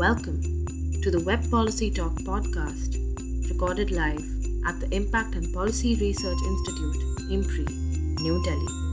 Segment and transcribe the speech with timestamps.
[0.00, 0.40] Welcome
[1.02, 2.96] to the Web Policy Talk podcast,
[3.50, 4.24] recorded live
[4.66, 6.96] at the Impact and Policy Research Institute,
[7.28, 7.68] IMPRI,
[8.22, 8.89] New Delhi.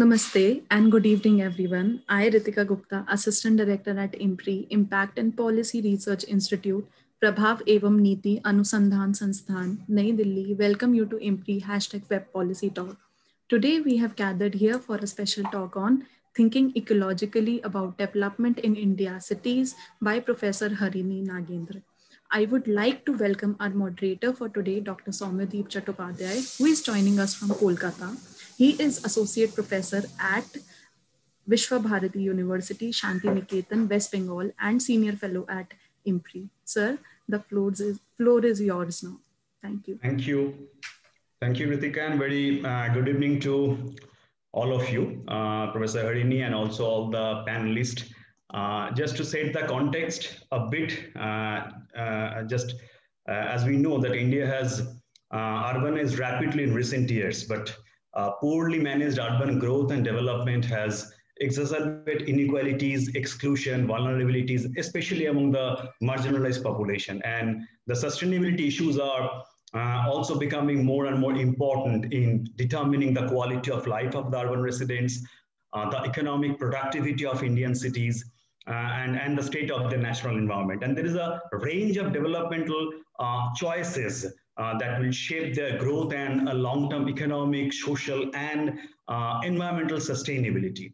[0.00, 2.02] Namaste and good evening, everyone.
[2.08, 6.88] I, Ritika Gupta, Assistant Director at IMPRI, Impact and Policy Research Institute,
[7.22, 12.96] Prabhav Evam Niti Anusandhan Sansthan, Nai Delhi, welcome you to IMPRI hashtag Web Policy Talk.
[13.50, 18.76] Today, we have gathered here for a special talk on Thinking Ecologically About Development in
[18.76, 21.82] India Cities by Professor Harini Nagendra.
[22.32, 25.10] I would like to welcome our moderator for today, Dr.
[25.10, 28.16] Soumyadip Chattopadhyay, who is joining us from Kolkata.
[28.60, 30.44] He is associate professor at
[31.46, 35.72] Visva-Bharati University, Santiniketan, West Bengal, and senior fellow at
[36.06, 36.50] IMPRI.
[36.66, 39.16] Sir, the floor is, floor is yours now.
[39.62, 39.98] Thank you.
[40.02, 40.68] Thank you.
[41.40, 43.94] Thank you, Ritika, and very uh, good evening to
[44.52, 48.12] all of you, uh, Professor Harini, and also all the panelists.
[48.52, 52.74] Uh, just to set the context a bit, uh, uh, just
[53.26, 54.86] uh, as we know that India has
[55.32, 57.74] urbanized rapidly in recent years, but
[58.14, 65.90] uh, poorly managed urban growth and development has exacerbated inequalities, exclusion, vulnerabilities, especially among the
[66.02, 67.20] marginalized population.
[67.24, 69.42] And the sustainability issues are
[69.74, 74.38] uh, also becoming more and more important in determining the quality of life of the
[74.38, 75.24] urban residents,
[75.72, 78.24] uh, the economic productivity of Indian cities,
[78.66, 80.82] uh, and, and the state of the national environment.
[80.82, 86.12] And there is a range of developmental uh, choices uh, that will shape their growth
[86.12, 90.92] and uh, long-term economic, social, and uh, environmental sustainability.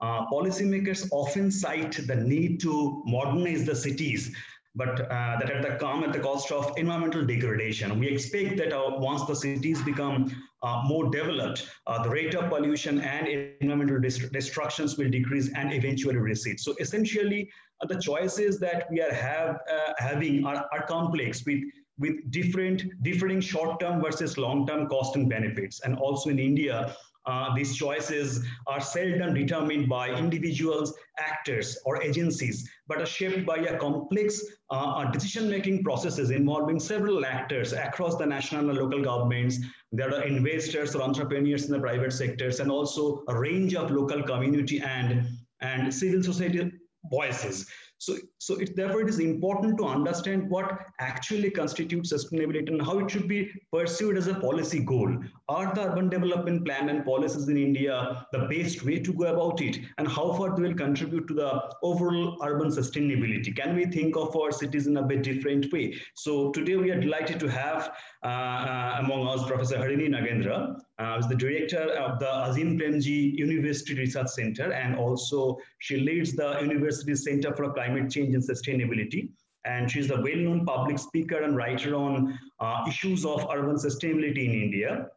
[0.00, 4.32] Uh, policymakers often cite the need to modernize the cities,
[4.76, 7.98] but uh, that at the come at the cost of environmental degradation.
[7.98, 8.70] We expect that
[9.00, 10.30] once the cities become
[10.84, 11.68] more developed,
[12.04, 13.26] the rate of pollution and
[13.60, 16.60] environmental dest destructions will decrease and eventually recede.
[16.60, 17.50] So essentially,
[17.88, 19.58] the choices that we are have,
[19.98, 21.62] having are, are complex with
[21.98, 25.80] with different differing short-term versus long-term cost and benefits.
[25.84, 32.66] And also in India, uh, these choices are seldom determined by individuals, actors, or agencies,
[32.86, 38.70] but are shaped by a complex uh, decision-making processes involving several actors across the national
[38.70, 39.58] and local governments.
[39.92, 44.22] There are investors or entrepreneurs in the private sectors, and also a range of local
[44.22, 45.28] community and,
[45.60, 46.72] and civil society
[47.10, 47.66] voices.
[47.98, 53.00] So, so it, therefore it is important to understand what actually constitutes sustainability and how
[53.00, 55.16] it should be pursued as a policy goal.
[55.48, 59.60] Are the urban development plan and policies in India the best way to go about
[59.60, 59.78] it?
[59.98, 63.54] And how far they will contribute to the overall urban sustainability?
[63.56, 65.94] Can we think of our cities in a bit different way?
[66.14, 67.92] So today we are delighted to have
[68.22, 72.78] uh, uh, among us Professor Harini Nagendra, uh, who is the director of the Azim
[72.78, 78.42] Premji University Research Center, and also she leads the University Center for Climate Change and
[78.42, 79.30] Sustainability.
[79.64, 84.54] And she's a well-known public speaker and writer on uh, issues of urban sustainability in
[84.54, 85.08] India.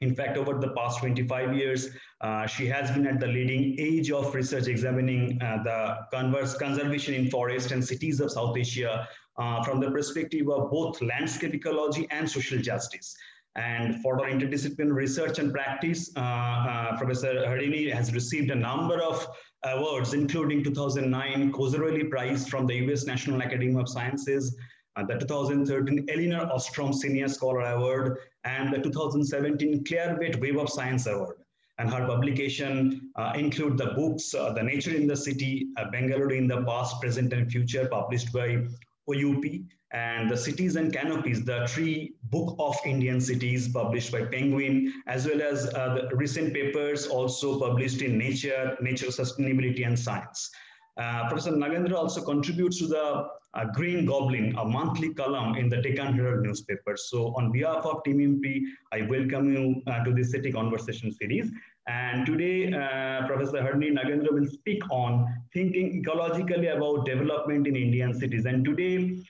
[0.00, 4.10] In fact, over the past 25 years, uh, she has been at the leading edge
[4.10, 9.08] of research examining uh, the converse conservation in forest and cities of South Asia
[9.38, 13.16] uh, from the perspective of both landscape ecology and social justice.
[13.56, 19.26] And for interdisciplinary research and practice, uh, uh, Professor Harini has received a number of
[19.64, 24.56] awards, including 2009 Cozzarelli Prize from the US National Academy of Sciences,
[24.96, 31.06] uh, the 2013 Elinor Ostrom Senior Scholar Award, and the 2017 Clarivate Web of Science
[31.06, 31.36] Award.
[31.78, 36.36] And her publication uh, include the books, uh, The Nature in the City, uh, Bengaluru
[36.36, 38.64] in the Past, Present and Future, published by
[39.08, 39.44] OUP,
[39.94, 45.24] and the Cities and Canopies, the Tree Book of Indian Cities published by Penguin, as
[45.26, 50.50] well as uh, the recent papers also published in Nature, Nature Sustainability and Science.
[50.96, 55.80] Uh, Professor Nagendra also contributes to the uh, Green Goblin, a monthly column in the
[55.80, 56.96] Deccan Herald newspaper.
[56.96, 58.62] So on behalf of Team IMPRI
[58.92, 61.52] I welcome you uh, to this city conversation series.
[61.86, 68.18] And today, uh, Professor Harini Nagendra will speak on thinking ecologically about development in Indian
[68.18, 68.46] cities.
[68.46, 69.22] And today,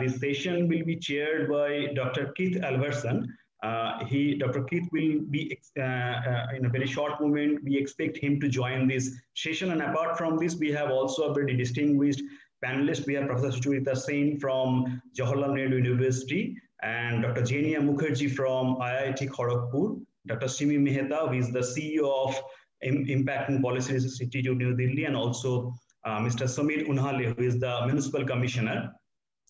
[0.00, 2.32] this session will be chaired by Dr.
[2.36, 3.26] Keith Alverson.
[3.62, 4.64] Uh, he, Dr.
[4.64, 7.62] Keith will be in a very short moment.
[7.62, 9.70] We expect him to join this session.
[9.72, 12.22] And apart from this, we have also a very distinguished
[12.64, 13.06] panelist.
[13.06, 17.42] We have Professor Sucharita Sen from Jawaharlal Nehru University and Dr.
[17.42, 20.48] Jenia Mukherjee from IIT Kharagpur, Dr.
[20.48, 22.42] Simi Mehta, who is the CEO of
[22.82, 25.70] Impact and Policy Institute of New Delhi, and also uh,
[26.06, 26.44] Mr.
[26.48, 28.92] Samir Unhale, who is the municipal commissioner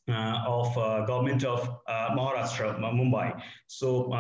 [0.08, 3.40] uh, of uh, government of uh, Maharashtra, Mumbai.
[3.68, 4.10] So,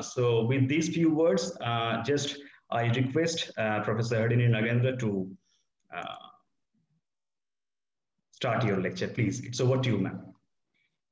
[0.00, 1.56] so with these few words,
[2.04, 2.38] just
[2.70, 5.30] I request Professor Harini Nagendra to
[8.32, 9.40] start your lecture, please.
[9.40, 10.27] It's over to you, ma'am.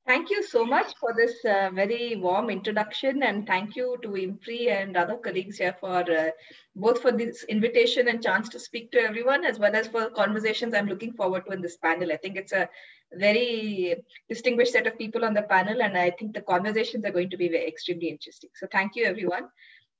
[0.07, 4.69] Thank you so much for this uh, very warm introduction and thank you to IMPRI
[4.71, 6.29] and other colleagues here for uh,
[6.77, 10.73] both for this invitation and chance to speak to everyone as well as for conversations
[10.73, 12.13] I'm looking forward to in this panel.
[12.13, 12.69] I think it's a
[13.11, 13.97] very
[14.29, 17.37] distinguished set of people on the panel and I think the conversations are going to
[17.37, 18.51] be very extremely interesting.
[18.55, 19.49] So thank you everyone.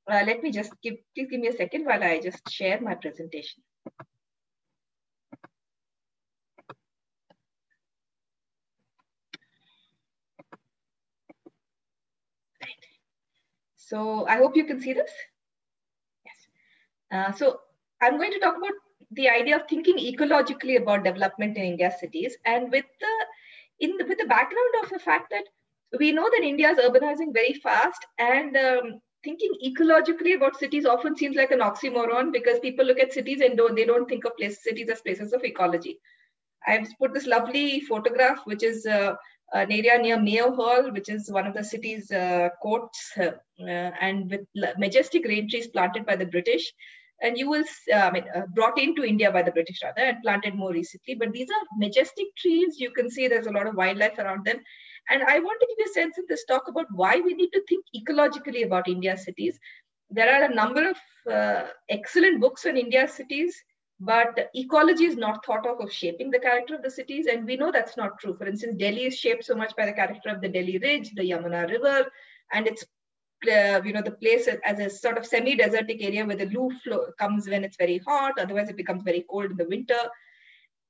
[0.10, 2.96] Uh, let me just give, please give me a second while I just share my
[2.96, 3.62] presentation.
[13.90, 15.12] So I hope you can see this.
[16.26, 16.40] Yes.
[17.12, 17.60] Uh, so
[18.02, 18.74] I'm going to talk about
[19.12, 23.14] the idea of thinking ecologically about development in India's cities, and with the
[23.80, 25.46] in the, with the background of the fact that
[26.00, 31.16] we know that India is urbanizing very fast, and um, thinking ecologically about cities often
[31.16, 34.36] seems like an oxymoron because people look at cities and don't, they don't think of
[34.36, 35.98] places, cities as places of ecology.
[36.68, 39.16] I've put this lovely photograph, which is uh,
[39.54, 44.30] an area near Mayo Hall, which is one of the city's uh, courts, uh, and
[44.30, 44.42] with
[44.78, 46.74] majestic rain trees planted by the British.
[47.20, 50.22] And you will, uh, I mean, uh, brought into India by the British rather, and
[50.22, 51.16] planted more recently.
[51.16, 52.80] But these are majestic trees.
[52.80, 54.60] You can see there's a lot of wildlife around them.
[55.10, 57.50] And I want to give you a sense in this talk about why we need
[57.54, 59.58] to think ecologically about India cities.
[60.12, 60.98] There are a number of
[61.32, 63.56] uh, excellent books on India cities
[64.00, 67.58] but ecology is not thought of of shaping the character of the cities and we
[67.58, 68.34] know that's not true.
[68.34, 71.30] For instance delhi is shaped so much by the character of the delhi ridge the
[71.30, 72.06] yamuna river
[72.54, 72.86] and it's
[73.52, 77.08] uh, you know the place as a sort of semi-desertic area where the loo flow
[77.18, 80.00] comes when it's very hot otherwise it becomes very cold in the winter.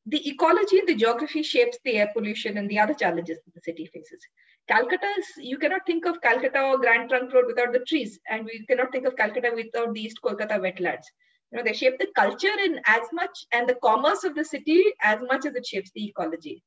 [0.06, 3.62] The ecology and the geography shapes the air pollution and the other challenges that the
[3.62, 4.26] city faces.
[4.70, 8.46] Calcutta is you cannot think of calcutta or grand trunk road without the trees and
[8.46, 11.06] we cannot think of calcutta without the east kolkata wetlands
[11.52, 14.84] you know they shape the culture in as much and the commerce of the city
[15.02, 16.64] as much as it shapes the ecology.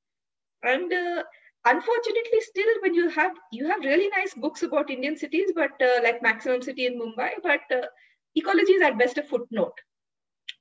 [0.63, 1.23] And uh,
[1.67, 6.01] unfortunately still when you have you have really nice books about indian cities but uh,
[6.03, 7.87] like maximum city in mumbai but uh,
[8.35, 9.75] ecology is at best a footnote.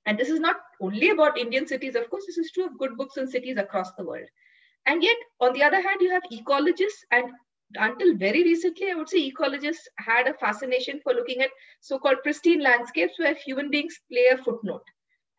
[0.05, 2.97] And this is not only about indian cities of course this is true of good
[2.97, 4.27] books in cities across the world.
[4.85, 7.31] And yet on the other hand you have ecologists and
[7.75, 11.51] until very recently, I would say ecologists had a fascination for looking at
[11.81, 14.83] so-called pristine landscapes where human beings play a footnote.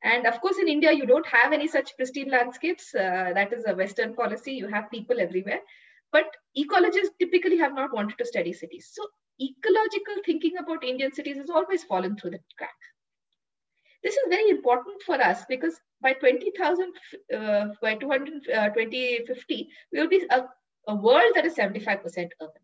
[0.02, 2.94] And of course, in India, you don't have any such pristine landscapes.
[2.94, 4.52] Uh, that is a Western policy.
[4.52, 5.60] You have people everywhere.
[6.12, 6.24] But
[6.56, 8.90] ecologists typically have not wanted to study cities.
[8.92, 9.06] So
[9.40, 12.74] ecological thinking about Indian cities has always fallen through the cracks.
[14.02, 16.92] This is very important for us because by 20,000,
[17.36, 20.26] uh, by 200, uh, 2050, we will be
[20.90, 22.04] a world that is 75%
[22.42, 22.62] urban.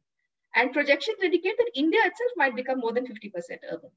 [0.54, 3.90] And projections indicate that India itself might become more than 50% urban.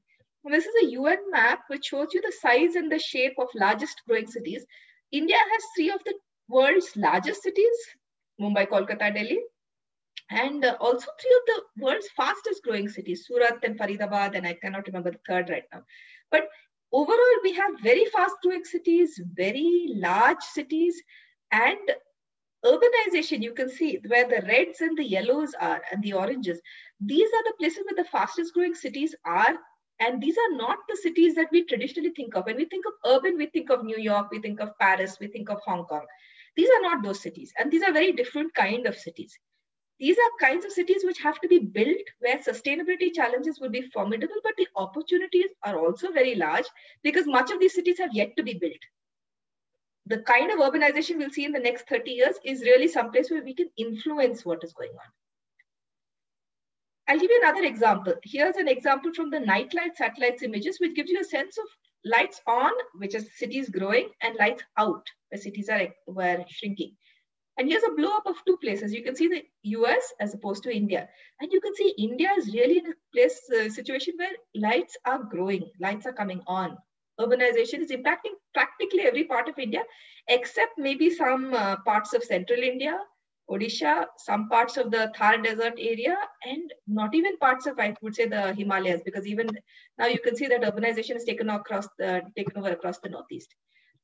[0.44, 4.02] this is a UN map which shows you the size and the shape of largest
[4.06, 4.64] growing cities.
[5.10, 6.14] India has three of the
[6.48, 7.78] world's largest cities,
[8.40, 9.40] Mumbai, Kolkata, Delhi,
[10.30, 14.54] and uh, also three of the world's fastest growing cities, Surat and Faridabad, and I
[14.54, 15.82] cannot remember the third right now.
[16.30, 16.48] But
[16.92, 21.02] overall, we have very fast growing cities, very large cities,
[21.50, 21.78] and
[22.64, 26.60] urbanization, you can see where the reds and the yellows are and the oranges.
[27.00, 29.58] These are the places where the fastest growing cities are.
[30.00, 32.46] And these are not the cities that we traditionally think of.
[32.46, 35.26] When we think of urban, we think of New York, we think of Paris, we
[35.26, 36.06] think of Hong Kong.
[36.56, 37.52] These are not those cities.
[37.58, 39.38] And these are very different kind of cities.
[39.98, 43.82] These are kinds of cities which have to be built where sustainability challenges will be
[43.92, 46.64] formidable, but the opportunities are also very large
[47.02, 48.80] because much of these cities have yet to be built
[50.10, 53.44] the kind of urbanization we'll see in the next 30 years is really someplace where
[53.44, 55.10] we can influence what is going on.
[57.08, 58.14] I'll give you another example.
[58.24, 61.64] Here's an example from the nightlight satellites images, which gives you a sense of
[62.04, 66.96] lights on, which is cities growing, and lights out, where cities are were shrinking.
[67.56, 68.92] And here's a blow up of two places.
[68.92, 69.44] You can see the
[69.78, 71.08] US as opposed to India.
[71.40, 75.22] And you can see India is really in a place uh, situation where lights are
[75.22, 76.76] growing, lights are coming on
[77.20, 79.82] urbanization is impacting practically every part of India,
[80.28, 82.98] except maybe some uh, parts of central India,
[83.50, 88.14] Odisha, some parts of the Thar Desert area, and not even parts of, I would
[88.14, 89.48] say, the Himalayas, because even
[89.98, 93.54] now you can see that urbanization is taken across the taken over across the Northeast.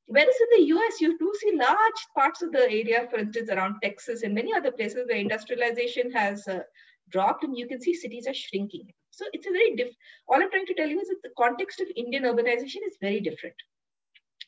[0.07, 3.77] Whereas in the US, you do see large parts of the area, for instance, around
[3.83, 6.61] Texas and many other places where industrialization has uh,
[7.11, 8.89] dropped, and you can see cities are shrinking.
[9.11, 9.95] So it's a very diff.
[10.29, 13.21] All I'm trying to tell you is that the context of Indian urbanization is very
[13.21, 13.55] different.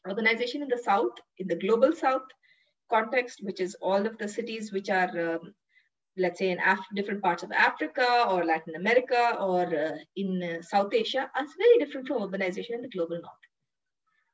[0.06, 2.26] Urbanization in the south, in the global south
[2.90, 5.54] context, which is all of the cities which are, um,
[6.16, 10.62] let's say, in Af different parts of Africa or Latin America or uh, in uh,
[10.62, 13.44] South Asia, are very different from urbanization in the global north.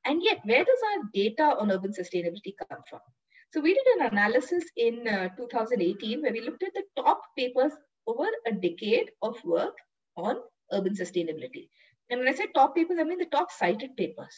[0.05, 3.01] And yet, where does our data on urban sustainability come from?
[3.53, 7.73] So we did an analysis in uh, 2018 where we looked at the top papers
[8.07, 9.77] over a decade of work
[10.17, 10.37] on
[10.73, 11.69] urban sustainability.
[12.11, 14.35] And when I say top papers, I mean the top cited papers.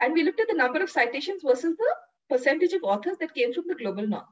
[0.00, 1.94] And we looked at the number of citations versus the
[2.28, 4.24] percentage of authors that came from the global north.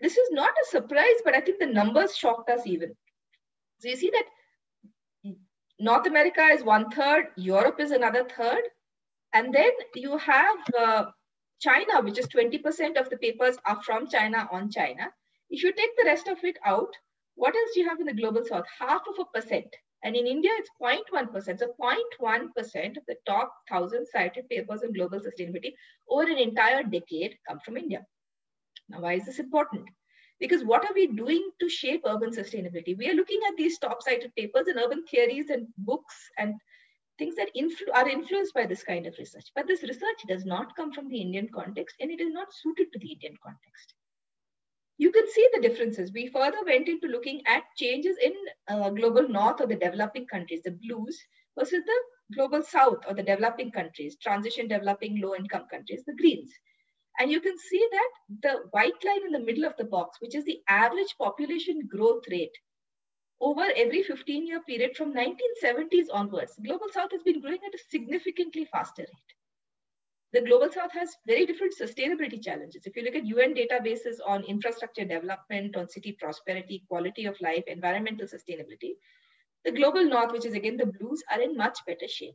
[0.00, 2.94] This is not a surprise, but I think the numbers shocked us even.
[3.78, 5.34] So you see that
[5.80, 8.62] North America is one third, Europe is another third,
[9.32, 11.04] and then you have uh,
[11.60, 15.12] China, which is 20% of the papers are from China on China.
[15.50, 16.94] If you take the rest of it out,
[17.36, 18.64] what else do you have in the global south?
[18.78, 19.74] Half of a percent.
[20.04, 21.58] And in India, it's 0.1%.
[21.58, 25.72] So 0.1% of the top 1,000 cited papers on global sustainability
[26.08, 28.04] over an entire decade come from India.
[28.88, 29.88] Now, why is this important?
[30.38, 32.96] Because what are we doing to shape urban sustainability?
[32.98, 36.54] We are looking at these top cited papers and urban theories and books and
[37.18, 39.46] things that influ are influenced by this kind of research.
[39.54, 42.92] But this research does not come from the Indian context and it is not suited
[42.92, 43.94] to the Indian context
[44.98, 46.12] you can see the differences.
[46.12, 48.32] We further went into looking at changes in
[48.68, 51.18] uh, global north or the developing countries, the blues,
[51.58, 52.00] versus the
[52.36, 56.52] global south or the developing countries, transition developing low income countries, the greens.
[57.18, 58.10] And you can see that
[58.42, 62.24] the white line in the middle of the box, which is the average population growth
[62.30, 62.56] rate
[63.40, 67.84] over every 15 year period from 1970s onwards, global south has been growing at a
[67.90, 69.34] significantly faster rate
[70.34, 72.86] the global south has very different sustainability challenges.
[72.86, 77.62] If you look at UN databases on infrastructure development, on city prosperity, quality of life,
[77.68, 78.94] environmental sustainability,
[79.64, 82.34] the global north, which is again the blues, are in much better shape.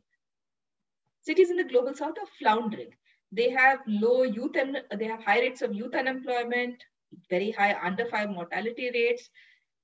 [1.20, 2.88] Cities in the global south are floundering.
[3.32, 6.82] They have low youth and they have high rates of youth unemployment,
[7.28, 9.28] very high under five mortality rates,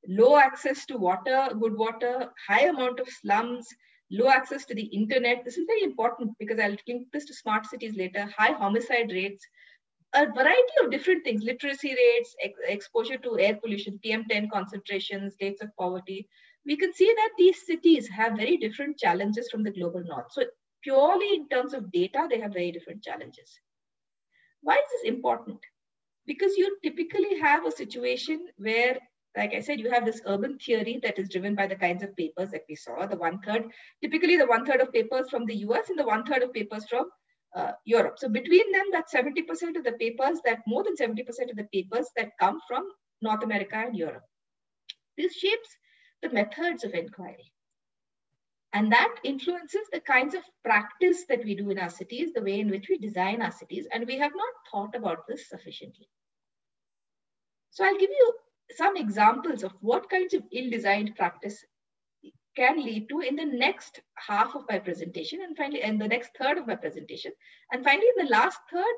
[0.09, 3.69] low access to water, good water, high amount of slums,
[4.11, 5.45] low access to the internet.
[5.45, 9.45] This is very important because I'll link this to smart cities later, high homicide rates,
[10.15, 15.63] a variety of different things, literacy rates, ex exposure to air pollution, PM10 concentrations, rates
[15.63, 16.29] of poverty.
[16.65, 20.27] We can see that these cities have very different challenges from the global north.
[20.31, 20.45] So
[20.83, 23.61] purely in terms of data, they have very different challenges.
[24.63, 25.61] Why is this important?
[26.27, 28.99] Because you typically have a situation where
[29.37, 32.16] like I said, you have this urban theory that is driven by the kinds of
[32.16, 33.64] papers that we saw, the one third,
[34.02, 36.87] typically the one third of papers from the US and the one third of papers
[36.88, 37.11] from
[37.55, 38.19] uh, Europe.
[38.19, 42.09] So between them, that's 70% of the papers that more than 70% of the papers
[42.16, 42.88] that come from
[43.21, 44.25] North America and Europe.
[45.19, 45.69] This shapes
[46.23, 47.52] the methods of inquiry.
[48.73, 52.61] And that influences the kinds of practice that we do in our cities, the way
[52.61, 53.87] in which we design our cities.
[53.93, 56.09] And we have not thought about this sufficiently.
[57.71, 58.35] So I'll give you
[58.75, 61.65] some examples of what kinds of ill-designed practice
[62.57, 66.31] can lead to in the next half of my presentation and finally in the next
[66.39, 67.33] third of my presentation.
[67.71, 68.97] And finally, in the last third,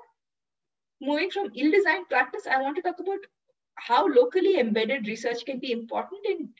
[1.01, 3.19] moving from ill-designed practice, I want to talk about
[3.75, 6.51] how locally embedded research can be important in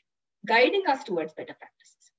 [0.45, 2.11] guiding us towards better practices.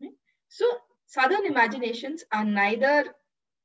[0.00, 0.14] Hmm?
[0.48, 0.66] So
[1.06, 3.14] Southern imaginations are neither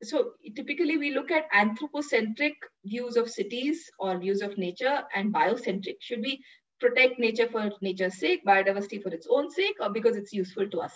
[0.03, 2.55] so typically we look at anthropocentric
[2.86, 5.98] views of cities or views of nature and biocentric.
[6.00, 6.43] Should we
[6.79, 10.79] protect nature for nature's sake, biodiversity for its own sake, or because it's useful to
[10.79, 10.93] us?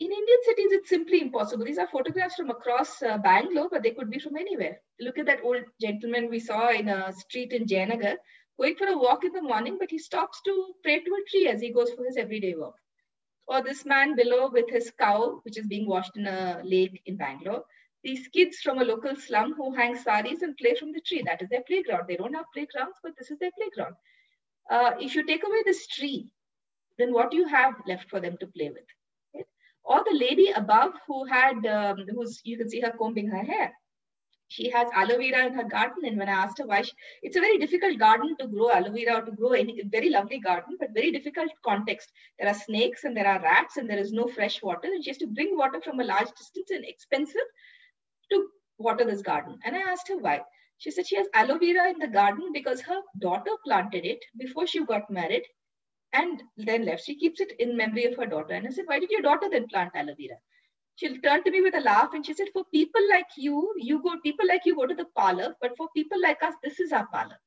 [0.00, 1.64] In Indian cities, it's simply impossible.
[1.64, 4.80] These are photographs from across uh, Bangalore, but they could be from anywhere.
[4.98, 8.16] Look at that old gentleman we saw in a street in Jayanagar
[8.58, 11.48] going for a walk in the morning, but he stops to pray to a tree
[11.48, 12.74] as he goes for his everyday walk
[13.50, 17.16] or this man below with his cow, which is being washed in a lake in
[17.16, 17.64] Bangalore.
[18.04, 21.22] These kids from a local slum who hang saris and play from the tree.
[21.26, 22.04] That is their playground.
[22.08, 23.96] They don't have playgrounds, but this is their playground.
[24.70, 26.28] Uh, if you take away this tree,
[26.96, 28.86] then what do you have left for them to play with?
[29.34, 29.46] Right?
[29.84, 33.72] Or the lady above who had, um, who's you can see her combing her hair
[34.50, 36.04] she has aloe vera in her garden.
[36.04, 36.92] And when I asked her why, she,
[37.22, 40.40] it's a very difficult garden to grow aloe vera or to grow any very lovely
[40.40, 42.10] garden, but very difficult context.
[42.38, 44.88] There are snakes and there are rats and there is no fresh water.
[44.88, 47.48] And she has to bring water from a large distance and expensive
[48.32, 49.56] to water this garden.
[49.64, 50.40] And I asked her why.
[50.78, 54.66] She said she has aloe vera in the garden because her daughter planted it before
[54.66, 55.44] she got married
[56.12, 57.04] and then left.
[57.04, 58.54] She keeps it in memory of her daughter.
[58.54, 60.38] And I said, why did your daughter then plant aloe vera?
[61.00, 64.02] She turned to me with a laugh and she said, For people like you, you
[64.02, 66.92] go, people like you go to the parlor, but for people like us, this is
[66.92, 67.40] our parlor.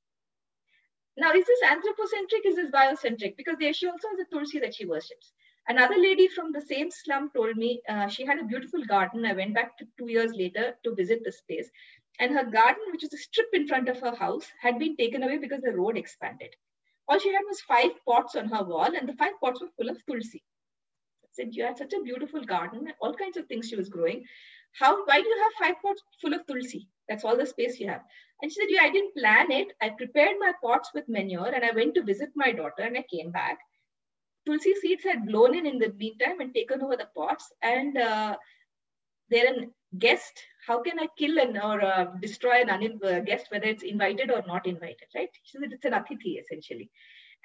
[1.17, 2.45] Now, is this anthropocentric?
[2.45, 3.37] Is this biocentric?
[3.37, 5.33] Because there she also has a Tulsi that she worships.
[5.67, 9.23] Another lady from the same slum told me uh, she had a beautiful garden.
[9.23, 11.69] I went back two years later to visit the space.
[12.19, 15.21] And her garden, which is a strip in front of her house, had been taken
[15.21, 16.55] away because the road expanded.
[17.07, 19.89] All she had was five pots on her wall, and the five pots were full
[19.89, 20.43] of tulsi.
[21.33, 24.23] Said, You had such a beautiful garden, all kinds of things she was growing.
[24.79, 26.87] How why do you have five pots full of tulsi?
[27.09, 28.01] That's all the space you have.
[28.41, 29.67] And she said, Yeah, I didn't plan it.
[29.81, 33.05] I prepared my pots with manure and I went to visit my daughter and I
[33.11, 33.59] came back
[34.45, 37.51] tulsi seeds had blown in in the meantime and taken over the pots.
[37.61, 38.37] And uh,
[39.29, 40.43] they're a guest.
[40.67, 44.31] How can I kill an or uh, destroy an un- uh, guest, whether it's invited
[44.31, 45.29] or not invited, right?
[45.43, 46.89] She said it's an atithi essentially.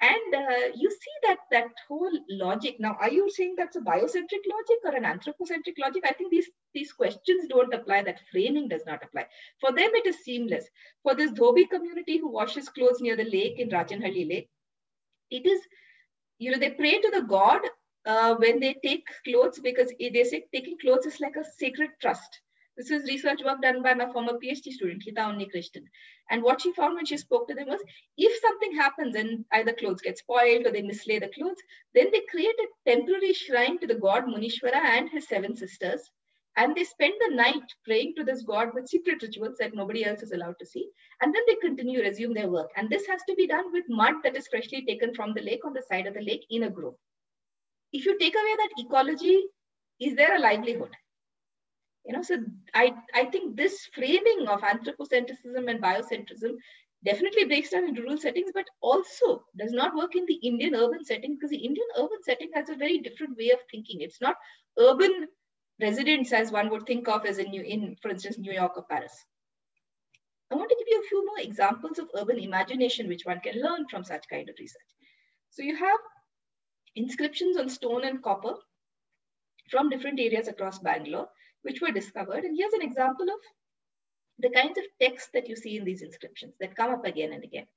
[0.01, 2.77] And uh, you see that that whole logic.
[2.79, 6.03] Now, are you saying that's a biocentric logic or an anthropocentric logic?
[6.05, 8.03] I think these these questions don't apply.
[8.03, 9.27] That framing does not apply.
[9.59, 10.65] For them, it is seamless.
[11.03, 14.49] For this Dhobi community who washes clothes near the lake in Rajanhalli Lake,
[15.29, 15.61] it is
[16.39, 17.61] you know, they pray to the god
[18.05, 22.39] uh, when they take clothes because they say taking clothes is like a sacred trust.
[22.79, 25.83] This is research work done by my former PhD student, Hita Unnikrishnan.
[26.29, 27.83] And what she found when she spoke to them was
[28.17, 31.61] if something happens and either clothes get spoiled or they mislay the clothes,
[31.93, 36.09] then they create a temporary shrine to the god Munishwara and his seven sisters.
[36.55, 40.23] And they spend the night praying to this god with secret rituals that nobody else
[40.23, 40.87] is allowed to see.
[41.21, 42.69] And then they continue, resume their work.
[42.77, 45.65] And this has to be done with mud that is freshly taken from the lake
[45.65, 46.95] on the side of the lake in a grove.
[47.91, 49.43] If you take away that ecology,
[49.99, 50.95] is there a livelihood?
[52.05, 52.37] You know, so
[52.73, 56.55] I, I think this framing of anthropocentrism and biocentrism
[57.05, 61.03] definitely breaks down in rural settings, but also does not work in the Indian urban
[61.03, 64.01] setting because the Indian urban setting has a very different way of thinking.
[64.01, 64.35] It's not
[64.77, 65.27] urban
[65.81, 68.83] residents as one would think of as in, New, in for instance, New York or
[68.83, 69.13] Paris.
[70.51, 73.61] I want to give you a few more examples of urban imagination which one can
[73.61, 74.81] learn from such kind of research.
[75.51, 75.99] So you have
[76.95, 78.55] inscriptions on stone and copper
[79.69, 81.29] from different areas across Bangalore,
[81.63, 82.43] which were discovered.
[82.43, 83.39] And here's an example of
[84.39, 87.43] the kinds of text that you see in these inscriptions that come up again and
[87.43, 87.67] again.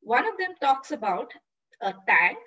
[0.00, 1.32] One of them talks about
[1.80, 2.38] a tank,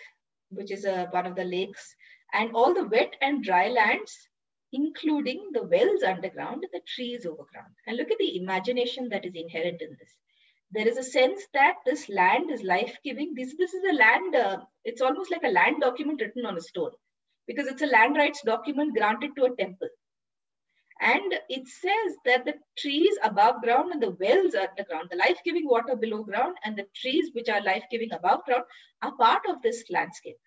[0.50, 1.96] which is a, one of the lakes,
[2.34, 4.30] and all the wet and dry lands
[4.72, 7.74] including the wells underground and the trees overground.
[7.88, 10.16] And look at the imagination that is inherent in this.
[10.72, 13.34] There is a sense that this land is life-giving.
[13.36, 16.62] This, this is a land, uh, it's almost like a land document written on a
[16.62, 16.92] stone
[17.48, 19.88] because it's a land rights document granted to a temple.
[21.02, 25.96] And it says that the trees above ground and the wells underground, the life-giving water
[25.96, 28.66] below ground and the trees which are life-giving above ground
[29.02, 30.38] are part of this landscape.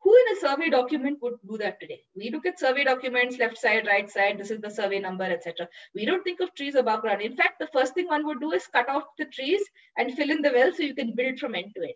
[0.00, 2.00] Who in a survey document would do that today?
[2.14, 5.68] We look at survey documents, left side, right side, this is the survey number, etc.
[5.94, 7.22] We don't think of trees above ground.
[7.22, 9.62] In fact, the first thing one would do is cut off the trees
[9.98, 11.94] and fill in the well so you can build from end to end.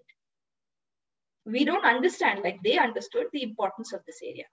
[1.46, 4.46] We don't understand, like they understood, the importance of this area.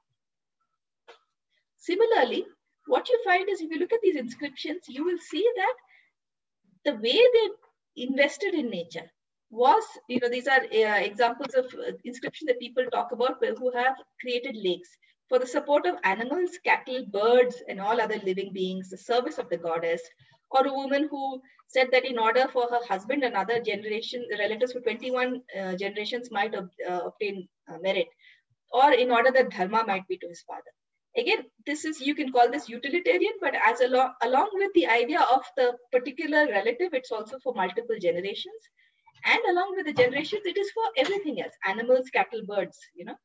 [1.78, 2.46] Similarly,
[2.88, 5.76] what you find is if you look at these inscriptions, you will see that
[6.86, 9.10] the way they invested in nature,
[9.50, 13.71] was, you know, these are uh, examples of uh, inscription that people talk about who
[13.71, 14.89] have created lakes
[15.30, 19.50] for the support of animals, cattle, birds, and all other living beings, the service of
[19.50, 20.02] the goddess,
[20.52, 24.71] or a woman who said that in order for her husband and other generation relatives
[24.71, 28.08] for 21 uh, generations might ob uh, obtain uh, merit,
[28.71, 30.71] or in order that dharma might be to his father.
[31.18, 35.44] Again, this is, you can call this utilitarian, but as along, with the idea of
[35.58, 38.70] the particular relative, it's also for multiple generations.
[39.26, 43.16] And along with the generations it is for everything else animals cattle birds you know.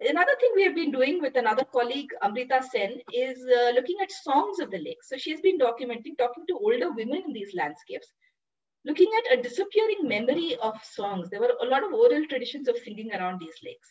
[0.00, 4.10] Another thing we have been doing with another colleague amrita sen is uh, looking at
[4.10, 5.02] songs of the lake.
[5.02, 8.12] So she's been documenting talking to older women in these landscapes
[8.84, 11.28] looking at a disappearing memory of songs.
[11.30, 13.88] There were a lot of oral traditions of singing around these lakes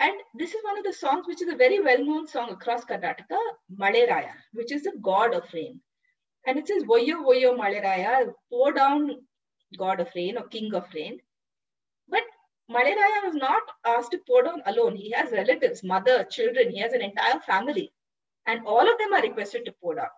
[0.00, 3.38] and this is one of the songs which is a very well-known song across Karnataka,
[3.78, 5.80] Maleraya, which is the god of rain.
[6.46, 9.22] And it says, Voyo Voyo Maleraya, pour down
[9.78, 11.18] god of rain or king of rain.
[12.08, 12.22] But
[12.70, 14.96] Maleraya was not asked to pour down alone.
[14.96, 17.92] He has relatives, mother, children, he has an entire family.
[18.46, 20.08] And all of them are requested to pour down.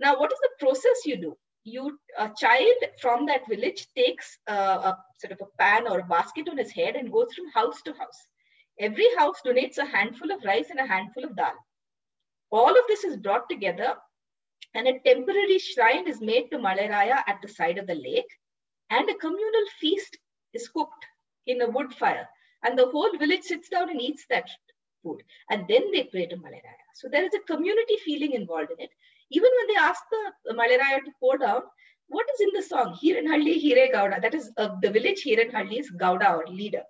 [0.00, 1.36] Now, what is the process you do?
[1.64, 6.04] You, a child from that village takes a, a sort of a pan or a
[6.04, 8.26] basket on his head and goes from house to house.
[8.80, 11.52] Every house donates a handful of rice and a handful of dal.
[12.50, 13.94] All of this is brought together
[14.74, 18.30] and a temporary shrine is made to Maleraya at the side of the lake
[18.88, 20.16] and a communal feast
[20.54, 21.04] is cooked
[21.46, 22.26] in a wood fire
[22.64, 24.48] and the whole village sits down and eats that
[25.02, 26.86] food and then they pray to Maleraya.
[26.94, 28.90] So there is a community feeling involved in it.
[29.30, 31.62] Even when they ask the Maleraya to pour down,
[32.08, 32.98] what is in the song?
[33.02, 34.20] Hiranhalli Hire Gauda.
[34.22, 36.82] That is uh, the village Hiranhalli is Gauda or leader.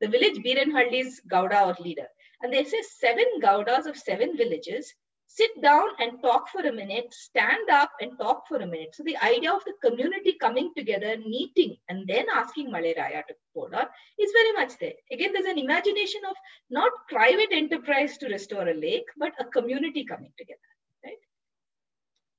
[0.00, 2.06] The village Biranhalli is Gauda or leader.
[2.42, 4.92] And they say seven Gaudas of seven villages
[5.36, 8.94] sit down and talk for a minute, stand up and talk for a minute.
[8.94, 13.86] So the idea of the community coming together, meeting, and then asking Maleraya to Poda
[14.18, 14.94] is very much there.
[15.12, 16.36] Again, there's an imagination of
[16.70, 20.58] not private enterprise to restore a lake, but a community coming together.
[21.04, 21.18] Right?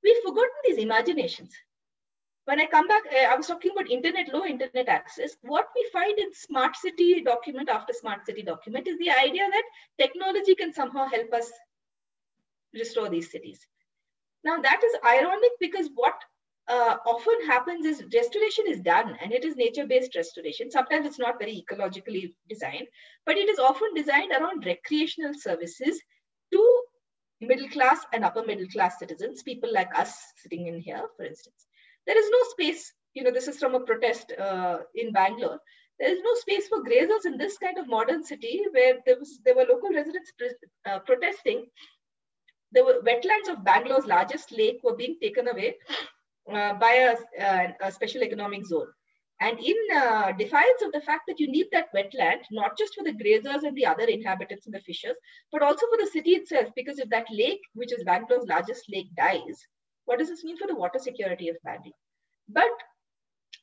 [0.04, 1.54] We've forgotten these imaginations.
[2.48, 5.36] When I come back, uh, I was talking about internet, low internet access.
[5.42, 9.64] What we find in smart city document after smart city document is the idea that
[10.00, 11.52] technology can somehow help us
[12.74, 13.68] restore these cities.
[14.46, 16.14] Now that is ironic because what
[16.70, 20.72] uh, often happens is restoration is done and it is nature-based restoration.
[20.72, 22.88] Sometimes it's not very ecologically designed,
[23.26, 26.02] but it is often designed around recreational services
[26.54, 26.82] to
[27.42, 31.67] middle class and upper middle class citizens, people like us sitting in here, for instance.
[32.08, 35.60] There is no space, you know, this is from a protest uh, in Bangalore.
[36.00, 39.40] There is no space for grazers in this kind of modern city where there, was,
[39.46, 40.32] there were local residents
[40.86, 41.66] uh, protesting
[42.72, 45.76] the wetlands of Bangalore's largest lake were being taken away
[46.54, 48.88] uh, by a, uh, a, special economic zone.
[49.40, 53.04] And in uh, defiance of the fact that you need that wetland, not just for
[53.04, 55.16] the grazers and the other inhabitants and the fishers,
[55.52, 59.08] but also for the city itself, because if that lake, which is Bangalore's largest lake,
[59.16, 59.66] dies,
[60.08, 61.94] what does this mean for the water security of Bangalore?
[62.50, 62.72] But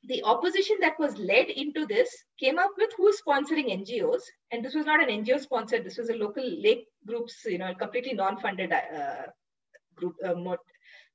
[0.07, 4.21] the opposition that was led into this came up with who's sponsoring NGOs.
[4.53, 7.75] And this was not an NGO sponsored, this was a local lake groups, you know,
[7.75, 9.27] completely non-funded uh,
[9.97, 10.35] group uh,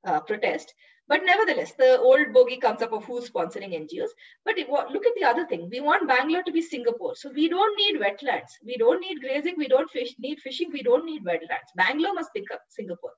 [0.06, 0.74] uh, protest.
[1.08, 4.10] But nevertheless, the old bogey comes up of who's sponsoring NGOs.
[4.46, 5.68] But it, look at the other thing.
[5.72, 7.16] We want Bangalore to be Singapore.
[7.16, 8.52] So we don't need wetlands.
[8.64, 9.56] We don't need grazing.
[9.58, 10.70] We don't fish, need fishing.
[10.72, 11.74] We don't need wetlands.
[11.76, 13.12] Bangalore must pick up Singapore.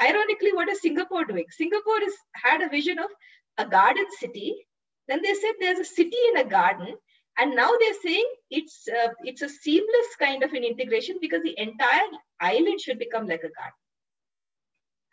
[0.00, 1.44] Ironically, what is Singapore doing?
[1.50, 3.10] Singapore is, had a vision of
[3.58, 4.66] a garden city
[5.08, 6.96] then they said there's a city in a garden.
[7.36, 11.58] And now they're saying it's, uh, it's a seamless kind of an integration because the
[11.58, 12.06] entire
[12.40, 13.80] island should become like a garden.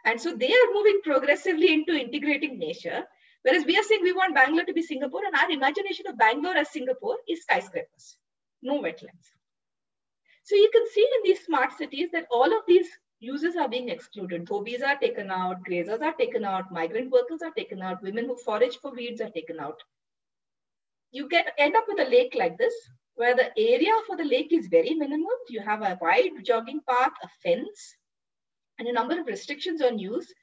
[0.05, 3.03] And so they are moving progressively into integrating nature.
[3.41, 6.57] Whereas we are saying we want Bangalore to be Singapore, and our imagination of Bangalore
[6.57, 8.17] as Singapore is skyscrapers,
[8.61, 9.33] no wetlands.
[10.43, 12.87] So you can see in these smart cities that all of these
[13.21, 14.45] uses are being excluded.
[14.45, 18.35] Dhobis are taken out, grazers are taken out, migrant workers are taken out, women who
[18.35, 19.79] forage for weeds are taken out.
[21.11, 22.73] You get end up with a lake like this,
[23.15, 25.37] where the area for the lake is very minimal.
[25.49, 27.95] You have a wide jogging path, a fence,
[28.79, 30.33] and a number of restrictions on use.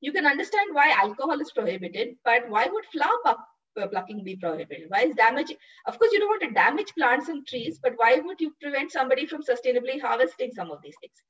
[0.00, 3.36] You can understand why alcohol is prohibited, but why would flower
[3.76, 4.84] uh, plucking be prohibited?
[4.88, 5.52] Why is damage?
[5.86, 8.92] Of course, you don't want to damage plants and trees, but why would you prevent
[8.92, 11.20] somebody from sustainably harvesting some of these things?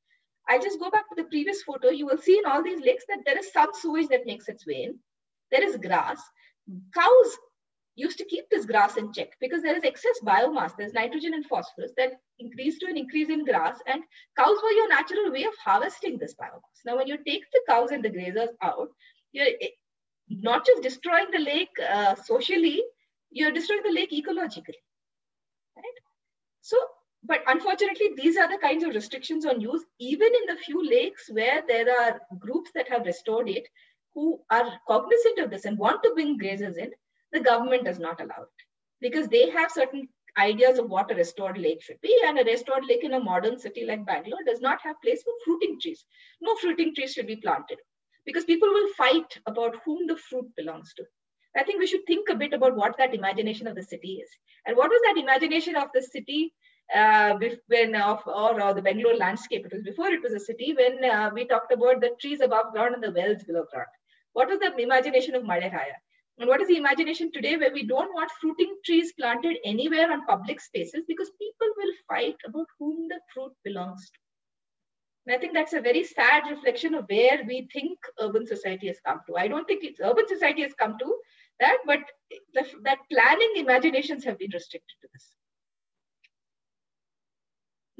[0.48, 1.90] I just go back to the previous photo.
[1.90, 4.66] You will see in all these lakes that there is some sewage that makes its
[4.66, 4.98] way in.
[5.50, 6.20] There is grass.
[6.94, 7.38] Cows
[7.96, 10.72] used to keep this grass in check because there is excess biomass.
[10.76, 14.02] There's nitrogen and phosphorus that increase to an increase in grass and
[14.38, 16.78] cows were your natural way of harvesting this biomass.
[16.84, 18.88] Now, when you take the cows and the grazers out,
[19.32, 19.68] you're eh,
[20.28, 22.82] not just destroying the lake uh, socially,
[23.30, 24.80] you're destroying the lake ecologically,
[25.76, 25.98] right?
[26.60, 26.76] So
[27.28, 31.28] but unfortunately, these are the kinds of restrictions on use, even in the few lakes
[31.30, 33.68] where there are groups that have restored it,
[34.14, 36.90] who are cognizant of this and want to bring grazers in,
[37.32, 38.64] the government does not allow it
[39.00, 42.16] because they have certain ideas of what a restored lake should be.
[42.24, 45.32] And a restored lake in a modern city like Bangalore does not have place for
[45.44, 46.04] fruiting trees.
[46.40, 47.78] No fruiting trees should be planted
[48.24, 51.04] because people will fight about whom the fruit belongs to.
[51.56, 54.28] I think we should think a bit about what that imagination of the city is.
[54.66, 56.52] And what was that imagination of the city
[56.94, 59.66] uh, when of or, or, the Bangalore landscape.
[59.66, 62.72] It was before it was a city when uh, we talked about the trees above
[62.72, 63.88] ground and the wells below ground.
[64.32, 65.98] What was the imagination of Maleraya?
[66.38, 70.24] And what is the imagination today where we don't want fruiting trees planted anywhere on
[70.26, 74.18] public spaces because people will fight about whom the fruit belongs to.
[75.26, 79.00] And I think that's a very sad reflection of where we think urban society has
[79.04, 79.36] come to.
[79.36, 81.18] I don't think it's urban society has come to
[81.60, 81.98] that, but
[82.54, 85.32] the, that planning imaginations have been restricted to this.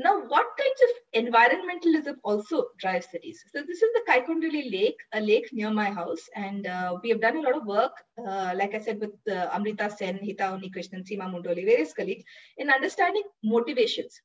[0.01, 3.43] Now, what kinds of environmentalism also drives cities?
[3.53, 6.21] So this is the Kaikondrahalli Lake, a lake near my house.
[6.37, 7.91] And uh, we have done a lot of work,
[8.25, 12.23] uh, like I said, with uh, Amrita Sen, Hita Krishnan, Seema Mundoli, various colleagues,
[12.59, 14.21] in understanding motivations.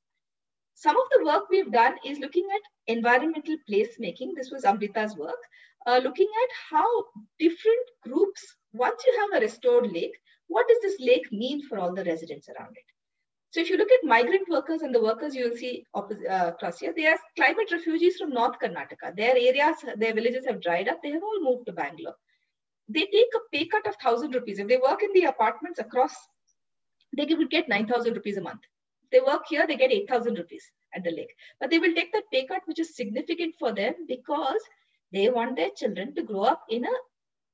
[0.75, 4.35] Some of the work we've done is looking at environmental placemaking.
[4.35, 5.41] This was Amrita's work,
[5.87, 6.87] uh, looking at how
[7.39, 10.15] different groups, once you have a restored lake,
[10.47, 12.92] what does this lake mean for all the residents around it?
[13.53, 16.01] So if you look at migrant workers and the workers you will see uh,
[16.47, 19.15] across here, they are climate refugees from North Karnataka.
[19.15, 21.03] Their areas, their villages have dried up.
[21.03, 22.15] They have all moved to Bangalore.
[22.89, 24.57] They take a pay cut of 1,000 rupees.
[24.57, 26.15] If they work in the apartments across,
[27.15, 28.61] they would get 9,000 rupees a month.
[29.03, 30.71] If they work here, they get 8,000 rupees.
[30.95, 31.35] at the lake.
[31.59, 34.61] But they will take that pay cut, which is significant for them because
[35.11, 36.95] they want their children to grow up in a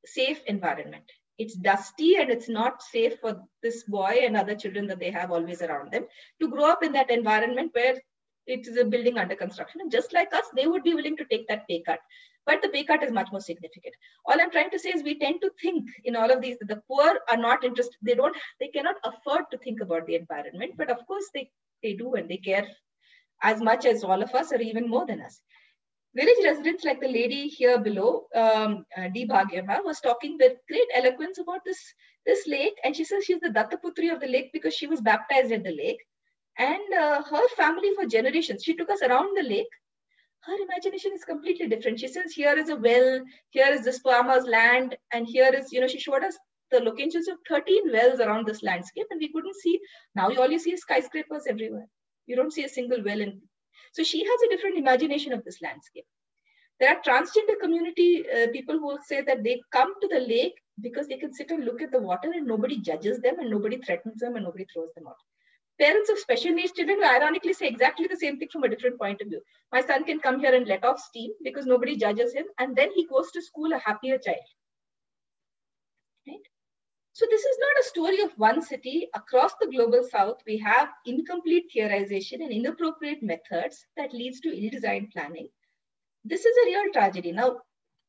[0.06, 1.12] safe environment.
[1.40, 5.32] It's dusty and it's not safe for this boy and other children that they have
[5.32, 6.06] always around them
[6.42, 7.96] to grow up in that environment where
[8.46, 9.82] it is a building under construction.
[9.82, 12.00] And just like us, they would be willing to take that pay cut.
[12.46, 13.94] But the pay cut is much more significant.
[14.26, 16.68] All I'm trying to say is we tend to think in all of these, that
[16.68, 20.74] the poor are not interested, they don't, they cannot afford to think about the environment,
[20.76, 21.52] but of course they,
[21.84, 22.68] they do and they care
[23.44, 25.42] as much as all of us or even more than us.
[26.16, 29.10] Village residents like the lady here below, um, uh,
[29.86, 31.80] was talking with great eloquence about this,
[32.26, 32.74] this lake.
[32.84, 35.76] And she says she's the Dattaputri of the lake because she was baptized at the
[35.76, 36.04] lake.
[36.58, 39.70] And uh, her family for generations, she took us around the lake.
[40.42, 42.00] Her imagination is completely different.
[42.00, 45.80] She says, here is a well, here is this farmer's land, and here is, you
[45.80, 46.38] know, she showed us
[46.72, 49.80] the locations of 13 wells around this landscape, and we couldn't see.
[50.16, 51.88] Now all you see is skyscrapers everywhere.
[52.26, 53.42] You don't see a single well in
[53.94, 56.06] so she has a different imagination of this landscape.
[56.80, 61.08] There are transgender community uh, people who say that they come to the lake because
[61.08, 64.22] they can sit and look at the water and nobody judges them and nobody threatens
[64.22, 65.18] them and nobody throws them out.
[65.80, 69.22] Parents of special needs children ironically say exactly the same thing from a different point
[69.22, 69.42] of view.
[69.72, 72.90] My son can come here and let off steam because nobody judges him and then
[72.96, 74.38] he goes to school a happier child.
[76.28, 76.48] Right?
[77.14, 79.10] So this is not a story of one city.
[79.14, 85.12] Across the global south, we have incomplete theorization and inappropriate methods that leads to ill-designed
[85.12, 85.50] planning.
[86.24, 87.32] This is a real tragedy.
[87.32, 87.58] Now,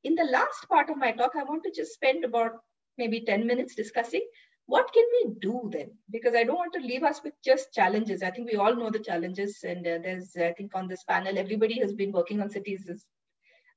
[0.05, 2.53] in the last part of my talk, I want to just spend about
[2.99, 4.23] maybe 10 minutes discussing
[4.71, 5.91] what can we do then?
[6.13, 8.23] Because I don't want to leave us with just challenges.
[8.23, 11.37] I think we all know the challenges and uh, there's, I think on this panel,
[11.37, 13.05] everybody has been working on cities has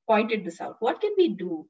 [0.08, 0.76] pointed this out.
[0.82, 1.68] What can we do?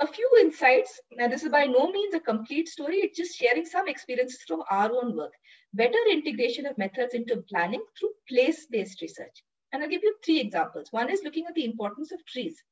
[0.00, 1.00] A few insights.
[1.12, 2.98] Now, this is by no means a complete story.
[2.98, 5.32] It's just sharing some experiences from our own work.
[5.74, 9.42] Better integration of methods into planning through place-based research.
[9.72, 10.88] And I'll give you three examples.
[10.90, 12.62] One is looking at the importance of trees.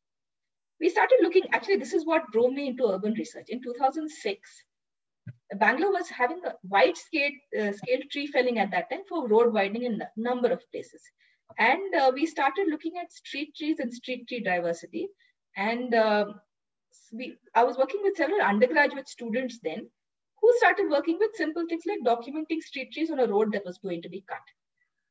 [0.81, 3.46] We started looking, actually, this is what drove me into urban research.
[3.49, 4.64] In 2006,
[5.57, 9.83] Bangalore was having a wide-scale uh, scale tree felling at that time for road widening
[9.83, 11.03] in a number of places.
[11.59, 15.09] And uh, we started looking at street trees and street tree diversity.
[15.57, 16.27] And uh,
[17.11, 19.88] we, I was working with several undergraduate students then
[20.40, 23.79] who started working with simple things like documenting street trees on a road that was
[23.79, 24.38] going to be cut.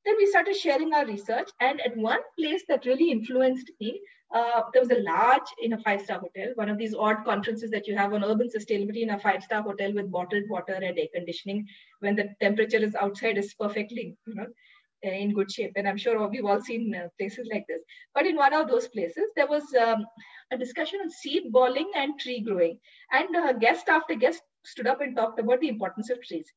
[0.05, 1.49] Then we started sharing our research.
[1.59, 4.01] And at one place that really influenced me,
[4.33, 7.87] uh, there was a large in a five-star hotel, one of these odd conferences that
[7.87, 11.67] you have on urban sustainability in a five-star hotel with bottled water and air conditioning
[11.99, 14.45] when the temperature is outside is perfectly, you know,
[15.01, 15.73] in good shape.
[15.75, 17.81] And I'm sure we've all seen uh, places like this.
[18.13, 20.05] But in one of those places, there was um,
[20.51, 22.79] a discussion on seed balling and tree growing.
[23.11, 26.51] And uh, guest after guest stood up and talked about the importance of trees.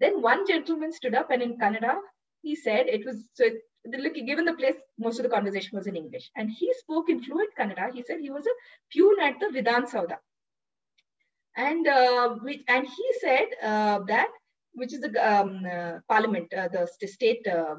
[0.00, 1.96] Then one gentleman stood up and in Kannada,
[2.42, 3.44] he said it was, so
[3.84, 6.30] look, given the place, most of the conversation was in English.
[6.36, 7.92] And he spoke in fluent Kannada.
[7.92, 8.50] He said he was a
[8.92, 10.18] peon at the Vidhan Soudha.
[11.56, 14.28] And, uh, which, and he said uh, that,
[14.72, 17.76] which is the um, uh, parliament, uh, the state uh,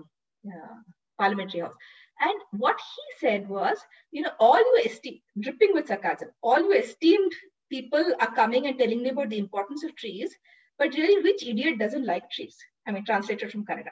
[0.47, 0.75] uh,
[1.17, 1.73] parliamentary house.
[2.21, 3.78] And what he said was,
[4.12, 7.32] you know, all you esteem, dripping with sarcasm, all you esteemed
[7.69, 10.36] people are coming and telling me about the importance of trees,
[10.78, 12.58] but really, which idiot doesn't like trees?
[12.88, 13.91] I mean, translated from Kannada.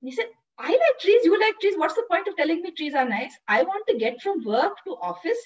[0.00, 0.26] And he said,
[0.58, 1.74] I like trees, you like trees.
[1.76, 3.34] What's the point of telling me trees are nice?
[3.48, 5.38] I want to get from work to office.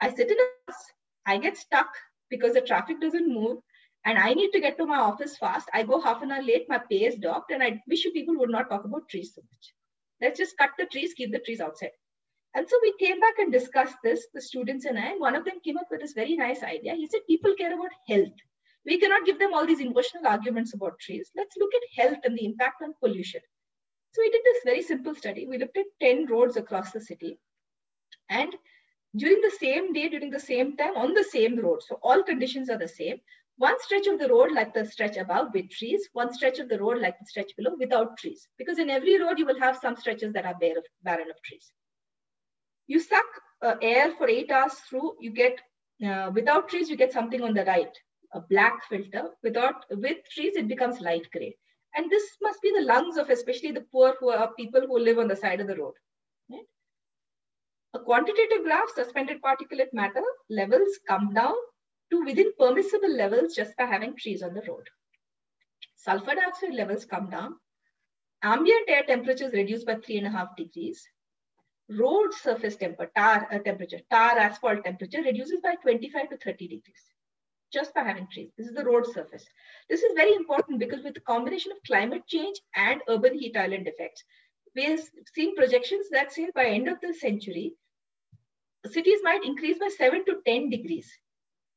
[0.00, 0.76] I sit in a bus,
[1.26, 1.88] I get stuck
[2.30, 3.58] because the traffic doesn't move,
[4.06, 5.68] and I need to get to my office fast.
[5.74, 8.36] I go half an hour late, my pay is docked, and I wish you people
[8.38, 9.74] would not talk about trees so much.
[10.22, 11.90] Let's just cut the trees, keep the trees outside.
[12.54, 15.44] And so we came back and discussed this, the students and I, and one of
[15.44, 16.94] them came up with this very nice idea.
[16.94, 18.32] He said, people care about health.
[18.86, 21.32] We cannot give them all these emotional arguments about trees.
[21.36, 23.40] Let's look at health and the impact on pollution.
[24.12, 25.46] So we did this very simple study.
[25.46, 27.38] We looked at 10 roads across the city.
[28.30, 28.54] And
[29.16, 32.70] during the same day, during the same time, on the same road, so all conditions
[32.70, 33.20] are the same,
[33.58, 36.78] one stretch of the road like the stretch above with trees, one stretch of the
[36.78, 38.46] road like the stretch below without trees.
[38.58, 41.40] Because in every road, you will have some stretches that are bare of, barren of
[41.42, 41.72] trees.
[42.86, 43.24] You suck
[43.62, 45.58] uh, air for eight hours through, you get,
[46.06, 47.96] uh, without trees, you get something on the right,
[48.34, 49.30] a black filter.
[49.42, 51.56] Without, with trees, it becomes light gray.
[51.94, 55.18] And this must be the lungs of especially the poor who are people who live
[55.18, 55.94] on the side of the road.
[56.50, 56.66] Right?
[57.94, 61.54] A quantitative graph, suspended particulate matter levels come down
[62.10, 64.88] to within permissible levels just by having trees on the road.
[65.96, 67.56] Sulfur dioxide levels come down.
[68.42, 71.06] Ambient air temperatures reduced by three and a half degrees.
[71.88, 77.04] Road surface temper, tar, uh, temperature, tar asphalt temperature reduces by 25 to 30 degrees
[77.72, 78.50] just by having trees.
[78.56, 79.44] This is the road surface.
[79.88, 83.88] This is very important because with the combination of climate change and urban heat island
[83.88, 84.22] effects,
[84.74, 84.98] we're
[85.34, 87.74] seeing projections that say by end of the century,
[88.86, 91.10] cities might increase by 7 to 10 degrees.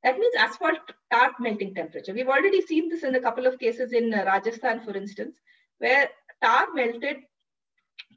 [0.03, 0.79] That means asphalt
[1.11, 2.13] tar melting temperature.
[2.13, 5.35] We've already seen this in a couple of cases in uh, Rajasthan, for instance,
[5.79, 6.09] where
[6.41, 7.17] tar melted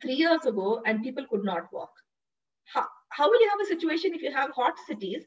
[0.01, 1.91] three years ago and people could not walk.
[2.67, 5.25] How, how will you have a situation if you have hot cities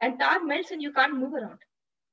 [0.00, 1.58] and tar melts and you can't move around?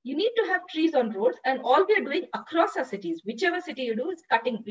[0.04, 3.22] You need to have trees on roads, and all we are doing across our cities,
[3.26, 4.62] whichever city you do, is cutting.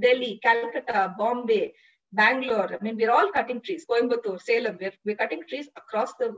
[0.00, 1.72] Delhi, Calcutta, Bombay,
[2.12, 2.74] Bangalore.
[2.74, 3.86] I mean, we're all cutting trees.
[3.88, 4.76] Coimbatore, Salem.
[4.80, 6.34] We're, we're cutting trees across the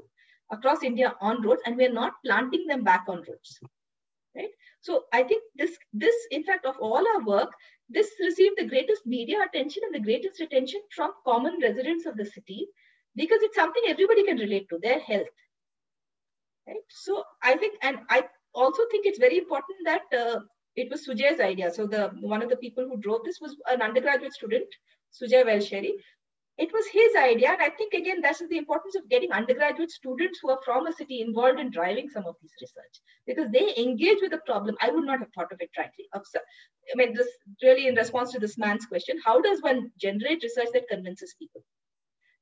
[0.50, 3.61] across India on roads, and we're not planting them back on roads.
[4.37, 4.50] Right.
[4.80, 7.52] So I think this this in fact of all our work,
[7.88, 12.26] this received the greatest media attention and the greatest attention from common residents of the
[12.26, 12.68] city
[13.16, 15.38] because it's something everybody can relate to their health
[16.66, 18.22] right so i think and i
[18.54, 20.38] also think it's very important that uh,
[20.76, 23.82] it was sujay's idea so the one of the people who drove this was an
[23.88, 24.78] undergraduate student
[25.18, 25.92] sujay velsheri
[26.59, 30.40] it was his idea and i think again that's the importance of getting undergraduate students
[30.42, 34.18] who are from a city involved in driving some of this research because they engage
[34.21, 37.29] with the problem i would not have thought of it frankly i mean this
[37.62, 41.62] really in response to this man's question how does one generate research that convinces people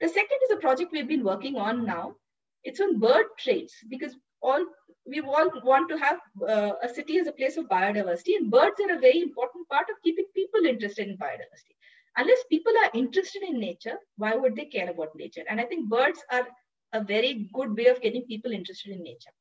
[0.01, 2.17] the second is a project we've been working on now.
[2.65, 4.65] It's on bird traits because all
[5.07, 8.81] we all want to have uh, a city as a place of biodiversity, and birds
[8.81, 11.77] are a very important part of keeping people interested in biodiversity.
[12.17, 15.43] Unless people are interested in nature, why would they care about nature?
[15.49, 16.47] And I think birds are
[16.93, 19.33] a very good way of getting people interested in nature.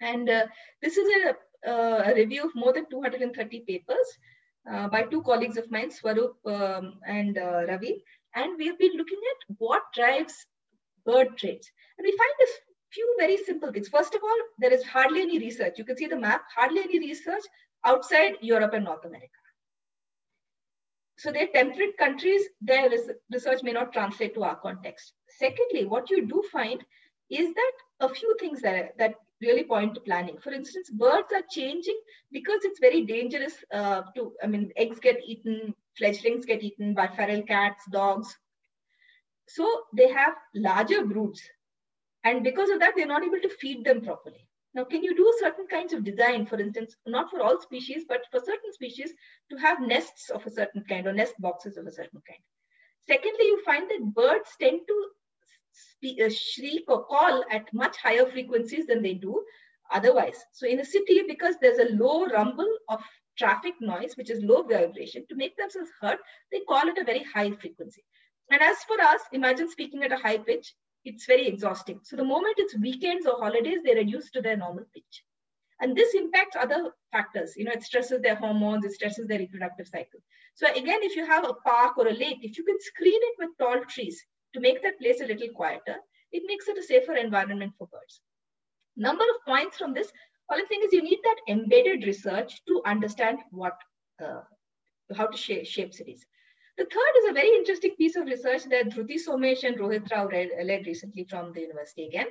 [0.00, 0.46] And uh,
[0.80, 4.18] this is a, uh, a, review of more than 230 papers
[4.70, 8.02] uh, by two colleagues of mine, Swaroop um, and uh, Ravi.
[8.34, 10.46] And we've been looking at what drives
[11.04, 11.68] bird traits.
[11.98, 12.50] And we find this
[12.92, 13.88] few very simple things.
[13.88, 15.74] First of all, there is hardly any research.
[15.78, 17.42] You can see the map, hardly any research
[17.84, 19.28] outside Europe and North America.
[21.18, 22.88] So they're temperate countries, their
[23.32, 25.14] research may not translate to our context.
[25.28, 26.82] Secondly, what you do find
[27.28, 30.38] is that a few things that, that really point to planning.
[30.38, 31.98] For instance, birds are changing
[32.32, 37.08] because it's very dangerous uh, to, I mean, eggs get eaten, fledglings get eaten by
[37.08, 38.36] feral cats, dogs.
[39.48, 41.42] So they have larger broods.
[42.24, 44.47] And because of that, they're not able to feed them properly.
[44.78, 48.20] Now, can you do certain kinds of design, for instance, not for all species, but
[48.30, 49.12] for certain species
[49.50, 52.38] to have nests of a certain kind or nest boxes of a certain kind?
[53.08, 58.86] Secondly, you find that birds tend to uh, shriek or call at much higher frequencies
[58.86, 59.44] than they do
[59.90, 60.44] otherwise.
[60.52, 63.02] So in a city, because there's a low rumble of
[63.36, 66.18] traffic noise, which is low vibration, to make themselves heard,
[66.52, 68.04] they call it a very high frequency.
[68.48, 70.72] And as for us, imagine speaking at a high pitch,
[71.08, 72.00] it's very exhausting.
[72.02, 75.24] So the moment it's weekends or holidays, they reduce to their normal pitch.
[75.80, 77.54] And this impacts other factors.
[77.56, 80.20] You know, it stresses their hormones, it stresses their reproductive cycle.
[80.54, 83.34] So again, if you have a park or a lake, if you can screen it
[83.38, 84.20] with tall trees
[84.54, 85.96] to make that place a little quieter,
[86.32, 88.20] it makes it a safer environment for birds.
[88.96, 90.10] Number of points from this,
[90.50, 93.76] only thing is you need that embedded research to understand what,
[94.22, 94.40] uh,
[95.16, 96.26] how to shape, shape cities.
[96.78, 100.26] The third is a very interesting piece of research that Dhruti Somesh and Rohit Rao
[100.28, 102.28] read, led recently from the university again.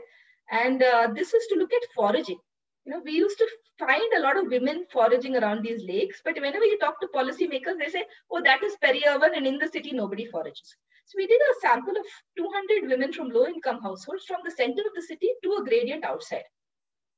[0.49, 2.39] And uh, this is to look at foraging.
[2.85, 6.35] You know, we used to find a lot of women foraging around these lakes, but
[6.35, 9.91] whenever you talk to policymakers, they say, oh, that is peri-urban and in the city,
[9.91, 10.77] nobody forages.
[11.07, 12.05] So we did a sample of
[12.37, 16.45] 200 women from low-income households from the center of the city to a gradient outside.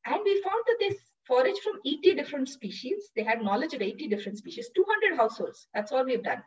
[0.08, 0.96] And we found that they
[1.28, 3.12] forage from 80 different species.
[3.16, 5.68] They had knowledge of 80 different species, 200 households.
[5.76, 6.42] That's all we've done.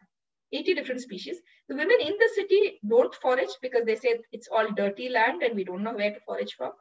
[0.53, 1.39] 80 different species.
[1.69, 5.55] The women in the city don't forage because they say it's all dirty land and
[5.55, 6.73] we don't know where to forage from.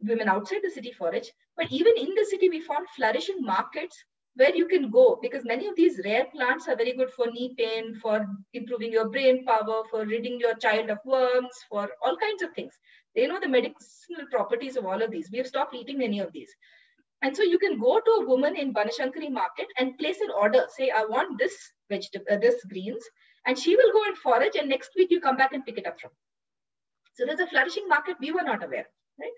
[0.00, 1.30] Women outside the city forage.
[1.56, 3.96] But even in the city, we found flourishing markets
[4.34, 7.54] where you can go because many of these rare plants are very good for knee
[7.58, 12.42] pain, for improving your brain power, for ridding your child of worms, for all kinds
[12.42, 12.72] of things.
[13.14, 15.30] They know the medicinal properties of all of these.
[15.30, 16.50] We have stopped eating any of these.
[17.22, 20.66] And so you can go to a woman in Banashankari market and place an order.
[20.76, 21.54] Say, I want this
[21.88, 23.04] vegetable, uh, this greens,
[23.46, 24.56] and she will go and forage.
[24.58, 26.10] And next week you come back and pick it up from.
[27.14, 28.86] So there's a flourishing market we were not aware,
[29.20, 29.30] right?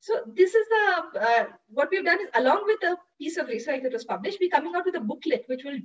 [0.00, 3.82] So this is the uh, what we've done is along with a piece of research
[3.82, 5.78] that was published, we're coming out with a booklet which will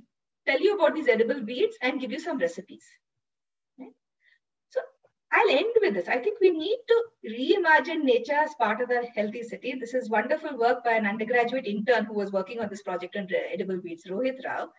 [0.46, 2.84] tell you about these edible weeds and give you some recipes.
[5.84, 6.08] With this.
[6.08, 9.74] I think we need to reimagine nature as part of the healthy city.
[9.78, 13.28] This is wonderful work by an undergraduate intern who was working on this project on
[13.52, 14.70] edible weeds, Rohit Rao.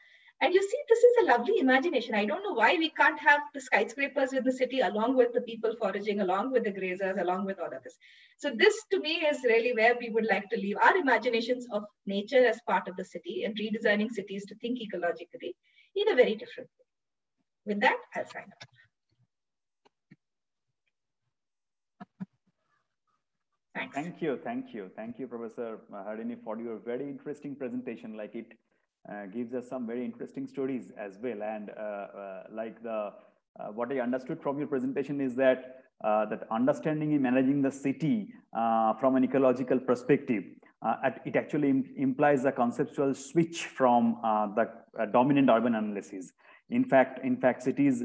[0.42, 2.16] And you see, this is a lovely imagination.
[2.16, 5.42] I don't know why we can't have the skyscrapers in the city along with the
[5.42, 8.00] people foraging, along with the grazers, along with all of this.
[8.38, 11.84] So this to me is really where we would like to leave our imaginations of
[12.08, 15.54] nature as part of the city and redesigning cities to think ecologically
[15.96, 16.86] in a very different way.
[17.68, 18.85] With that, I'll sign off.
[23.76, 23.94] Thanks.
[23.94, 28.16] Thank you, thank you, thank you, Professor Harini, for your very interesting presentation.
[28.16, 28.54] Like it
[29.12, 31.44] uh, gives us some very interesting stories as well.
[31.44, 33.12] And uh, uh, like the
[33.60, 37.72] uh, what I understood from your presentation is that uh, that understanding and managing the
[37.72, 40.44] city uh, from an ecological perspective,
[41.26, 44.18] it actually Im implies a conceptual switch from
[44.56, 44.70] the
[45.12, 46.32] dominant urban analysis.
[46.70, 48.04] In fact, in fact, cities,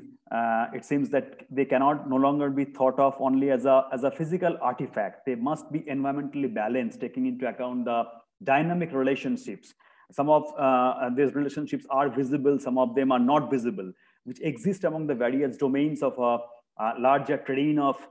[0.74, 4.10] it seems that they cannot no longer be thought of only as a, as a
[4.10, 5.24] physical artifact.
[5.26, 8.04] They must be environmentally balanced, taking into account the
[8.42, 9.74] dynamic relationships
[10.12, 13.92] some of uh, these relationships are visible, some of them are not visible,
[14.24, 16.38] which exist among the various domains of a,
[16.82, 18.06] a larger terrain of uh,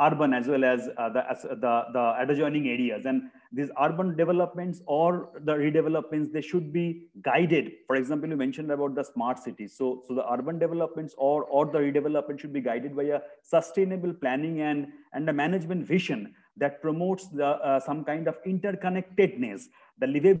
[0.00, 3.06] urban as well as uh, the, as the, the adjoining areas.
[3.06, 7.72] And these urban developments or the redevelopments, they should be guided.
[7.86, 9.74] For example, you mentioned about the smart cities.
[9.76, 14.12] So, so the urban developments or, or the redevelopment should be guided by a sustainable
[14.12, 19.64] planning and, and a management vision that promotes the, uh, some kind of interconnectedness,
[19.98, 20.40] the livability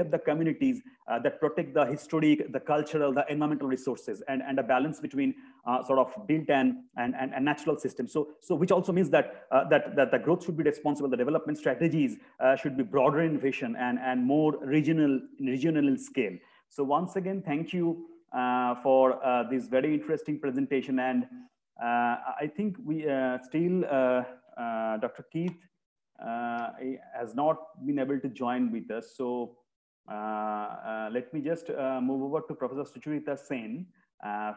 [0.00, 4.58] of the communities uh, that protect the historic, the cultural, the environmental resources, and, and
[4.58, 5.34] a balance between
[5.66, 8.08] uh, sort of built and, and, and, and, natural system.
[8.08, 11.16] So, so which also means that, uh, that, that the growth should be responsible, the
[11.16, 16.36] development strategies uh, should be broader in vision and, and more regional, regional scale.
[16.68, 20.98] So once again, thank you uh, for uh, this very interesting presentation.
[20.98, 21.26] And
[21.82, 23.02] I think we
[23.48, 25.24] still, Dr.
[25.32, 25.56] Keith,
[26.22, 26.68] uh,
[27.18, 27.56] has not
[27.86, 29.14] been able to join with us.
[29.16, 29.56] So
[30.10, 33.86] uh, uh, let me just uh, move over to Professor Sucharita Sen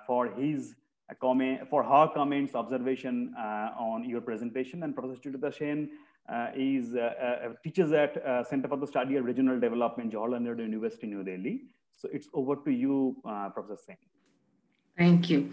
[0.06, 0.76] for his
[1.20, 4.84] comment, for her comments, observation uh, on your presentation.
[4.84, 5.90] And Professor Sucharita Sen
[6.30, 8.14] uh, is uh, teaches at
[8.48, 11.62] Center for the Study of Regional Development, Jawaharlal Nehru University, New Delhi.
[11.96, 13.18] So it's over to you,
[13.54, 13.98] Professor Sen.
[14.98, 15.52] Thank you.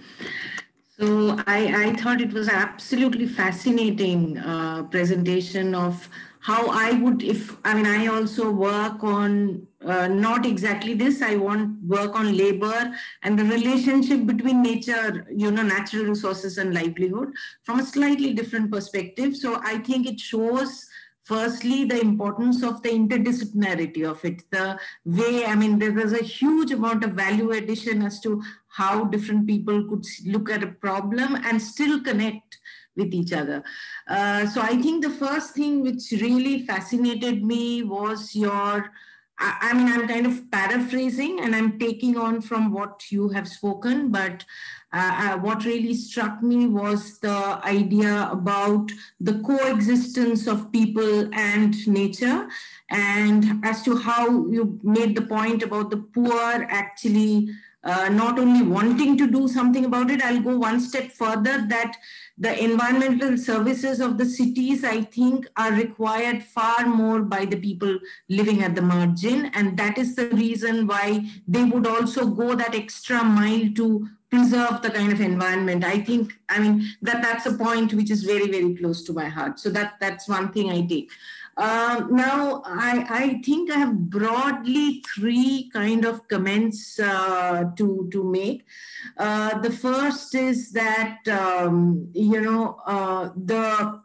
[0.98, 6.08] So I, I thought it was absolutely fascinating uh, presentation of
[6.40, 11.36] how I would, if, I mean, I also work on uh, not exactly this, I
[11.36, 17.32] want work on labor and the relationship between nature, you know, natural resources and livelihood
[17.62, 19.36] from a slightly different perspective.
[19.36, 20.86] So I think it shows
[21.22, 26.24] firstly the importance of the interdisciplinarity of it the way i mean there was a
[26.24, 31.36] huge amount of value addition as to how different people could look at a problem
[31.44, 32.58] and still connect
[32.96, 33.62] with each other.
[34.08, 38.90] Uh, so I think the first thing which really fascinated me was your,
[39.40, 43.48] I, I, mean, I'm kind of paraphrasing and I'm taking on from what you have
[43.48, 44.44] spoken, but
[44.92, 51.74] uh, uh, what really struck me was the idea about the coexistence of people and
[51.86, 52.48] nature
[52.90, 57.48] and as to how you made the point about the poor actually
[57.82, 61.96] uh, not only wanting to do something about it, I'll go one step further that
[62.36, 67.98] the environmental services of the cities, I think, are required far more by the people
[68.28, 69.46] living at the margin.
[69.54, 74.80] And that is the reason why they would also go that extra mile to preserve
[74.80, 75.84] the kind of environment.
[75.84, 79.28] I think, I mean, that that's a point which is very, very close to my
[79.28, 79.58] heart.
[79.58, 81.10] So that that's one thing I take.
[81.60, 88.24] Uh, now, I, I think I have broadly three kind of comments uh, to, to
[88.24, 88.64] make.
[89.18, 94.00] Uh, the first is that, um, you know, uh, the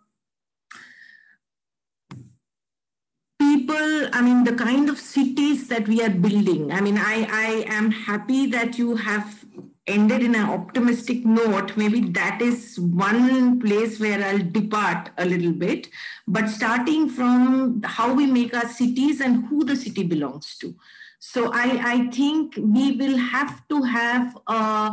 [3.40, 7.74] people, I mean, the kind of cities that we are building, I mean, I, I
[7.74, 9.45] am happy that you have
[9.88, 15.52] ended in an optimistic note, maybe that is one place where I'll depart a little
[15.52, 15.90] bit.
[16.28, 20.76] But starting from how we make our cities and who the city belongs to.
[21.20, 24.92] So I, I think we will have to have a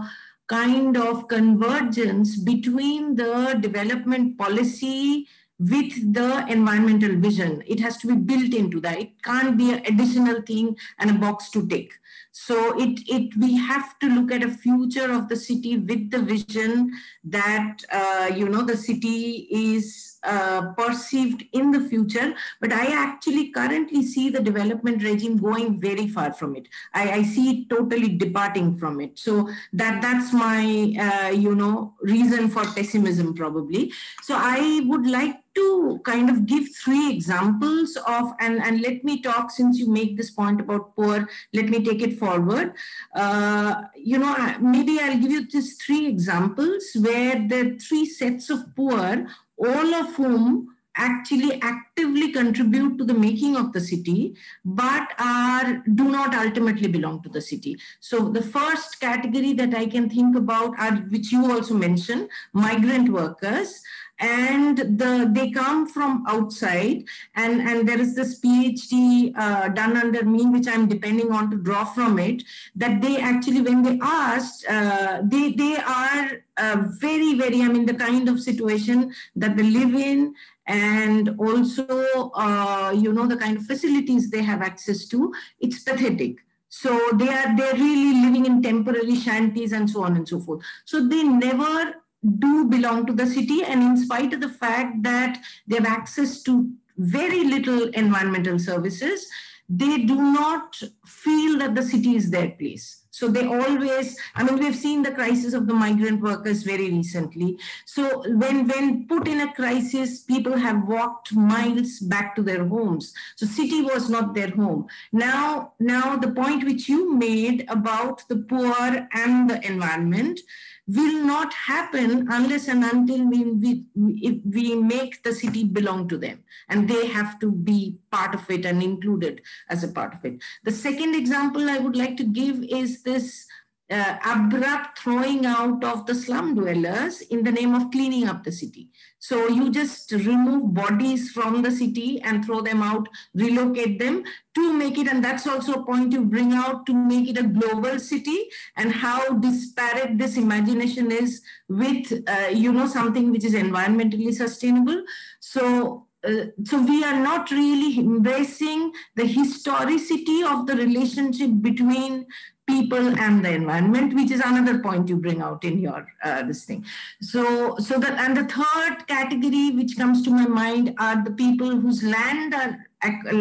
[0.49, 5.26] kind of convergence between the development policy
[5.59, 7.62] with the environmental vision.
[7.66, 8.99] It has to be built into that.
[8.99, 11.93] It can't be an additional thing and a box to tick.
[12.33, 16.18] So it, it we have to look at a future of the city with the
[16.18, 16.93] vision
[17.24, 22.34] that uh, you know the city is uh, perceived in the future.
[22.60, 26.68] But I actually currently see the development regime going very far from it.
[26.94, 29.18] I, I see it totally departing from it.
[29.18, 30.62] So that that's my
[30.98, 33.92] uh, you know reason for pessimism probably.
[34.22, 39.20] So I would like to kind of give three examples of, and, and let me
[39.20, 42.74] talk since you make this point about poor, let me take it forward.
[43.14, 48.74] Uh, you know, maybe I'll give you just three examples where the three sets of
[48.74, 49.26] poor,
[49.64, 56.10] all of whom actually actively contribute to the making of the city, but are do
[56.10, 57.78] not ultimately belong to the city.
[58.00, 63.08] So the first category that I can think about are, which you also mentioned, migrant
[63.08, 63.80] workers
[64.22, 67.04] and the, they come from outside
[67.34, 71.56] and, and there is this PhD uh, done under me, which I'm depending on to
[71.56, 72.44] draw from it,
[72.76, 77.84] that they actually, when they asked, uh, they, they are uh, very, very, I mean,
[77.84, 80.34] the kind of situation that they live in
[80.68, 86.36] and also, uh, you know, the kind of facilities they have access to, it's pathetic.
[86.68, 90.64] So they are they're really living in temporary shanties and so on and so forth.
[90.86, 92.01] So they never
[92.38, 96.42] do belong to the city and in spite of the fact that they have access
[96.42, 99.26] to very little environmental services
[99.68, 103.04] they do not feel that the city is their place.
[103.10, 107.58] So they always i mean we've seen the crisis of the migrant workers very recently.
[107.84, 113.12] So when when put in a crisis people have walked miles back to their homes.
[113.36, 114.86] So city was not their home.
[115.12, 120.40] Now now the point which you made about the poor and the environment
[120.89, 126.18] will not happen unless and until we, we, if we make the city belong to
[126.18, 130.24] them and they have to be part of it and included as a part of
[130.24, 130.43] it.
[130.64, 133.47] The second example I would like to give is this
[133.93, 138.53] uh, abrupt throwing out of the slum dwellers in the name of cleaning up the
[138.53, 138.88] city.
[139.18, 144.24] So you just remove bodies from the city and throw them out, relocate them
[144.55, 147.43] to make it, and that's also a point you bring out to make it a
[147.43, 153.55] global city and how disparate this imagination is with, uh, you know, something which is
[153.55, 155.05] environmentally sustainable.
[155.40, 162.26] So uh, so we are not really embracing the historicity of the relationship between
[162.72, 166.64] people and the environment which is another point you bring out in your uh, this
[166.64, 166.84] thing.
[167.20, 171.70] So so that and the third category which comes to my mind are the people
[171.84, 172.72] whose land are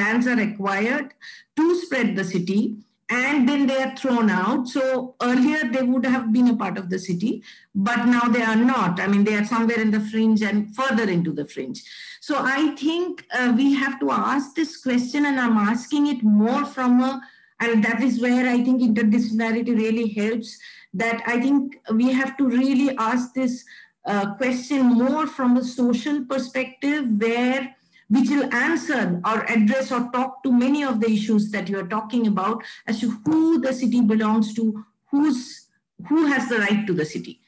[0.03, 1.13] lands are acquired
[1.57, 2.77] to spread the city
[3.09, 4.67] and then they are thrown out.
[4.67, 8.61] So earlier they would have been a part of the city but now they are
[8.73, 8.99] not.
[8.99, 11.83] I mean they are somewhere in the fringe and further into the fringe.
[12.21, 16.65] So i think uh, we have to ask this question and i'm asking it more
[16.73, 17.13] from a
[17.61, 20.57] and that is where i think interdisciplinarity really helps
[20.93, 23.63] that i think we have to really ask this
[24.05, 27.75] uh, question more from a social perspective where
[28.11, 31.87] which will answer or address or talk to many of the issues that you are
[31.87, 35.67] talking about as to who the city belongs to who's
[36.09, 37.39] who has the right to the city.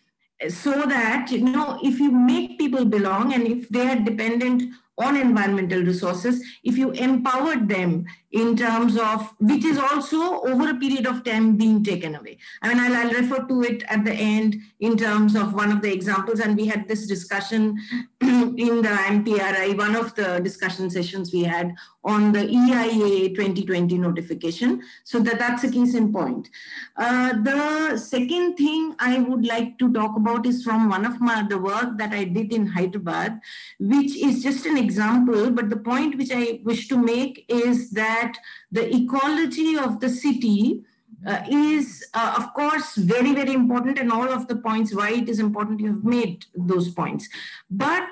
[0.48, 4.64] So that you know if you make people belong and if they are dependent
[4.98, 10.76] on environmental resources if you empowered them in terms of which is also over a
[10.76, 14.14] period of time being taken away i mean I'll, I'll, refer to it at the
[14.14, 17.80] end in terms of one of the examples and we had this discussion
[18.58, 21.76] in the IMPRI, one of the discussion sessions we had
[22.06, 24.82] on the EIA 2020 notification.
[25.04, 26.50] So that, that's a case in point.
[26.98, 31.46] Uh, the second thing I would like to talk about is from one of my
[31.50, 33.40] the work that I did in Hyderabad,
[33.80, 38.23] which is just an example, but the point which I wish to make is that
[38.72, 40.84] the ecology of the city
[41.26, 44.00] uh, is, uh, of course, very, very important.
[44.00, 47.30] And all of the points why it is important, you have made those points.
[47.70, 48.10] But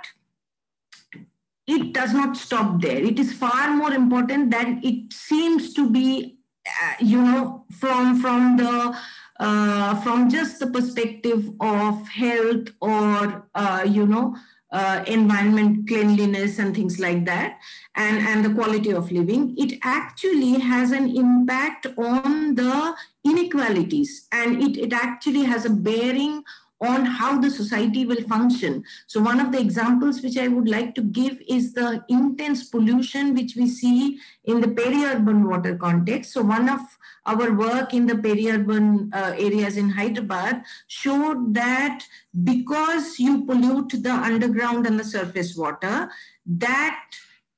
[1.67, 3.03] it does not stop there.
[3.11, 6.37] It is far more important than it seems to be,
[6.67, 8.97] uh, you know, from, from the
[9.39, 14.35] uh, from just the perspective of health or, uh, you know,
[14.71, 17.59] uh, environment cleanliness and things like that
[17.95, 22.95] and, and the quality of living, it actually has an impact on the
[23.25, 26.43] inequalities and it, it actually has a bearing
[26.81, 28.83] on how the society will function.
[29.05, 33.35] So one of the examples which I would like to give is the intense pollution
[33.35, 36.33] which we see in the peri-urban water context.
[36.33, 36.79] So one of
[37.27, 42.03] our work in the peri-urban uh, areas in Hyderabad showed that
[42.43, 46.09] because you pollute the underground and the surface water,
[46.47, 47.03] that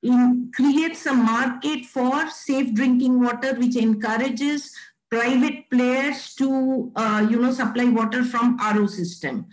[0.02, 4.76] in, creates a market for safe drinking water, which encourages
[5.14, 9.46] private players to, uh, you know, supply water from RO system,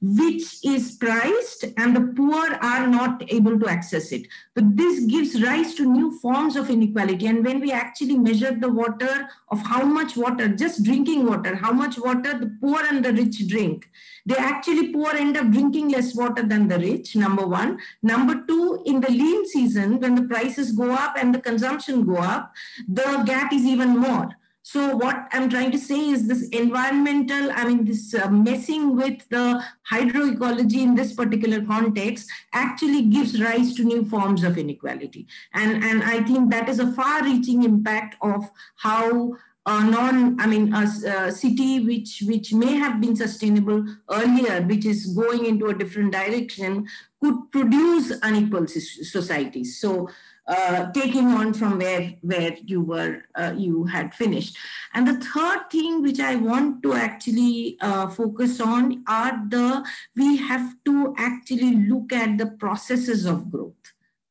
[0.00, 4.26] which is priced and the poor are not able to access it.
[4.54, 7.26] But this gives rise to new forms of inequality.
[7.28, 11.72] And when we actually measure the water of how much water, just drinking water, how
[11.72, 13.88] much water the poor and the rich drink,
[14.26, 17.78] they actually poor end up drinking less water than the rich, number one.
[18.02, 22.16] Number two, in the lean season, when the prices go up and the consumption go
[22.16, 22.52] up,
[22.88, 24.30] the gap is even more.
[24.66, 29.28] So what I'm trying to say is this environmental, I mean, this uh, messing with
[29.28, 29.62] the
[29.92, 35.26] hydroecology in this particular context actually gives rise to new forms of inequality.
[35.52, 39.36] And, and I think that is a far-reaching impact of how
[39.66, 44.84] a non, I mean, a, a, city which which may have been sustainable earlier, which
[44.84, 46.86] is going into a different direction,
[47.22, 49.80] could produce unequal societies.
[49.80, 50.10] So
[50.46, 54.56] uh, taking on from where where you were uh, you had finished.
[54.92, 59.84] And the third thing which i want to actually uh, focus on are the
[60.16, 63.72] we have to actually look at the processes of growth.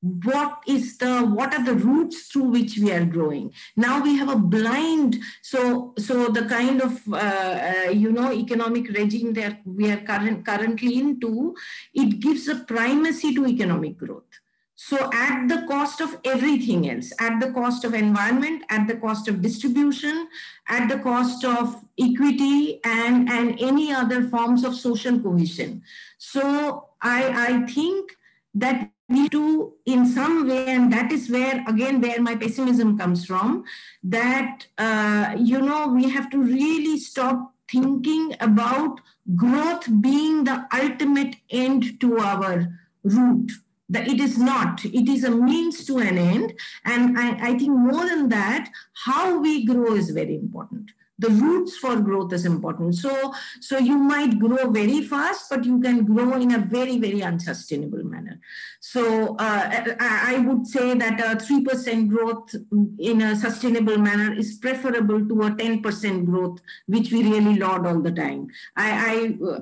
[0.01, 3.53] What is the what are the routes through which we are growing?
[3.77, 8.89] Now we have a blind so so the kind of uh, uh, you know economic
[8.89, 11.55] regime that we are current, currently into
[11.93, 14.41] it gives a primacy to economic growth
[14.75, 19.27] so at the cost of everything else, at the cost of environment, at the cost
[19.27, 20.27] of distribution,
[20.67, 25.83] at the cost of equity and, and any other forms of social cohesion.
[26.17, 28.17] So I, I think
[28.55, 33.25] that we do in some way, and that is where, again, where my pessimism comes
[33.25, 33.63] from,
[34.03, 38.99] that, uh, you know, we have to really stop thinking about
[39.35, 42.67] growth being the ultimate end to our
[43.03, 43.51] route
[43.93, 44.83] that it is not.
[44.83, 46.53] It is a means to an end.
[46.83, 48.69] And I, I, think more than that
[49.05, 50.91] how we grow is very important
[51.23, 52.95] the roots for growth is important.
[52.95, 57.23] So so you might grow very fast but you can grow in a very very
[57.23, 58.39] unsustainable manner.
[58.79, 62.53] So uh, I, would say that a 3% growth
[62.99, 68.01] in a sustainable manner is preferable to a 10% growth which we really laud all
[68.01, 68.47] the time.
[68.75, 69.15] I i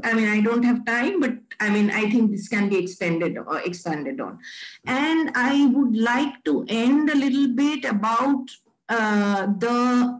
[0.10, 3.38] i mean i don't have time but i mean i think this can be extended
[3.38, 4.40] or expanded on.
[4.86, 8.46] And i would like to end a little bit about
[8.90, 10.20] uh, the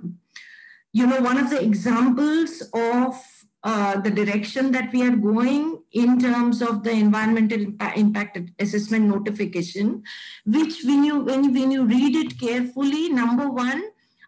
[0.94, 3.16] you know, one of the examples of
[3.64, 10.04] uh, the direction that we are going in terms of the environmental impact assessment notification,
[10.46, 13.84] which when you when when you read it carefully, number one,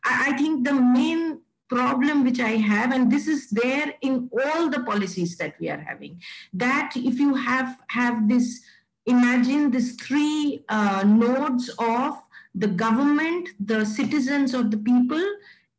[0.05, 4.69] I, I think the main problem which I have, and this is there in all
[4.69, 6.21] the policies that we are having,
[6.53, 8.61] that if you have have this,
[9.07, 12.21] imagine these three uh, nodes of
[12.53, 15.23] the government, the citizens or the people,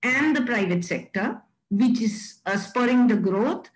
[0.05, 3.69] and the private sector, which is uh, spurring the growth.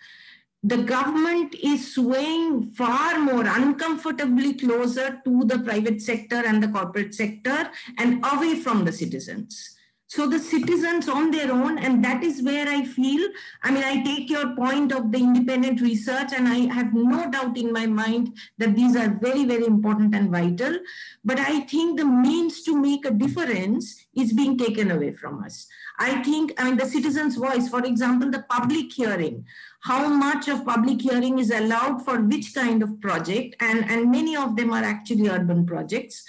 [0.62, 7.14] The government is swaying far more uncomfortably closer to the private sector and the corporate
[7.14, 9.77] sector and away from the citizens.
[10.10, 13.28] So the citizens on their own, and that is where I feel,
[13.62, 17.58] I mean, I take your point of the independent research, and I have no doubt
[17.58, 20.78] in my mind that these are very, very important and vital.
[21.26, 25.66] But I think the means to make a difference is being taken away from us.
[25.98, 29.44] I think, I mean, the citizen's voice, for example, the public hearing,
[29.80, 34.36] how much of public hearing is allowed for which kind of project, and, and many
[34.36, 36.24] of them are actually urban projects,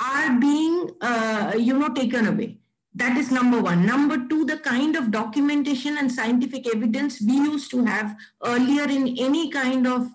[0.00, 2.58] are being, uh, you know, taken away
[2.96, 3.86] that is number one.
[3.86, 9.16] Number two, the kind of documentation and scientific evidence we used to have earlier in
[9.18, 10.10] any kind of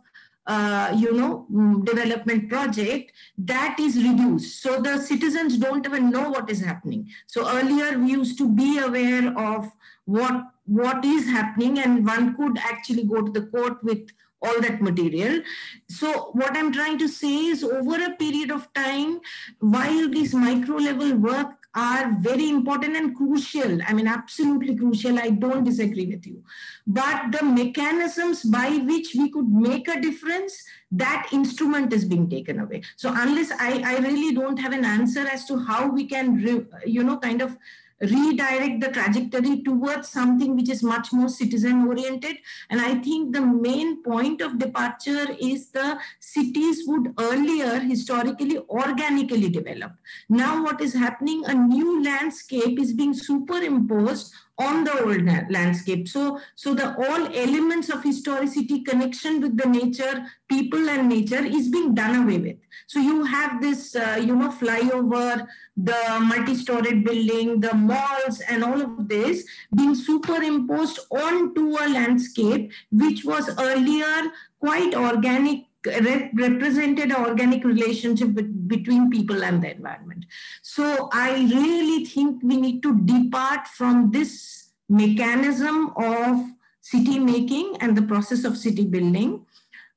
[0.48, 4.62] uh, you know, mm, development project, that is reduced.
[4.64, 7.10] So the citizens don't even know what is happening.
[7.28, 9.72] So earlier we used to be aware of
[10.06, 14.10] what what is happening, and one could actually go to the court with
[14.42, 15.42] all that material.
[15.90, 19.20] So what I'm trying to say is over a period of time,
[19.60, 23.80] while this micro level work are very important and crucial.
[23.88, 25.18] I mean, absolutely crucial.
[25.18, 26.44] I don't disagree with you.
[26.86, 32.60] But the mechanisms by which we could make a difference, that instrument is being taken
[32.60, 32.84] away.
[32.98, 36.40] So unless I, I really don't have an answer as to how we can,
[36.86, 37.58] you know, kind of
[38.02, 42.38] redirect the trajectory towards something which is much more citizen oriented.
[42.70, 49.50] And I think the main point of departure is the cities would earlier historically organically
[49.50, 49.94] develop.
[50.30, 56.08] Now, what is happening, a new landscape is being superimposed on the old landscape.
[56.08, 61.70] So, so the all elements of historicity, connection with the nature, people and nature is
[61.70, 62.58] being done away with.
[62.88, 65.48] So you have this, uh, you know, flyover,
[65.78, 69.46] the multi-storied building, the malls, and all of this
[69.76, 78.30] being superimposed onto a landscape which was earlier quite organic represented an organic relationship
[78.68, 80.26] between people and the environment.
[80.62, 86.46] So I really think we need to depart from this mechanism of
[86.82, 89.46] city making and the process of city building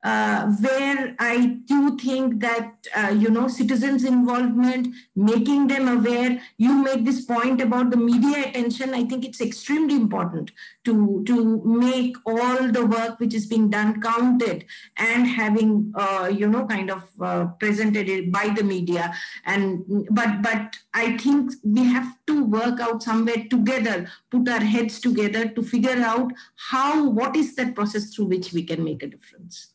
[0.04, 6.42] uh, where I do think that, uh, you know, citizens' involvement, making them aware.
[6.58, 8.92] You make this point about the media attention.
[8.92, 10.52] I think it's extremely important
[10.84, 14.66] to, to make all the work which is being done counted
[14.98, 19.14] and having, uh, you know, kind of uh, presented it by the media.
[19.46, 25.00] And but but I think we have to work out somewhere together, put our heads
[25.00, 29.06] together to figure out how what is that process through which we can make a
[29.06, 29.73] difference.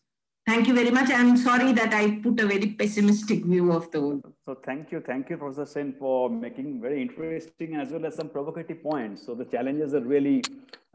[0.49, 1.11] Thank you very much.
[1.11, 4.33] I'm sorry that I put a very pessimistic view of the world.
[4.45, 4.99] So thank you.
[4.99, 9.23] Thank you, Professor Sen, for making very interesting as well as some provocative points.
[9.23, 10.41] So the challenges are really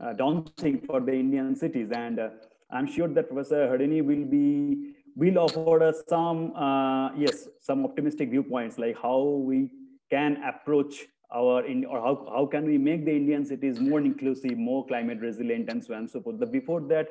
[0.03, 1.93] uh, daunting for the Indian cities.
[1.93, 2.31] And uh,
[2.73, 8.31] I'm sure that Professor Harini will be will offer us some, uh, yes, some optimistic
[8.31, 9.71] viewpoints, like how we
[10.11, 14.59] can approach our, in, or how, how can we make the Indian cities more inclusive,
[14.59, 16.41] more climate resilient, and so on and so forth.
[16.41, 17.07] But before that,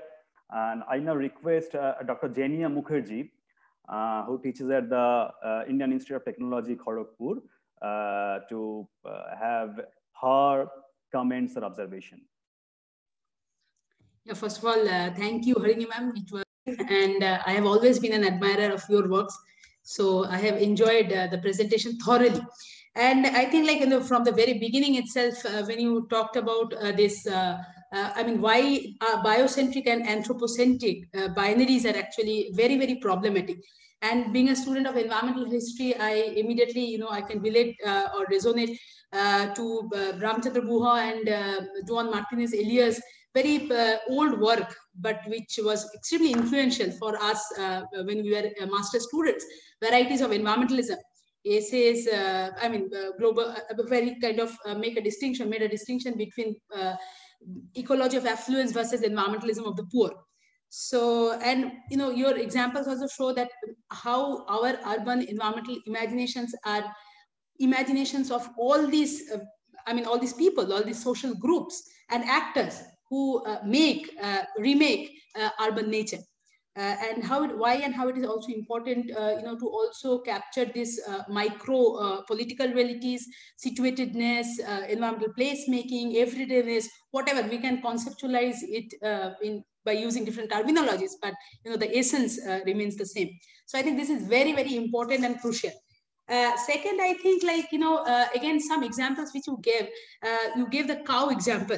[0.54, 2.30] and I now request uh, Dr.
[2.30, 3.30] Jenia Mukherjee,
[3.90, 7.42] uh, who teaches at the uh, Indian Institute of Technology, Kharagpur,
[7.82, 9.82] uh, to uh, have
[10.22, 10.68] her
[11.12, 12.22] comments or observation.
[14.26, 16.14] Yeah, first of all, uh, thank you, Harini ma'am.
[16.66, 19.38] And I have always been an admirer of your works.
[19.82, 22.42] So I have enjoyed the presentation thoroughly.
[22.96, 27.58] And I think like from the very beginning itself, when you talked about this uh,
[27.94, 33.58] I mean, why uh, biocentric and anthropocentric uh, binaries are actually very, very problematic.
[34.02, 38.10] And being a student of environmental history, I immediately, you know, I can relate uh,
[38.18, 38.78] or resonate
[39.14, 43.00] uh, to uh, Ramchandra Guha and uh, Joan Martinez Alier
[43.34, 43.68] very
[44.10, 49.44] old work, but which was extremely influential for us when we were master students,
[49.82, 50.98] varieties of environmentalism
[51.46, 55.68] essays, uh, I mean, uh, global, uh, very kind of make a distinction, made a
[55.68, 56.56] distinction between
[57.76, 60.12] ecology of affluence versus environmentalism of the poor.
[60.70, 63.50] So, and you know, your examples also show that
[63.90, 66.84] how our urban environmental imaginations are
[67.60, 69.40] imaginations of all these, uh,
[69.86, 74.44] I mean, all these people, all these social groups and actors who uh, make, uh,
[74.58, 76.18] remake uh, urban nature.
[76.76, 79.68] Uh, and how it, why and how it is also important uh, you know to
[79.68, 83.28] also capture this uh, micro uh, political realities
[83.64, 87.48] situatedness uh, environmental placemaking everydayness whatever.
[87.48, 92.40] We can conceptualize it uh, in by using different terminologies but you know the essence
[92.66, 93.30] remains the same.
[93.68, 95.72] So i think this is very very important and crucial.
[96.28, 98.04] Second i think like you know
[98.34, 99.90] again some examples which you gave
[100.56, 101.78] you gave the cow example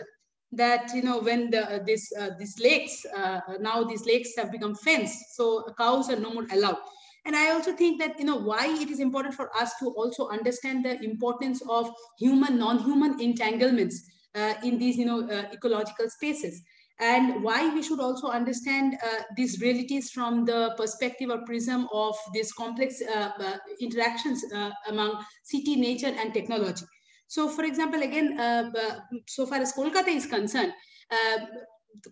[0.51, 4.51] that you know when the uh, this uh, these lakes uh, now these lakes have
[4.51, 6.77] become fenced so cows are no more allowed.
[7.25, 10.29] And i also think that you know why it is important for us to also
[10.29, 14.03] understand the importance of human non-human entanglements
[14.35, 16.61] uh, in these you know uh, ecological spaces.
[16.97, 22.15] And why we should also understand uh, these realities from the perspective or prism of
[22.33, 23.01] these complex
[23.81, 24.45] interactions
[24.87, 26.85] among city nature and technology
[27.27, 28.71] so, for example, again, uh,
[29.27, 30.73] so far as Kolkata is concerned,
[31.11, 31.45] uh,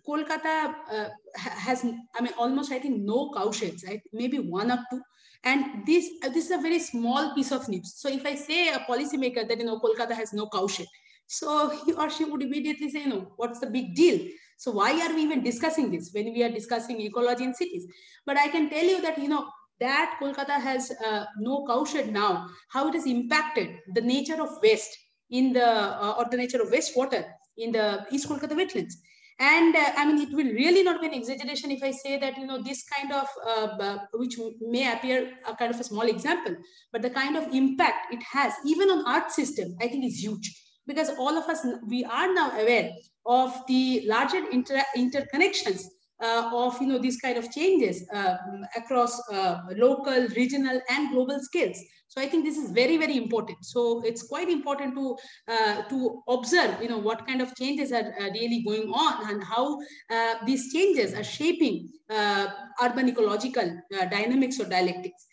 [0.06, 1.84] Kolkata uh, has,
[2.14, 4.00] I mean, almost I think no cow sheds, right?
[4.12, 5.00] Maybe one or two.
[5.44, 7.94] And this uh, this is a very small piece of news.
[7.96, 10.86] So if I say a policymaker that you know Kolkata has no cow shed,
[11.26, 14.26] so he or she would immediately say, you know, what's the big deal?
[14.56, 17.86] So why are we even discussing this when we are discussing ecology in cities?
[18.24, 19.46] But I can tell you that you know
[19.80, 24.96] that Kolkata has uh, no cowshed now, how it has impacted the nature of waste
[25.30, 27.24] in the uh, or the nature of wastewater
[27.56, 28.94] in the East Kolkata wetlands.
[29.40, 32.36] And uh, I mean, it will really not be an exaggeration if I say that,
[32.38, 36.54] you know, this kind of, uh, which may appear a kind of a small example,
[36.92, 40.60] but the kind of impact it has, even on art system, I think is huge.
[40.86, 42.92] Because all of us, we are now aware
[43.26, 45.82] of the larger inter interconnections
[46.22, 48.36] uh, of you know these kind of changes uh,
[48.76, 51.78] across uh, local, regional, and global scales.
[52.08, 53.58] So I think this is very, very important.
[53.62, 55.16] So it's quite important to
[55.48, 59.42] uh, to observe, you know, what kind of changes are uh, really going on and
[59.42, 62.46] how uh, these changes are shaping uh,
[62.82, 65.26] urban ecological dynamics or dialectics.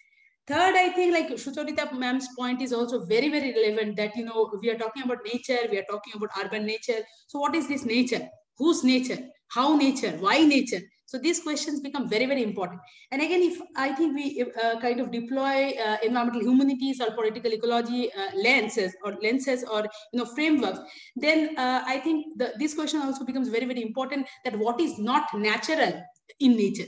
[0.48, 4.52] Third, I think like Sucharita ma'am's point is also very, very relevant that, you know,
[4.62, 7.00] we are talking about nature, we are talking about urban nature.
[7.28, 8.28] So what is this nature?
[8.58, 9.20] Whose nature?
[9.54, 10.12] How nature?
[10.20, 10.82] Why nature?
[11.06, 12.80] So these questions become very, very important.
[13.12, 17.52] And again, if I think we uh, kind of deploy uh, environmental humanities or political
[17.52, 19.82] ecology uh, lenses or lenses or
[20.14, 20.80] you know frameworks,
[21.18, 24.98] then uh, I think the, this question also becomes very, very important that what is
[25.00, 26.02] not natural
[26.40, 26.88] in nature.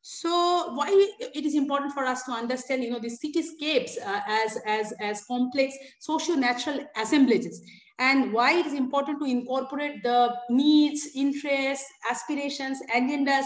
[0.00, 0.88] So why
[1.20, 5.24] it is important for us to understand, you know, the cityscapes uh, as, as, as
[5.26, 7.62] complex socio-natural assemblages
[8.00, 13.44] and why it is important to incorporate the needs, interests, aspirations, agendas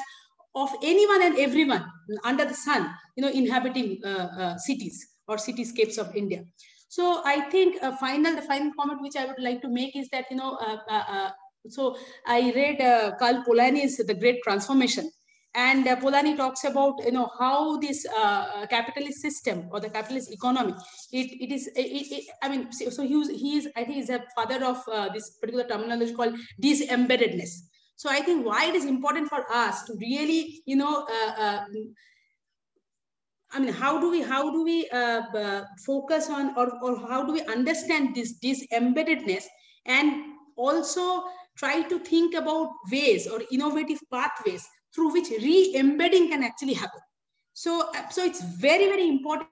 [0.55, 1.85] of anyone and everyone
[2.23, 6.45] under the sun, you know, inhabiting uh, uh, cities or cityscapes of India.
[6.89, 10.09] So I think a final, the final comment which I would like to make is
[10.11, 11.31] that, you know, uh, uh, uh
[11.69, 11.97] so
[12.27, 15.11] I read uh, Karl Polanyi's The Great Transformation.
[15.57, 20.33] And uh, Polanyi talks about, you know, how this uh, capitalist system or the capitalist
[20.33, 20.75] economy,
[21.13, 24.11] it, it is, it, it, I mean, so he was, he is, I think he's
[24.11, 24.83] a father of
[25.13, 27.51] this particular terminology called disembeddedness.
[27.95, 31.07] So I think why it is important for us to really, you know,
[33.55, 37.25] I mean, how do we how do we uh, uh, focus on or, or how
[37.25, 39.45] do we understand this this embeddedness
[39.87, 41.23] and also
[41.57, 47.01] try to think about ways or innovative pathways through which re-embedding can actually happen.
[47.53, 49.49] So, uh, so it's very, very important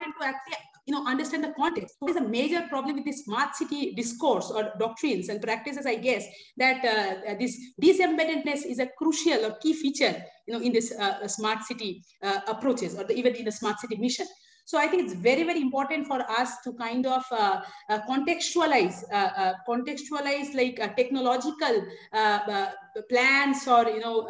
[0.00, 0.56] to actually
[0.86, 1.96] you know, understand the context.
[2.00, 5.96] What is a major problem with the smart city discourse or doctrines and practices, I
[5.96, 6.26] guess,
[6.56, 11.26] that uh, this disembeddedness is a crucial or key feature, you know, in this uh,
[11.28, 14.26] smart city uh, approaches or the, even in the smart city mission.
[14.64, 19.02] So I think it's very, very important for us to kind of uh, uh, contextualize,
[19.12, 22.66] uh, uh contextualize like uh, technological uh,
[23.08, 24.28] plans or, you know,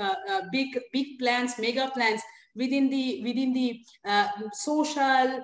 [0.52, 2.22] big, big plans, mega plans
[2.56, 3.80] within the within the
[4.52, 5.42] social,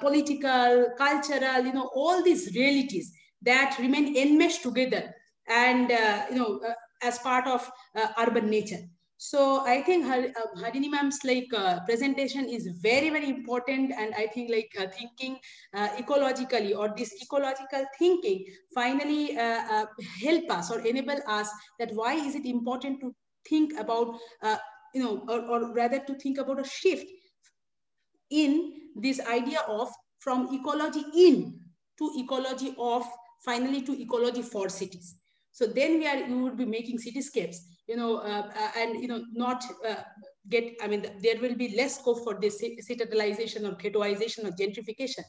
[0.00, 3.12] political, cultural, you know, all these realities
[3.42, 5.14] that remain enmeshed together
[5.48, 5.90] and
[6.30, 6.60] you know
[7.02, 7.70] as part of
[8.18, 8.80] urban nature.
[9.24, 13.90] So I think her, uh, Harini ma'am's like uh, presentation is very, very important.
[13.96, 15.38] And I think like uh, thinking
[15.72, 18.44] uh, ecologically or this ecological thinking
[18.74, 21.48] finally help us or enable us
[21.78, 23.14] that why is it important to
[23.48, 24.14] think about
[24.94, 27.06] you know, or, or rather to think about a shift
[28.30, 31.58] in this idea of from ecology in
[31.98, 33.06] to ecology of
[33.42, 35.14] finally to ecology for cities.
[35.54, 39.06] So then we are, you would be making cityscapes, you know, uh, uh, and, you
[39.06, 40.02] know, not uh,
[40.48, 45.22] get, I mean, there will be less scope for this citadelization or ghettoization or gentrification,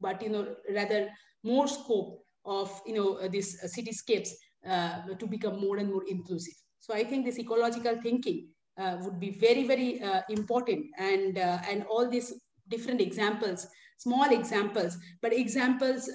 [0.00, 1.08] but, you know, rather
[1.42, 4.28] more scope of, you know, uh, these cityscapes
[4.68, 6.54] uh, to become more and more inclusive.
[6.78, 10.86] So I think this ecological thinking uh, would be very, very uh, important.
[10.96, 12.32] And, uh, and all these
[12.68, 13.66] different examples,
[13.98, 16.08] small examples, but examples,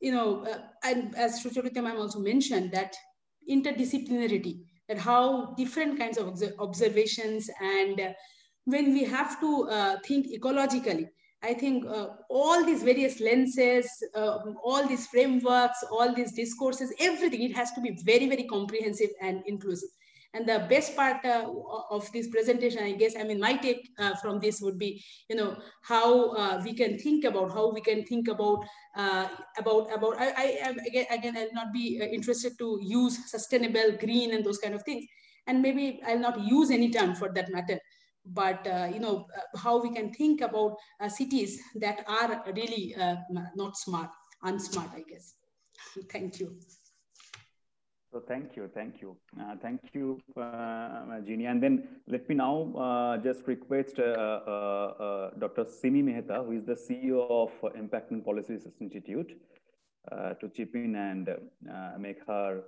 [0.00, 0.46] you know,
[0.84, 2.94] and as Sucharita ma'am also mentioned, that
[3.50, 8.14] interdisciplinarity, that how different kinds of observations and
[8.68, 11.08] when we have to uh, think ecologically,
[11.42, 17.42] I think uh, all these various lenses, uh, all these frameworks, all these discourses, everything,
[17.42, 19.88] it has to be very, very comprehensive and inclusive.
[20.34, 21.48] And the best part uh,
[21.90, 25.36] of this presentation, I guess, I mean, my take uh, from this would be, you
[25.36, 28.64] know, how uh, we can think about how we can think about
[28.94, 30.20] uh, about about.
[30.20, 34.58] I, I again, again, I'll not be uh, interested to use sustainable, green, and those
[34.58, 35.06] kind of things.
[35.46, 37.80] And maybe I'll not use any term for that matter
[38.34, 42.94] but uh, you know uh, how we can think about uh, cities that are really
[43.54, 44.10] not smart
[44.44, 45.34] unsmart i guess
[46.12, 46.58] thank you
[48.10, 51.50] so thank you, thank you, uh, thank you, uh, Jenia.
[51.50, 55.66] And then let me now uh, just request uh, uh, uh, Dr.
[55.68, 59.32] Simi Mehta, who is the CEO of Impact and Policy Research Institute,
[60.40, 61.28] to chip in and
[61.98, 62.62] make her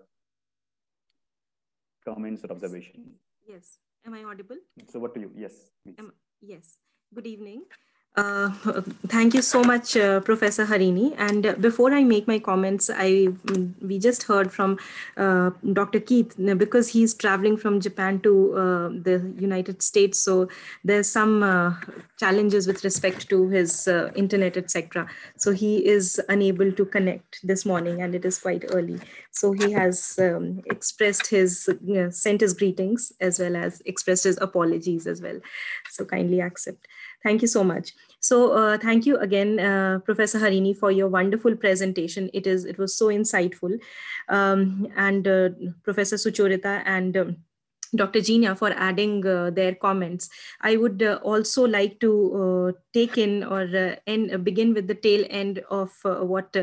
[2.05, 3.13] comments or observation.
[3.49, 3.79] Yes.
[4.07, 4.57] Am I audible?
[4.89, 5.31] So what do you?
[5.37, 5.71] Yes.
[5.99, 6.79] Am, yes.
[7.15, 7.65] Good evening.
[8.17, 8.51] Uh,
[9.07, 11.15] thank you so much, uh, Professor Harini.
[11.17, 13.29] And uh, before I make my comments, I
[13.81, 14.79] we just heard from
[15.17, 16.01] uh, Dr.
[16.01, 20.19] Keith because he's traveling from Japan to uh, the United States.
[20.19, 20.49] So
[20.83, 21.79] there's some
[22.19, 23.87] challenges with respect to his
[24.17, 25.07] internet, etc.
[25.37, 28.99] So he is unable to connect this morning, and it is quite early.
[29.31, 34.25] So he has um, expressed his you know, sent his greetings as well as expressed
[34.25, 35.41] his apologies as well.
[35.89, 36.87] So kindly accept.
[37.23, 37.93] Thank you so much.
[38.21, 42.31] So uh, thank you again, uh, Professor Harini, for your wonderful presentation.
[42.33, 43.79] It is it was so insightful,
[44.29, 45.51] um, and uh,
[45.83, 47.17] Professor Sucharita and.
[47.17, 47.37] Um,
[47.95, 48.21] Dr.
[48.21, 50.29] Jenia for adding uh, their comments.
[50.61, 54.87] I would uh, also like to uh, take in or uh, end, uh, begin with
[54.87, 56.55] the tail end of uh, what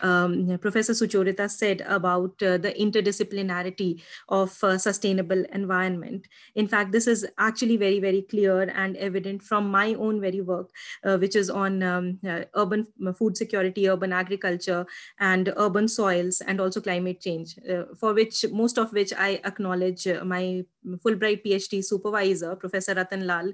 [0.00, 6.26] um, Professor Sucharita said about the interdisciplinarity of sustainable environment.
[6.54, 10.70] In fact, this is actually very, very clear and evident from my own very work,
[11.04, 12.18] which is on um,
[12.54, 14.86] urban food security, urban agriculture,
[15.18, 17.56] and urban soils, and also climate change,
[17.98, 20.64] for which most of which I acknowledge my
[21.04, 23.52] Fulbright PhD supervisor, Professor Rattan Lal,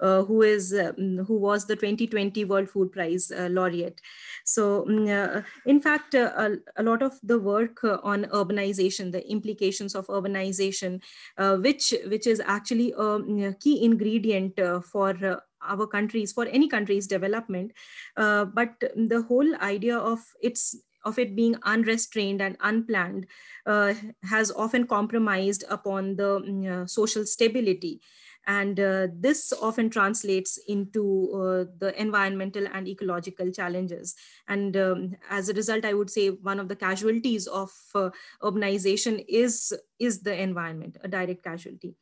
[0.00, 4.00] uh, who is um, who was the 2020 World Food Prize uh, laureate.
[4.44, 10.06] So, um, in fact, a, a, lot of the work on urbanization, the implications of
[10.08, 11.00] urbanization,
[11.38, 17.72] which which is actually a key ingredient for our countries for any country's development
[18.16, 23.26] uh, but the whole idea of its of it being unrestrained and unplanned
[23.66, 28.00] uh, has often compromised upon the uh, social stability.
[28.46, 34.14] And uh, this often translates into uh, the environmental and ecological challenges.
[34.48, 38.10] And um, as a result, I would say one of the casualties of uh,
[38.42, 41.96] urbanization is, is the environment, a direct casualty.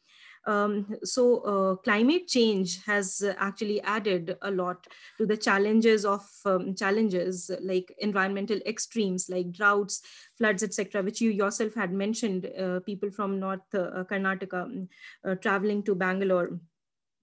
[0.47, 4.87] Um, so uh, climate change has actually added a lot
[5.19, 10.03] to the challenges of um, challenges like environmental extremes like droughts,
[10.37, 14.89] floods, etc., which you yourself had mentioned, uh, people from North uh, Karnataka um,
[15.25, 16.59] uh, traveling to Bangalore.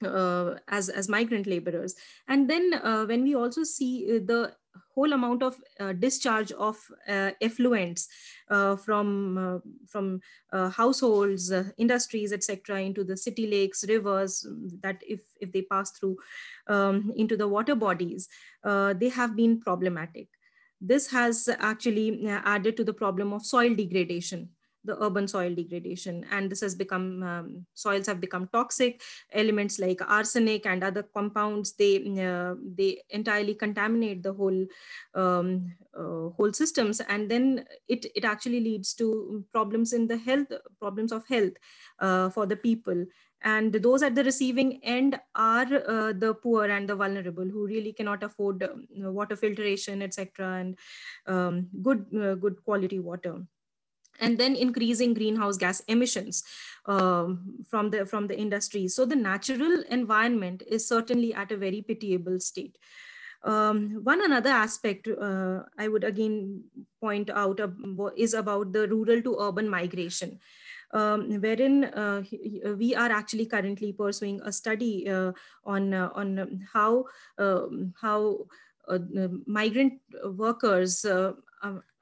[0.02, 1.94] Uh, as as migrant laborers
[2.30, 4.50] and then uh, when we also see the
[4.94, 8.08] whole amount of uh, discharge of uh, effluents
[8.50, 10.20] uh, from uh, from
[10.52, 14.46] uh, households, uh, industries, etc., into the city lakes, rivers.
[14.82, 16.18] That if if they pass through
[16.68, 18.28] um, into the water bodies,
[18.64, 20.28] they have been problematic.
[20.82, 24.50] This has actually added to the problem of soil degradation
[24.84, 26.26] the urban soil degradation.
[26.32, 29.02] And this has become um, soils have become toxic.
[29.32, 34.66] Elements like arsenic and other compounds they uh, they entirely contaminate the whole
[35.14, 37.02] um, uh, whole systems.
[37.02, 41.54] And then it it actually leads to problems in the health problems of health
[42.00, 43.06] uh, for the people.
[43.42, 47.94] And those at the receiving end are uh, the poor and the vulnerable who really
[47.94, 50.78] cannot afford uh, water filtration etc and
[51.26, 53.42] um, good uh, good quality water
[54.20, 56.44] and then increasing greenhouse gas emissions
[56.86, 58.88] um, from the from the industry.
[58.88, 62.78] So the natural environment is certainly at a very pitiable state.
[63.42, 66.62] Um, one another aspect uh, i would again
[67.00, 67.70] point out uh,
[68.18, 70.40] is about the rural to urban migration
[70.92, 72.24] um, wherein uh,
[72.78, 75.32] we are actually currently pursuing a study uh,
[75.64, 77.06] on uh, on how
[77.38, 78.46] um, how
[78.88, 79.00] uh,
[79.46, 79.94] migrant
[80.24, 81.34] workers uh,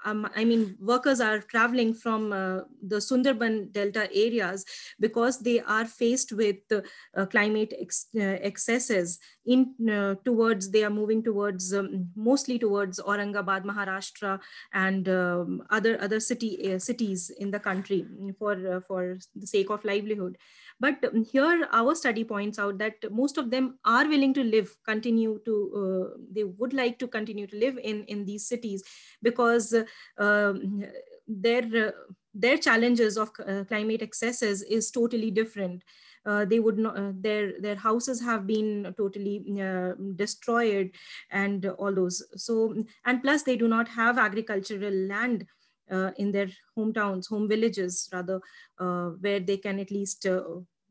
[0.07, 4.65] um, I mean, workers are traveling from uh, the Sundarban Delta areas
[4.99, 10.89] because they are faced with uh, climate ex uh, excesses in uh, towards, they are
[10.89, 14.39] moving towards, um, mostly towards Aurangabad, Maharashtra,
[14.73, 18.05] and um, other, other city, uh, cities in the country
[18.39, 20.37] for, for the sake of livelihood.
[20.79, 25.39] But here our study points out that most of them are willing to live, continue
[25.45, 28.83] to, uh, they would like to continue to live in, in these cities
[29.21, 29.73] because
[30.17, 30.83] um,
[31.27, 31.93] their,
[32.33, 35.83] their challenges of uh, climate excesses is totally different.
[36.25, 40.91] Uh, they would not uh, their their houses have been totally uh, destroyed
[41.31, 42.75] and all those so
[43.05, 45.45] and plus they do not have agricultural land
[45.91, 48.41] uh, in their hometowns, home villages rather,
[48.79, 50.43] uh, where they can at least uh,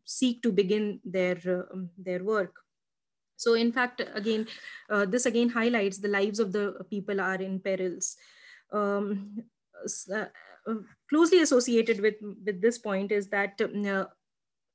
[0.05, 1.38] seek to begin their,
[1.72, 2.55] um, their work.
[3.36, 4.47] So in fact, again,
[5.09, 8.16] this again highlights the lives of the people are in perils.
[8.72, 9.44] Um,
[11.11, 14.07] closely associated with, with this point is that uh,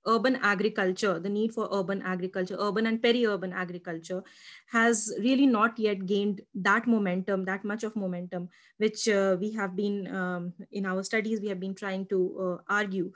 [0.07, 4.23] urban agriculture, the need for urban agriculture, urban and peri-urban agriculture
[4.71, 9.75] has really not yet gained that momentum, that much of momentum, which uh, we have
[9.75, 13.11] been, um, in our studies, we have been trying to uh, argue.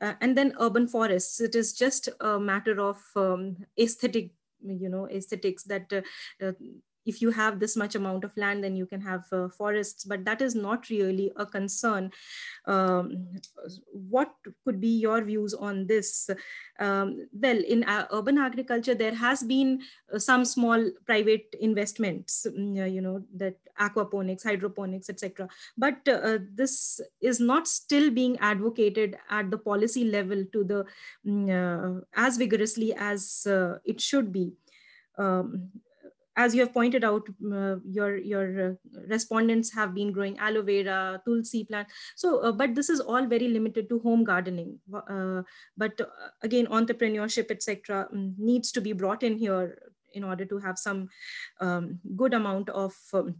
[0.00, 4.32] Uh, and then urban forests, it is just a matter of um, aesthetic
[4.62, 6.52] you know aesthetics that uh, uh,
[7.10, 10.24] if you have this much amount of land, then you can have uh, forests, but
[10.24, 12.10] that is not really a concern.
[12.66, 13.28] Um,
[13.92, 14.30] what
[14.64, 16.30] could be your views on this?
[16.78, 19.80] Um, well, in uh, urban agriculture, there has been
[20.14, 25.48] uh, some small private investments, mm, you know, that aquaponics, hydroponics, etc.
[25.76, 30.84] But uh, this is not still being advocated at the policy level to the
[31.26, 34.52] mm, uh, as vigorously as uh, it should be.
[35.18, 35.70] Um,
[36.36, 41.20] as you have pointed out, uh, your your uh, respondents have been growing aloe vera,
[41.24, 41.88] tulsi plant.
[42.16, 44.78] So, uh, but this is all very limited to home gardening.
[44.94, 45.42] Uh,
[45.76, 46.06] but uh,
[46.42, 49.78] again, entrepreneurship, etc., mm, needs to be brought in here
[50.12, 51.08] in order to have some
[51.60, 53.36] um, good amount of um,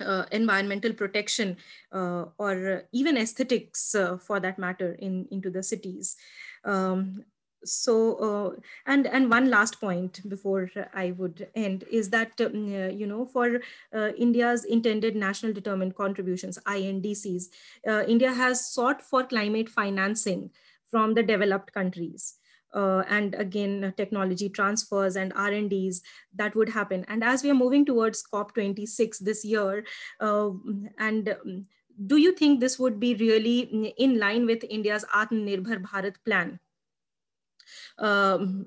[0.00, 1.56] uh, environmental protection
[1.92, 6.16] or even aesthetics for that matter in into the cities
[6.64, 7.24] um,
[7.64, 12.88] so uh, and and one last point before i would end is that um, uh,
[12.88, 13.60] you know for
[13.94, 17.46] uh, india's intended national determined contributions indcs
[17.86, 20.50] uh, india has sought for climate financing
[20.92, 22.34] from the developed countries.
[22.74, 26.00] Uh, and again technology transfers and r&ds
[26.34, 29.84] that would happen and as we are moving towards cop26 this year
[30.20, 30.48] uh,
[30.98, 31.66] and um,
[32.06, 36.58] do you think this would be really in line with india's atmanirbhar bharat plan
[37.98, 38.66] um,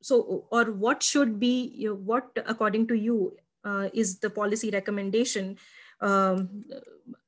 [0.00, 4.70] so or what should be you know, what according to you uh, is the policy
[4.70, 5.56] recommendation
[6.00, 6.64] um,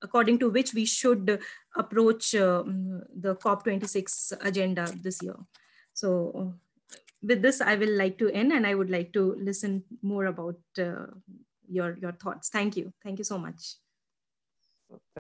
[0.03, 1.41] according to which we should
[1.77, 5.37] approach um, the COP26 agenda this year.
[5.95, 6.55] So
[7.23, 10.59] with this, I will like to end and I would like to listen more about
[10.79, 11.07] uh,
[11.69, 12.49] your, your thoughts.
[12.49, 12.93] Thank you.
[13.03, 13.77] Thank you so much.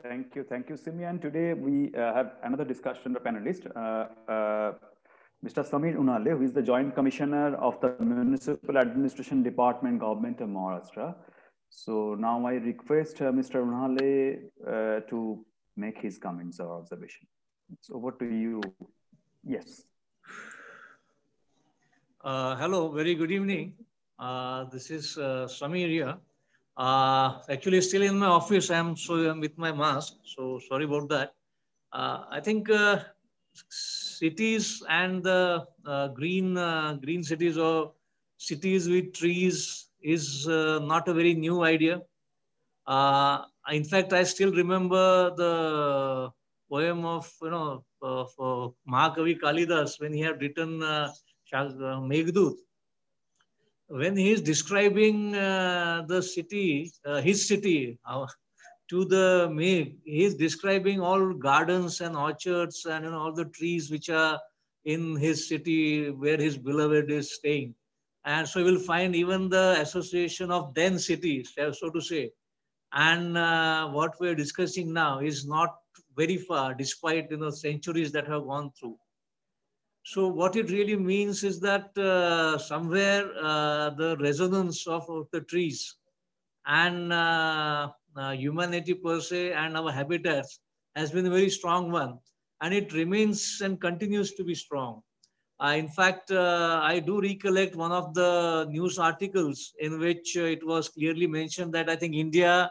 [0.02, 0.44] Thank you.
[0.44, 1.18] Thank you, Simeon.
[1.18, 4.72] Today we uh, have another discussion the panelist, uh, uh
[5.44, 5.64] Mr.
[5.64, 11.14] Samir Unhale, who is the Joint Commissioner of the Municipal Administration Department, Government of Maharashtra.
[11.70, 13.62] So now I request uh, Mr.
[13.62, 15.44] Unhale uh, to
[15.76, 17.28] make his comments or observation.
[17.72, 18.60] It's over to you.
[19.44, 19.82] Yes.
[22.24, 23.74] Uh, hello, very good evening.
[24.18, 26.16] Uh, this is uh, Samir here.
[26.76, 28.70] Uh, actually, still in my office.
[28.70, 30.14] I'm so I'm with my mask.
[30.24, 31.34] So sorry about that.
[31.92, 32.68] Uh, I think
[33.68, 35.66] cities and the
[36.14, 36.54] green
[37.00, 37.92] green cities or
[38.38, 42.00] cities with trees is uh, not a very new idea.
[42.86, 46.30] Uh, in fact, I still remember the
[46.70, 51.10] poem of, you know, of uh, Mahakavi Kalidas when he had written uh,
[51.52, 52.54] uh Meghdut.
[53.88, 57.98] When he is describing uh, the city, uh, his city,
[58.88, 63.44] to the Megh, he is describing all gardens and orchards and you know, all the
[63.46, 64.40] trees which are
[64.84, 67.74] in his city where his beloved is staying.
[68.24, 72.32] And so you will find even the association of density, so to say.
[72.92, 75.76] And uh, what we're discussing now is not
[76.16, 78.96] very far, despite you know centuries that have gone through.
[80.04, 85.42] So what it really means is that uh, somewhere uh, the resonance of, of, the
[85.42, 85.96] trees
[86.66, 87.12] and
[88.18, 90.60] uh, humanity per se and our habitats
[90.96, 92.18] has been a very strong one.
[92.60, 95.02] And it remains and continues to be strong.
[95.60, 100.42] Uh, in fact, uh, I do recollect one of the news articles in which uh,
[100.42, 102.70] it was clearly mentioned that I think India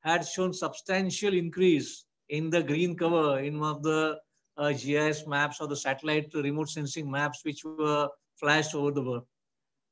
[0.00, 4.18] had shown substantial increase in the green cover in one of the
[4.56, 9.26] uh, GIS maps or the satellite remote sensing maps which were flashed over the world.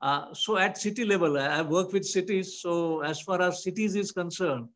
[0.01, 2.61] Uh, so at city level, I, I work with cities.
[2.61, 4.69] So as far as cities is concerned,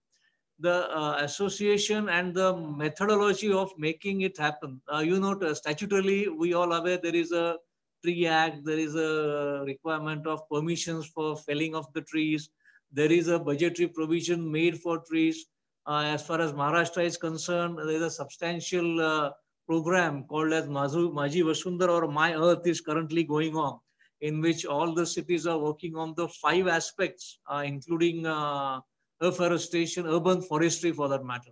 [0.61, 4.81] the uh, association and the methodology of making it happen.
[4.93, 7.57] Uh, you know, statutorily, we all aware there is a
[8.05, 12.51] tree act, there is a requirement of permissions for felling of the trees.
[12.93, 15.47] There is a budgetary provision made for trees.
[15.87, 19.31] Uh, as far as Maharashtra is concerned, there is a substantial uh,
[19.67, 23.79] program called as Majhi Vasundhara or My Earth is currently going on,
[24.21, 28.81] in which all the cities are working on the five aspects, uh, including uh,
[29.21, 31.51] afforestation, urban forestry for that matter.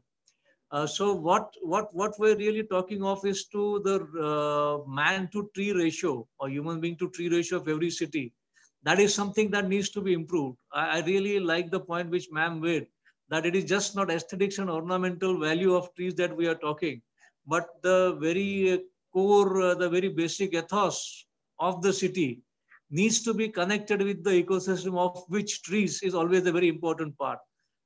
[0.71, 5.51] Uh, so what, what, what we're really talking of is to the uh, man to
[5.55, 8.35] tree ratio or human being to tree ratio of every city.
[8.83, 10.59] That is something that needs to be improved.
[10.73, 12.87] I, I really like the point which ma'am made
[13.31, 17.03] that it is just not aesthetics and ornamental value of trees that we are talking,
[17.47, 21.27] but the very core, uh, the very basic ethos
[21.59, 22.43] of the city
[22.91, 27.17] needs to be connected with the ecosystem of which trees is always a very important
[27.19, 27.39] part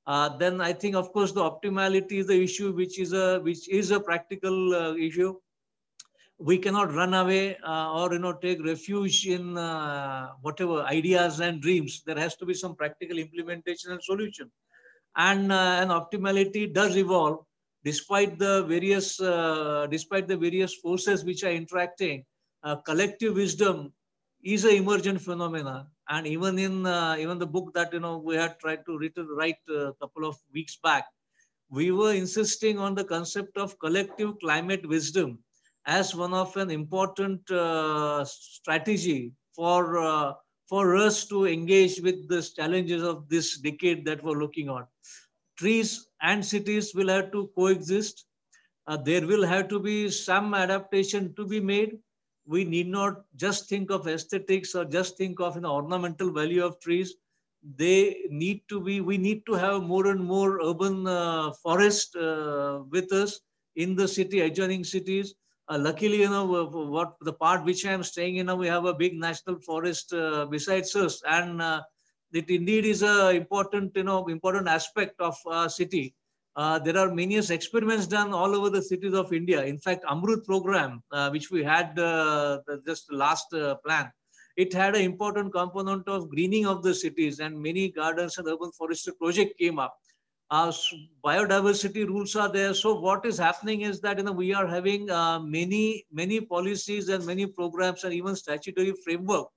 [0.06, 3.68] uh, then I think, of course, the optimality is the issue, which is a which
[3.68, 5.36] is a practical uh, issue.
[6.38, 11.62] We cannot run away uh, or you know take refuge in uh, whatever ideas and
[11.62, 12.02] dreams.
[12.04, 14.50] There has to be some practical implementation and solution,
[15.16, 17.44] and uh, an optimality does evolve
[17.84, 22.24] despite the various uh, despite the various forces which are interacting.
[22.86, 23.78] collective wisdom
[24.42, 25.88] is an emergent phenomena.
[26.08, 29.16] And even in uh, even the book that you know we had tried to write,
[29.36, 31.06] write a couple of weeks back
[31.72, 35.38] we were insisting on the concept of collective climate wisdom
[35.86, 40.34] as one of an important uh, strategy for uh,
[40.68, 44.86] for us to engage with the challenges of this decade that we're looking at.
[45.58, 48.24] Trees and cities will have to coexist.
[48.86, 51.98] Uh, there will have to be some adaptation to be made
[52.46, 56.80] we need not just think of aesthetics or just think of an ornamental value of
[56.80, 57.14] trees.
[57.76, 62.80] They need to be, we need to have more and more urban uh, forest uh,
[62.90, 63.40] with us
[63.76, 65.34] in the city, adjoining cities.
[65.68, 68.94] Uh, luckily, you know, what the part which I am staying in, we have a
[68.94, 71.22] big national forest uh, besides us.
[71.28, 71.82] And uh,
[72.32, 76.14] it indeed is a important, you know, important aspect of our city.
[76.54, 79.64] Uh, there are many experiments done all over the cities of India.
[79.64, 84.10] In fact, Amrut program, uh, which we had uh, just last uh, plan,
[84.56, 88.70] it had an important component of greening of the cities and many gardens and urban
[88.72, 89.96] forestry project came up.
[90.50, 90.70] Uh,
[91.24, 92.74] biodiversity rules are there.
[92.74, 97.08] So what is happening is that you know, we are having uh, many, many policies
[97.08, 99.48] and many programs and even statutory framework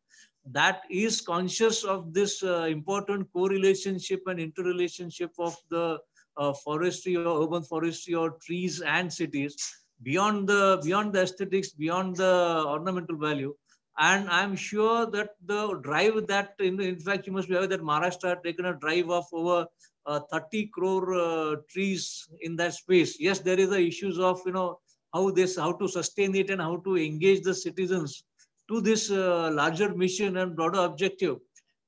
[0.51, 5.97] that is conscious of this important co-relationship and interrelationship of the
[6.37, 9.55] uh, forestry or urban forestry or trees and cities
[10.03, 13.55] beyond the beyond the aesthetics beyond the ornamental value.
[13.97, 17.81] And i'm sure that the drive that in, in fact you must be aware that
[17.81, 19.65] maharashtra had taken a drive of over
[20.05, 23.17] uh, 30 crore uh, trees in that space.
[23.19, 24.79] Yes there is the issues of you know
[25.13, 28.23] how this how to sustain it and how to engage the citizens
[28.67, 31.37] to this uh, larger mission and broader objective.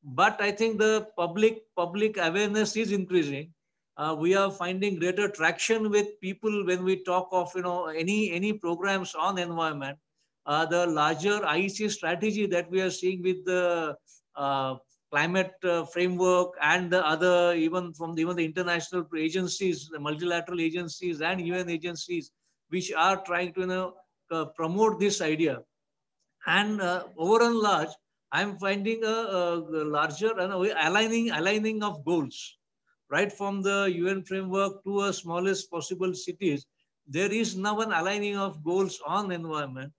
[0.04, 3.54] But i think the public public awareness is increasing
[3.98, 8.32] uh, we are finding greater traction with people when we talk of you know any
[8.32, 9.98] any programs on environment.
[10.46, 13.96] Uh, the larger IEC strategy that we are seeing with the
[14.36, 14.76] uh,
[15.12, 20.62] climate uh, framework and the other even from the, even the international agencies, the multilateral
[20.62, 22.32] agencies and UN agencies,
[22.70, 23.94] which are trying to you know
[24.32, 25.60] uh, promote this idea.
[26.46, 27.90] And uh, over and large,
[28.32, 32.57] I'm finding a, a larger aligning aligning of goals
[33.10, 36.66] right from the UN framework to a smallest possible cities,
[37.08, 39.94] there is now an aligning of goals on environment,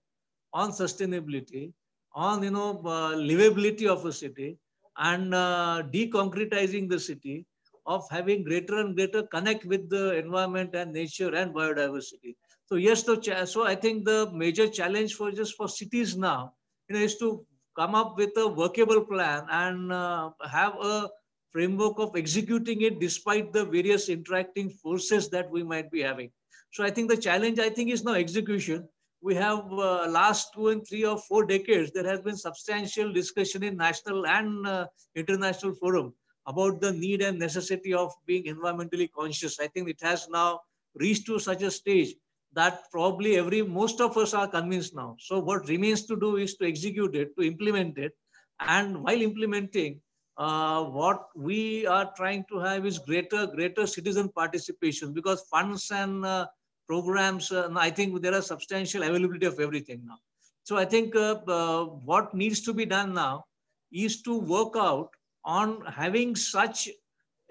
[0.53, 1.73] on sustainability,
[2.13, 4.57] on you know uh, livability of a city,
[4.97, 7.45] and uh, deconcretizing the city,
[7.85, 12.35] of having greater and greater connect with the environment and nature and biodiversity.
[12.65, 16.53] So yes, so, so I think the major challenge for just for cities now,
[16.87, 17.45] you know, is to
[17.75, 21.09] come up with a workable plan and uh, have a
[21.51, 26.31] framework of executing it despite the various interacting forces that we might be having.
[26.71, 28.87] So I think the challenge, I think, is now execution.
[29.21, 33.63] We have uh, last two and three or four decades, there has been substantial discussion
[33.63, 36.13] in national and uh, international forum
[36.47, 39.59] about the need and necessity of being environmentally conscious.
[39.59, 40.61] I think it has now
[40.95, 42.15] reached to such a stage
[42.53, 45.15] that probably every most of us are convinced now.
[45.19, 48.13] So what remains to do is to execute it, to implement it.
[48.59, 50.01] And while implementing,
[50.39, 56.25] uh, what we are trying to have is greater, greater citizen participation because funds and
[56.25, 56.47] uh,
[56.87, 60.17] programs, uh, I think there are substantial availability of everything now.
[60.63, 63.45] So I think uh, uh, what needs to be done now
[63.91, 65.09] is to work out
[65.43, 66.89] on having such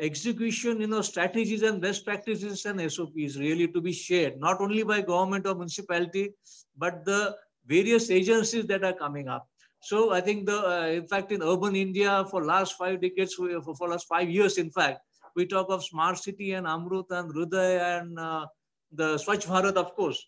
[0.00, 4.82] execution, you know, strategies and best practices and SOPs really to be shared, not only
[4.82, 6.30] by government or municipality,
[6.76, 7.36] but the
[7.66, 9.46] various agencies that are coming up.
[9.80, 13.62] So I think the, uh, in fact, in urban India for last five decades, for,
[13.62, 15.00] for last five years, in fact,
[15.36, 18.46] we talk of smart city and Amrut and Hriday and uh,
[18.92, 20.26] the Swachh Bharat, of course,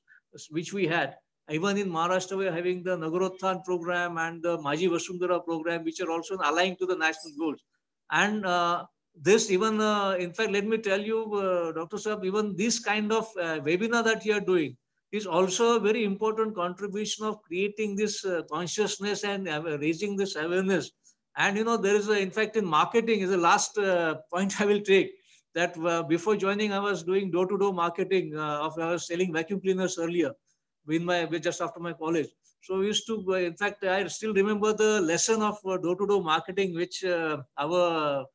[0.51, 1.17] which we had.
[1.51, 6.01] Even in Maharashtra, we are having the Nagarotthan program and the Majhi Vasundhara program, which
[6.01, 7.61] are also aligned to the national goals.
[8.13, 8.85] And uh,
[9.17, 11.97] this even, uh, in fact, let me tell you, uh, Dr.
[11.97, 14.77] Saab, even this kind of uh, webinar that you are doing,
[15.13, 20.37] is also a very important contribution of creating this uh, consciousness and uh, raising this
[20.37, 20.91] awareness.
[21.37, 24.61] And you know, there is a, in fact, in marketing is the last uh, point
[24.61, 25.13] I will take
[25.55, 29.61] that uh, before joining, I was doing door-to-door marketing uh, of I was selling vacuum
[29.61, 30.33] cleaners earlier
[30.89, 32.29] in my just after my college.
[32.63, 36.75] So we used to, uh, in fact, I still remember the lesson of door-to-door marketing,
[36.75, 38.27] which our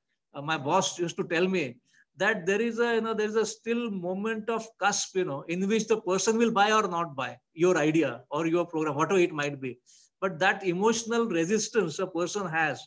[0.43, 1.77] my boss used to tell me
[2.17, 5.41] that there is a you know there is a still moment of cusp you know
[5.47, 9.19] in which the person will buy or not buy your idea or your program whatever
[9.19, 9.79] it might be.
[10.21, 12.81] But that emotional resistance a person has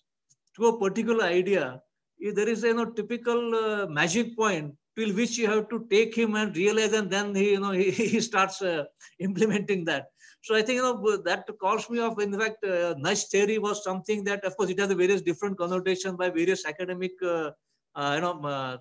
[0.57, 1.81] to a particular idea
[2.21, 6.15] there is a you know typical uh, magic point till which you have to take
[6.17, 8.85] him and realize and then he you know he, he starts uh,
[9.19, 10.07] implementing that.
[10.43, 12.21] So i think you know that calls me off.
[12.21, 15.59] In fact uh, nudge theory was something that of course it has a various different
[15.59, 17.51] connotations by various academic uh,
[17.95, 18.77] uh, you know uh,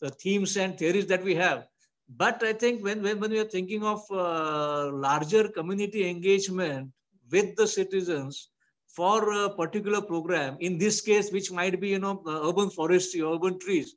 [0.00, 1.66] the themes and theories that we have.
[2.08, 6.90] But I think when, when, when we are thinking of uh, larger community engagement
[7.30, 8.50] with the citizens
[8.86, 13.22] for a particular program, in this case, which might be, you know, uh, urban forestry,
[13.22, 13.94] urban trees,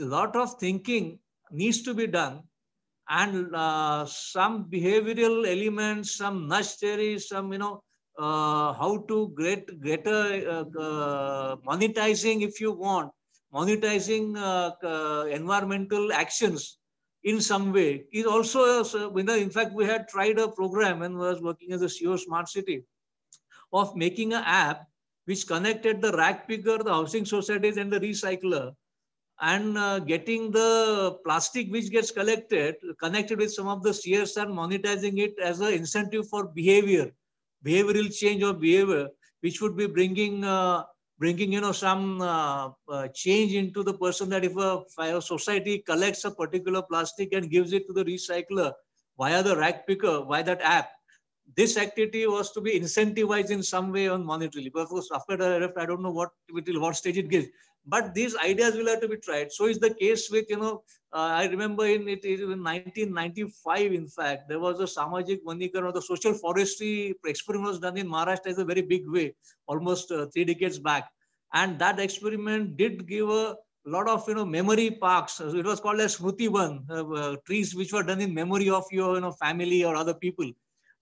[0.00, 1.18] a lot of thinking
[1.50, 2.42] needs to be done
[3.08, 7.82] and uh, some behavioral elements, some nudge some, you know,
[8.18, 13.12] uh, how to get greater uh, uh, monetizing if you want
[13.54, 16.78] monetizing uh, uh, environmental actions
[17.22, 18.84] in some way is also,
[19.16, 22.18] you know, in fact, we had tried a program and was working as a CEO
[22.18, 22.84] Smart City
[23.72, 24.86] of making an app
[25.24, 28.74] which connected the rag picker, the housing societies, and the recycler
[29.40, 35.18] and uh, getting the plastic which gets collected connected with some of the CSR, monetizing
[35.18, 37.10] it as an incentive for behavior,
[37.64, 39.08] behavioral change or behavior,
[39.40, 40.84] which would be bringing uh,
[41.18, 46.24] bringing you know some uh, uh, change into the person that if a, society collects
[46.24, 48.72] a particular plastic and gives it to the recycler
[49.18, 50.90] via the rag picker via that app
[51.56, 55.36] this activity was to be incentivized in some way on monetarily but of course after
[55.36, 56.30] the i don't know what
[56.86, 57.46] what stage it gives
[57.86, 59.52] but these ideas will have to be tried.
[59.52, 60.82] So is the case with, you know,
[61.12, 65.92] uh, I remember in it in 1995, in fact, there was a Samajik Vanikar or
[65.92, 69.34] the social forestry experiment was done in Maharashtra as a very big way,
[69.68, 71.08] almost uh, three decades back.
[71.52, 73.56] And that experiment did give a
[73.86, 75.40] lot of, you know, memory parks.
[75.40, 78.84] It was called as Smruti Van, uh, uh, trees which were done in memory of
[78.90, 80.50] your, you know, family or other people.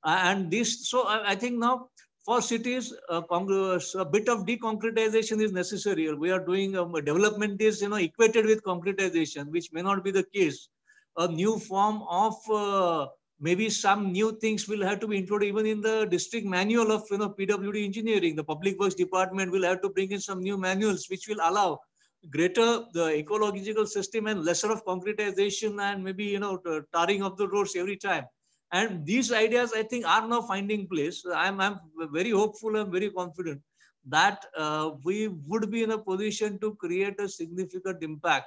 [0.05, 1.89] Uh, and this, so I, I think now
[2.25, 6.13] for cities, uh, a bit of deconcretization is necessary.
[6.15, 10.11] We are doing um, development is you know equated with concretization, which may not be
[10.11, 10.69] the case.
[11.17, 13.09] A new form of uh,
[13.41, 17.03] maybe some new things will have to be included even in the district manual of
[17.11, 18.37] you know PWD engineering.
[18.37, 21.81] The public works department will have to bring in some new manuals which will allow
[22.31, 26.61] greater the ecological system and lesser of concretization and maybe you know
[26.95, 28.25] tarring of the roads every time
[28.73, 31.23] and these ideas, I think, are now finding place.
[31.35, 31.79] I'm, I'm
[32.11, 33.61] very hopeful, I'm very confident
[34.09, 38.47] that uh, we would be in a position to create a significant impact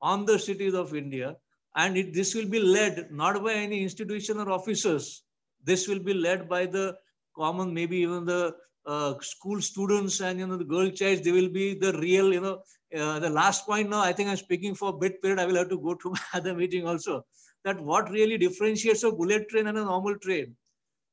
[0.00, 1.36] on the cities of India.
[1.76, 5.22] And it, this will be led not by any institution or officers.
[5.62, 6.96] This will be led by the
[7.36, 8.54] common, maybe even the
[8.86, 11.22] uh, school students and you know the girl child.
[11.22, 12.62] They will be the real, you know.
[12.96, 15.38] Uh, the last point now, I think I'm speaking for a bit period.
[15.38, 17.24] I will have to go to my other meeting also
[17.64, 20.56] that what really differentiates a bullet train and a normal train.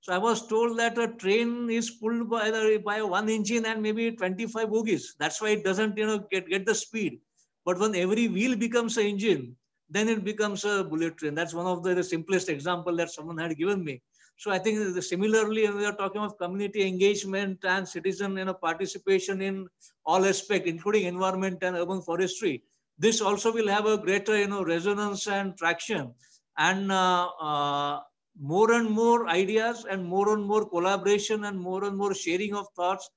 [0.02, 3.82] So I was told that a train is pulled by the by one engine and
[3.82, 5.16] maybe 25 bogies.
[5.20, 7.20] That's why it doesn't you know get, get the speed.
[7.66, 9.58] But when every wheel becomes an engine,
[9.90, 11.36] then it becomes a bullet train.
[11.36, 14.02] That's one of the, the simplest example that someone had given me.
[14.38, 19.42] So I think similarly, we are talking of community engagement and citizen you know, participation
[19.42, 19.68] in
[20.06, 22.64] all aspects, including environment and urban forestry.
[22.98, 26.14] This also will have a greater you know, resonance and traction
[26.58, 28.02] and uh, uh,
[28.40, 32.68] more and more ideas and more and more collaboration and more and more sharing of
[32.76, 33.10] thoughts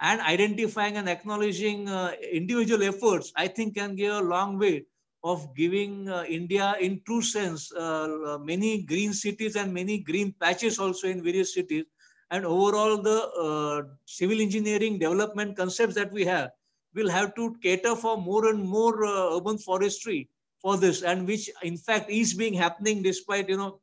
[0.00, 4.86] and identifying and acknowledging uh, individual efforts, I think can go a long way
[5.22, 10.78] of giving uh, India in true sense uh, many green cities and many green patches
[10.78, 11.84] also in various cities.
[12.30, 16.50] And overall the uh, civil engineering development concepts that we have
[16.94, 20.28] will have to cater for more and more urban forestry
[20.62, 23.80] for this and which in fact is being happening despite you know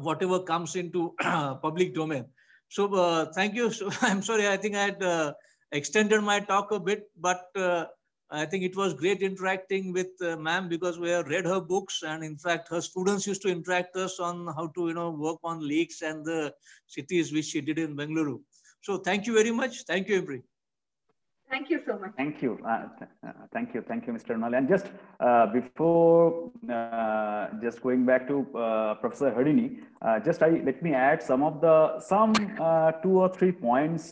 [0.00, 2.24] whatever comes into public domain.
[2.68, 3.70] So uh, thank you.
[3.70, 5.32] So, i'm sorry i think i had uh,
[5.72, 7.84] extended my talk a bit but uh,
[8.30, 12.02] i think it was great interacting with uh, ma'am because we have read her books
[12.02, 15.38] and in fact her students used to interact us on how to you know work
[15.44, 16.52] on leaks and the
[16.86, 18.40] cities which she did in bengaluru.
[18.82, 19.82] So thank you very much.
[19.82, 20.42] Thank you Impri.
[21.48, 22.12] Thank you so much.
[22.16, 22.58] Thank you.
[22.66, 23.80] Uh, th uh, thank you.
[23.90, 24.32] Thank you, Mr.
[24.42, 24.54] Nal.
[24.58, 24.86] And just
[25.20, 29.66] uh, before uh, just going back to uh, Professor Harini,
[30.02, 32.32] uh, just I, let me add some of the, some
[33.02, 34.10] two or three points.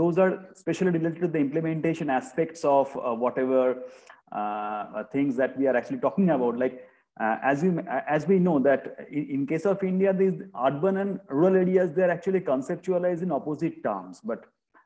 [0.00, 2.90] those are especially related to the implementation aspects of
[3.22, 3.62] whatever
[5.14, 6.58] things that we are actually talking about.
[6.64, 6.76] Like
[7.52, 7.70] as we
[8.16, 10.38] as we know that in, in case of India, these
[10.68, 14.44] urban and rural areas they're actually conceptualized in opposite terms, but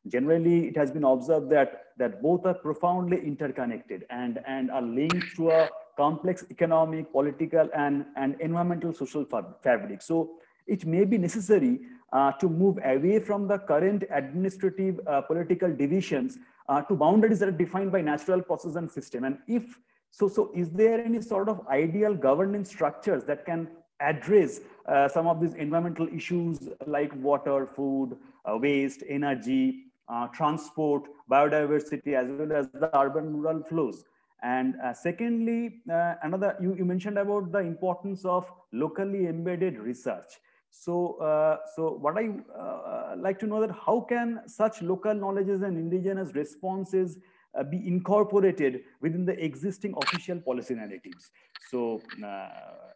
[0.09, 5.37] Generally, it has been observed that, that both are profoundly interconnected and, and are linked
[5.37, 9.27] to a complex economic, political, and, and environmental social
[9.63, 10.01] fabric.
[10.01, 10.31] So
[10.67, 11.81] it may be necessary
[12.13, 17.49] uh, to move away from the current administrative uh, political divisions uh, to boundaries that
[17.51, 19.25] are defined by natural process and system.
[19.25, 19.79] And if
[20.11, 23.69] so, so is there any sort of ideal governance structures that can
[24.01, 31.05] address uh, some of these environmental issues like water, food, uh, waste, energy, uh, transport,
[31.31, 34.05] biodiversity, as well as the urban-rural flows.
[34.43, 40.41] And uh, secondly, uh, another, you, you mentioned about the importance of locally embedded research.
[40.71, 45.63] So, uh, so what I uh, like to know that how can such local knowledges
[45.63, 47.19] and indigenous responses
[47.59, 51.31] uh, be incorporated within the existing official policy narratives?
[51.71, 52.01] So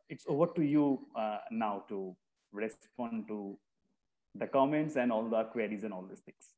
[0.09, 1.01] it's over to you
[1.51, 2.17] now to
[2.53, 3.59] respond to
[4.37, 6.55] the comments and all the queries and all these things.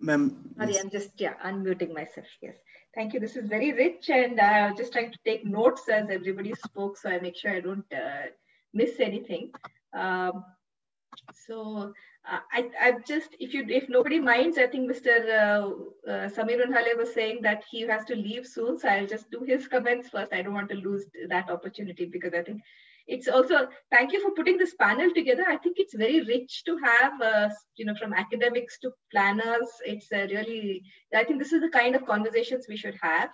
[0.00, 0.54] Ma'am.
[0.58, 2.26] Sorry, I'm just yeah unmuting myself.
[2.40, 2.56] Yes.
[2.94, 3.20] Thank you.
[3.20, 6.96] This is very rich, and I was just trying to take notes as everybody spoke,
[6.96, 8.26] so I make sure I don't uh,
[8.72, 9.50] miss anything.
[9.92, 10.44] Um,
[11.32, 11.92] So
[12.30, 15.12] uh, I, I just, if you, if nobody minds, I think Mr.
[15.26, 18.78] Uh, uh, Samir Unhale was saying that he has to leave soon.
[18.78, 20.32] So I'll just do his comments first.
[20.32, 22.60] I don't want to lose that opportunity because I think
[23.06, 25.44] it's also, thank you for putting this panel together.
[25.48, 29.68] I think it's very rich to have, uh, you know, from academics to planners.
[29.84, 30.82] It's really,
[31.14, 33.30] I think this is the kind of conversations we should have.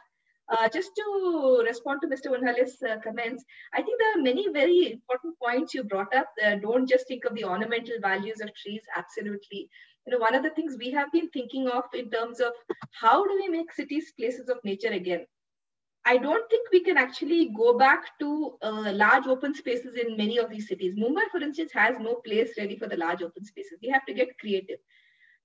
[0.48, 2.36] Uh, just to respond to Mr.
[2.36, 3.42] Unhale's uh, comments,
[3.72, 6.26] I think there are many very important points you brought up.
[6.44, 9.70] Uh, don't just think of the ornamental values of trees, absolutely.
[10.06, 12.52] You know, one of the things we have been thinking of in terms of
[12.90, 15.24] how do we make cities places of nature again?
[16.04, 20.38] I don't think we can actually go back to uh, large open spaces in many
[20.38, 20.96] of these cities.
[20.96, 23.78] Mumbai, for instance, has no place really for the large open spaces.
[23.80, 24.78] We have to get creative.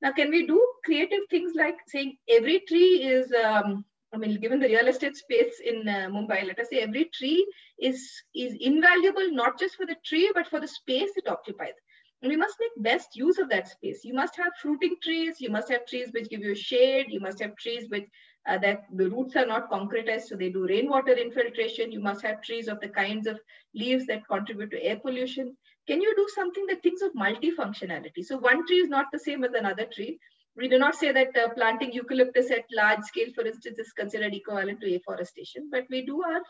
[0.01, 4.59] Now, can we do creative things like saying every tree is um, I mean, given
[4.59, 7.45] the real estate space in uh, Mumbai, let us say every tree
[7.77, 11.73] is, is invaluable, not just for the tree, but for the space it occupies.
[12.21, 14.03] And we must make best use of that space.
[14.03, 15.39] You must have fruiting trees.
[15.39, 17.07] You must have trees which give you shade.
[17.09, 18.07] You must have trees which
[18.47, 21.91] uh, that the roots are not concretized, so they do rainwater infiltration.
[21.91, 23.39] You must have trees of the kinds of
[23.73, 25.55] leaves that contribute to air pollution.
[25.87, 28.23] Can you do something that thinks of multifunctionality?
[28.23, 30.19] So one tree is not the same as another tree
[30.57, 34.33] we do not say that uh, planting eucalyptus at large scale, for instance, is considered
[34.33, 36.41] equivalent to afforestation, but we do our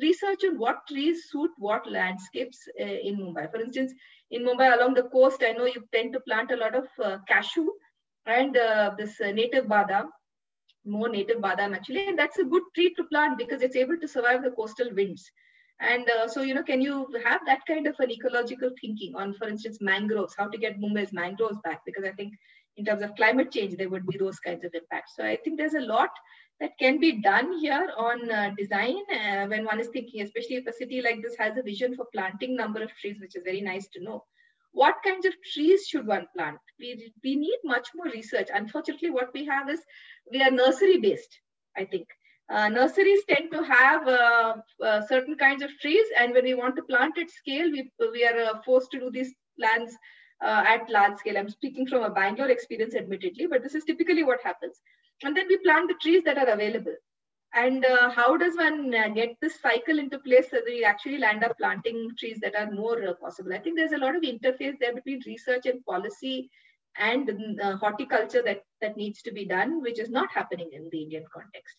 [0.00, 3.50] research on what trees suit what landscapes uh, in Mumbai.
[3.50, 3.92] For instance,
[4.30, 7.18] in Mumbai along the coast, I know you tend to plant a lot of uh,
[7.26, 7.66] cashew
[8.24, 10.06] and uh, this native badam,
[10.86, 14.08] more native badam actually, and that's a good tree to plant because it's able to
[14.08, 15.30] survive the coastal winds.
[15.80, 19.34] And uh, so, you know, can you have that kind of an ecological thinking on,
[19.34, 21.82] for instance, mangroves, how to get Mumbai's mangroves back?
[21.84, 22.32] Because I think
[22.78, 25.14] in terms of climate change, there would be those kinds of impacts.
[25.16, 26.10] So I think there's a lot
[26.60, 30.66] that can be done here on uh, design uh, when one is thinking, especially if
[30.66, 33.60] a city like this has a vision for planting number of trees, which is very
[33.60, 34.24] nice to know.
[34.76, 36.58] What kinds of trees should one plant?
[36.78, 38.48] We, we need much more research.
[38.52, 39.80] Unfortunately, what we have is
[40.30, 41.40] we are nursery based,
[41.78, 42.06] I think.
[42.50, 44.54] Uh, nurseries tend to have uh,
[44.84, 48.26] uh, certain kinds of trees and when we want to plant at scale, we, we
[48.26, 49.96] are uh, forced to do these plans
[50.44, 51.38] uh, at large scale.
[51.38, 54.78] I'm speaking from a Bangalore experience, admittedly, but this is typically what happens.
[55.24, 56.96] And then we plant the trees that are available.
[57.56, 61.16] And uh, how does one uh, get this cycle into place so that we actually
[61.16, 63.54] land up planting trees that are more uh, possible?
[63.54, 66.50] I think there's a lot of interface there between research and policy
[66.98, 67.30] and
[67.62, 71.24] uh, horticulture that, that needs to be done, which is not happening in the Indian
[71.32, 71.76] context.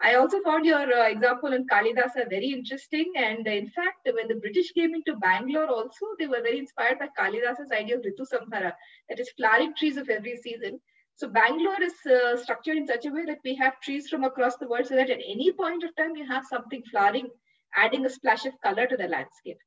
[0.00, 3.12] I also found your uh, example in Kalidasa very interesting.
[3.16, 7.08] And in fact, when the British came into Bangalore also, they were very inspired by
[7.16, 8.72] Kalidasa's idea of Ritu Samhara,
[9.08, 10.80] that is flowering trees of every season.
[11.16, 14.56] So Bangalore is uh, structured in such a way that we have trees from across
[14.56, 17.28] the world so that at any point of time you have something flowering,
[17.76, 19.58] adding a splash of color to the landscape.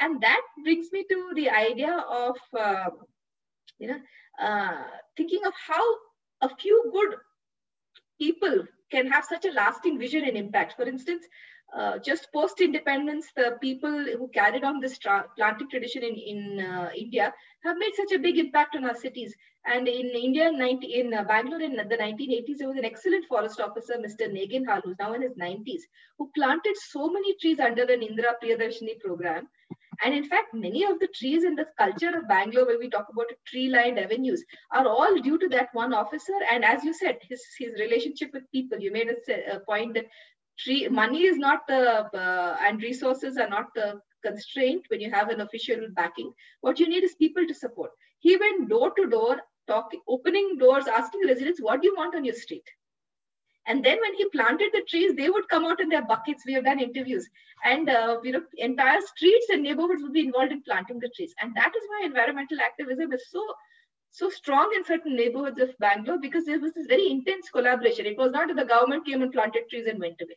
[0.00, 2.90] And that brings me to the idea of, uh,
[3.78, 4.00] you know,
[4.40, 4.84] uh,
[5.16, 5.82] thinking of how
[6.40, 7.18] a few good
[8.20, 10.74] people can have such a lasting vision and impact.
[10.76, 11.24] For instance,
[11.76, 16.66] uh, just post independence, the people who carried on this tra- planting tradition in, in
[16.66, 17.32] uh, India
[17.64, 19.34] have made such a big impact on our cities.
[19.64, 23.60] And in India, 90, in uh, Bangalore in the 1980s, there was an excellent forest
[23.60, 24.30] officer, Mr.
[24.30, 25.82] Neginhal, who's now in his 90s,
[26.18, 29.48] who planted so many trees under an Indira Priyadarshini program.
[30.04, 33.06] And in fact, many of the trees in the culture of Bangalore, where we talk
[33.12, 36.32] about tree-lined avenues, are all due to that one officer.
[36.50, 40.06] And as you said, his, his relationship with people, you made a, a point that
[40.58, 45.28] tree money is not the, uh, and resources are not the constraint when you have
[45.30, 46.32] an official backing.
[46.60, 47.90] What you need is people to support.
[48.20, 52.24] He went door to door, talking, opening doors, asking residents, what do you want on
[52.24, 52.64] your street?
[53.66, 56.42] And then when he planted the trees, they would come out in their buckets.
[56.44, 57.28] We have done interviews,
[57.64, 61.32] and uh, you know, entire streets and neighborhoods would be involved in planting the trees.
[61.40, 63.40] And that is why environmental activism is so
[64.12, 68.04] so strong in certain neighborhoods of Bangalore because there was this very intense collaboration.
[68.06, 70.36] It was not that the government came and planted trees and went away.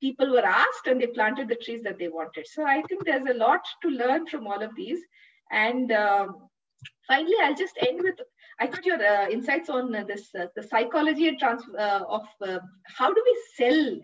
[0.00, 2.46] People were asked and they planted the trees that they wanted.
[2.46, 4.98] So I think there's a lot to learn from all of these.
[5.50, 6.48] And um,
[7.06, 8.18] finally, I'll just end with
[8.58, 12.26] I thought your uh, insights on uh, this, uh, the psychology and trans uh, of
[12.40, 13.98] uh, how do we sell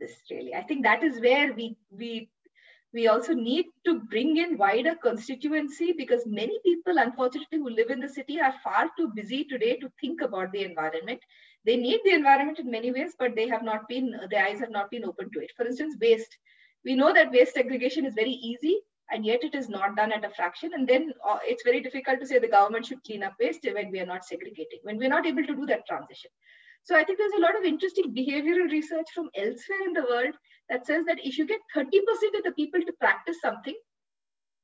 [0.00, 0.54] this really?
[0.54, 2.30] I think that is where we we
[2.94, 8.00] we also need to bring in wider constituency because many people, unfortunately, who live in
[8.00, 11.20] the city are far too busy today to think about the environment.
[11.66, 14.70] They need the environment in many ways, but they have not been, their eyes have
[14.70, 15.52] not been open to it.
[15.56, 16.38] For instance, waste.
[16.84, 18.78] We know that waste segregation is very easy
[19.10, 20.70] and yet it is not done at a fraction.
[20.72, 23.90] And then uh, it's very difficult to say the government should clean up waste when
[23.90, 26.30] we are not segregating, when we're not able to do that transition.
[26.84, 30.34] So I think there's a lot of interesting behavioral research from elsewhere in the world
[30.70, 31.86] that says that if you get 30%
[32.38, 33.74] of the people to practice something,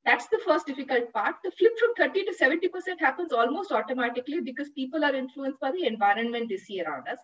[0.05, 1.35] That's the first difficult part.
[1.43, 5.85] The flip from 30 to 70% happens almost automatically because people are influenced by the
[5.85, 7.19] environment they see around us.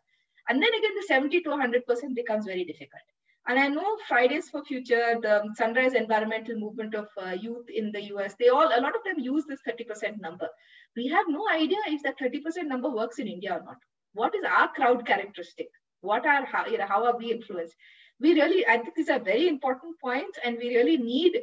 [0.49, 3.03] And then again, the 70 to 100% becomes very difficult.
[3.48, 8.02] And I know Fridays for Future, the Sunrise Environmental Movement of uh, youth in the
[8.16, 10.48] US, they all, a lot of them use this 30% number.
[10.95, 13.78] We have no idea if that 30% number works in India or not.
[14.14, 15.70] What is our crowd characteristic?
[16.02, 17.76] What are, how, you know, how are we influenced?
[18.22, 21.39] We really, I think these are very important points and we really need,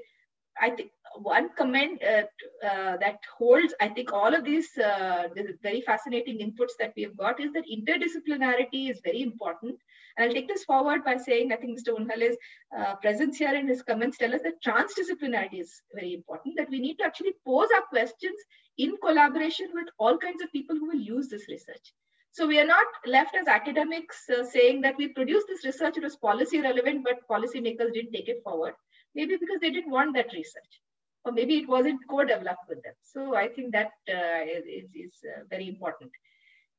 [0.61, 2.23] I think one comment uh,
[2.67, 5.29] uh, that holds, I think, all of these uh,
[5.63, 9.77] very fascinating inputs that we have got is that interdisciplinarity is very important.
[10.17, 11.99] And I'll take this forward by saying, I think Mr.
[11.99, 12.37] Unhale's
[12.77, 16.81] uh, presence here in his comments tell us that transdisciplinarity is very important, that we
[16.81, 18.39] need to actually pose our questions
[18.79, 21.93] in collaboration with all kinds of people who will use this research.
[22.33, 26.03] So we are not left as academics uh, saying that we produced this research, it
[26.03, 28.75] was policy relevant, but policymakers didn't take it forward.
[29.15, 30.81] Maybe because they didn't want that research
[31.25, 32.95] or maybe it wasn't co-developed with them.
[33.03, 36.11] So I think that uh, is, is uh, very important.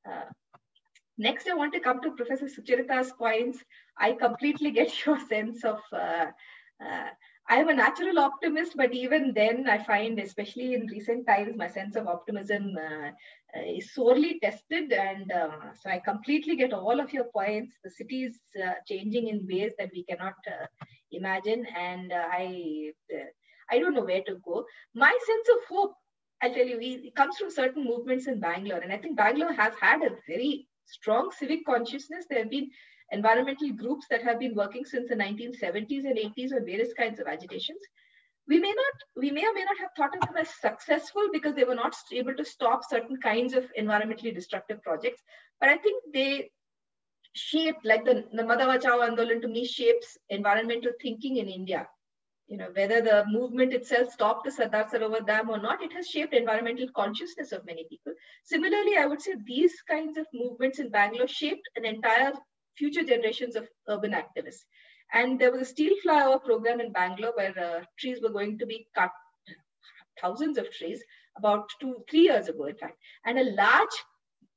[0.07, 0.29] Uh,
[1.17, 3.59] next, I want to come to Professor Sucharita's points.
[3.97, 6.27] I completely get your sense of, uh,
[6.83, 7.09] uh,
[7.51, 11.67] I am a natural optimist, but even then I find, especially in recent times, my
[11.67, 13.09] sense of optimism uh,
[13.57, 14.91] uh is sorely tested.
[14.93, 17.73] And uh, so I completely get all of your points.
[17.83, 20.35] The city is uh, changing in ways that we cannot
[21.11, 21.65] imagine.
[21.75, 22.91] And I
[23.71, 24.65] I don't know where to go.
[24.93, 25.93] My sense of hope,
[26.41, 28.79] I'll tell you, it comes from certain movements in Bangalore.
[28.79, 32.25] And I think Bangalore has had a very strong civic consciousness.
[32.29, 32.69] There have been
[33.11, 37.27] environmental groups that have been working since the 1970s and 80s on various kinds of
[37.27, 37.79] agitations.
[38.47, 41.55] We may not, we may or may not have thought of them as successful because
[41.55, 45.21] they were not able to stop certain kinds of environmentally destructive projects.
[45.59, 46.51] But I think they
[47.33, 51.87] shaped, like the Narmada Bachao Andolan to me shapes environmental thinking in India
[52.49, 56.07] you know, whether the movement itself stopped the Sardar Sarovar Dam or not, it has
[56.07, 58.11] shaped environmental consciousness of many people.
[58.43, 62.33] Similarly, I would say these kinds of movements in Bangalore shaped an entire
[62.79, 64.63] future generations of urban activists.
[65.13, 68.65] And there was a steel flyover program in Bangalore where uh, trees were going to
[68.65, 69.11] be cut,
[70.21, 71.03] thousands of trees,
[71.37, 72.97] about two, three years ago, in fact.
[73.25, 73.97] And a large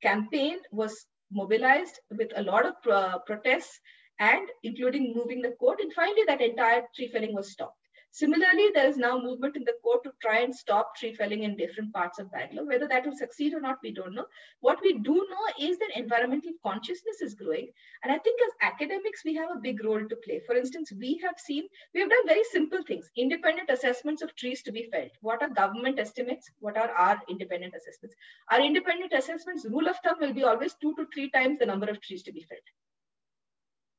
[0.03, 3.81] campaign was mobilized with a lot of uh, protests
[4.19, 5.81] and including moving the court.
[5.81, 7.82] And finally, that entire tree felling was stopped.
[8.15, 11.57] Similarly, there is now movement in the court to try and stop tree felling in
[11.57, 12.67] different parts of Bangalore.
[12.67, 14.27] Whether that will succeed or not, we don't know.
[14.61, 17.71] What we do know is that environmental consciousness is growing.
[18.03, 20.43] And I think as academics, we have a big role to play.
[20.47, 24.63] For instance, we have seen, we have done very simple things, independent assessments of trees
[24.65, 25.13] to be felled.
[25.23, 26.51] What are government estimates?
[26.61, 28.15] What are our independent assessments?
[28.51, 31.87] Our independent assessments, rule of thumb will be always two to three times the number
[31.87, 32.61] of trees to be felled.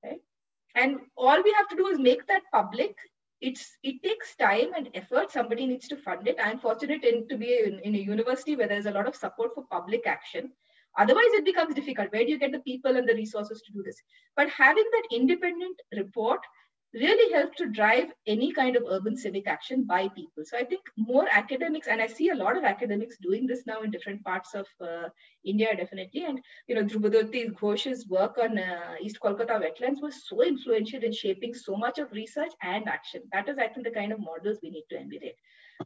[0.03, 0.21] Right?
[0.75, 2.95] And all we have to do is make that public
[3.43, 5.31] it's it takes time and effort.
[5.31, 6.37] Somebody needs to fund it.
[6.41, 9.53] I'm fortunate in, to be in, in, a university where there's a lot of support
[9.53, 10.51] for public action.
[10.97, 12.11] Otherwise it becomes difficult.
[12.13, 14.01] Where do you get the people and the resources to do this?
[14.37, 16.39] But having that independent report
[16.93, 20.43] really help to drive any kind of urban civic action by people.
[20.45, 23.81] So I think more academics, and I see a lot of academics doing this now
[23.81, 25.09] in different parts of uh,
[25.43, 26.25] India, definitely.
[26.25, 31.13] And you know, Dhrubajyoti Ghosh's work on uh, East Kolkata wetlands was so influential in
[31.13, 33.21] shaping so much of research and action.
[33.31, 35.35] That is, I think, the kind of models we need to emulate.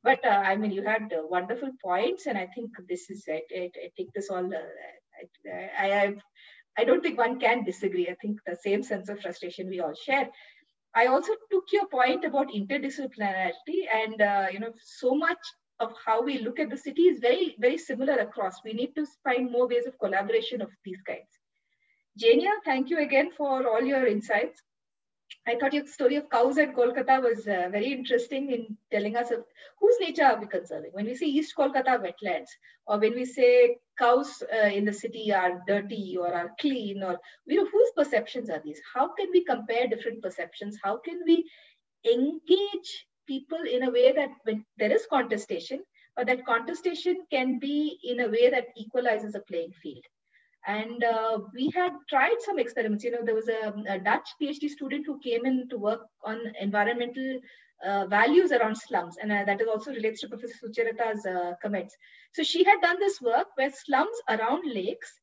[0.04, 3.42] But uh, I mean, you had uh, wonderful points, and I think this is I,
[3.56, 4.46] I, I take this all.
[4.46, 4.60] Uh,
[5.50, 6.16] I, I,
[6.78, 8.08] I don't think one can disagree.
[8.08, 10.30] I think the same sense of frustration we all share.
[10.98, 15.38] I also took your point about interdisciplinarity and, uh, you know, so much
[15.80, 18.64] of how we look at the city is very, very similar across.
[18.66, 21.30] We need to find more ways of collaboration of these kinds.
[22.20, 24.64] Jenia, thank you again for all your insights.
[25.48, 29.32] I thought your story of cows at Kolkata was uh, very interesting in telling us
[29.32, 29.46] of
[29.80, 30.92] whose nature are we conserving.
[30.92, 32.50] When we say East Kolkata wetlands,
[32.86, 37.18] or when we say cows uh, in the city are dirty or are clean, or
[37.46, 38.82] you know whose perceptions are these?
[38.94, 40.78] How can we compare different perceptions?
[40.84, 41.50] How can we
[42.06, 45.84] engage people in a way that when there is contestation,
[46.16, 50.04] but that contestation can be in a way that equalizes a playing field.
[50.66, 53.04] And uh, we had tried some experiments.
[53.04, 56.42] You know, there was a, a, Dutch PhD student who came in to work on
[56.60, 57.40] environmental
[57.86, 59.16] uh, values around slums.
[59.22, 61.96] And uh, that is also relates to Professor Sucharita's uh, comments.
[62.34, 65.14] So she had done this work where slums around lakes,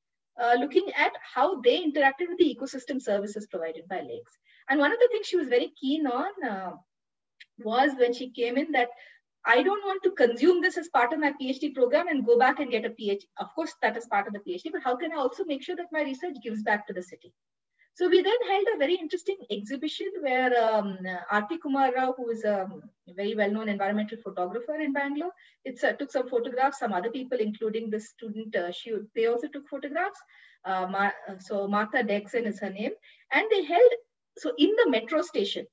[0.41, 4.39] uh, looking at how they interacted with the ecosystem services provided by lakes.
[4.69, 6.73] And one of the things she was very keen on uh,
[7.59, 8.89] was when she came in that
[9.47, 12.61] I don't want to consume this as part of my PhD program and go back
[12.61, 13.25] and get a PhD.
[13.39, 15.77] Of course, that is part of the PhD, but how can I also make sure
[15.77, 17.33] that my research gives back to the city?
[17.97, 20.99] So we then held a very interesting exhibition where um,
[21.31, 22.69] Arati Kumar Rao, who is a
[23.15, 25.31] very well-known environmental photographer in Bangalore,
[25.65, 26.81] it uh, took some photographs.
[26.81, 30.19] Some other people, including the student, uh, she, they also took photographs.
[30.65, 32.91] Uh, Ma so Marthe Derkzen is her name.
[33.33, 33.93] And they held,
[34.39, 35.67] so in the metro station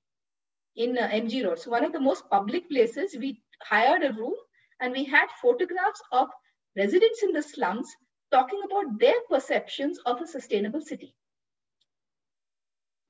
[0.75, 4.33] in uh, MG Road, so one of the most public places, we hired a room
[4.79, 6.29] and we had photographs of
[6.75, 7.95] residents in the slums
[8.31, 11.15] talking about their perceptions of a sustainable city.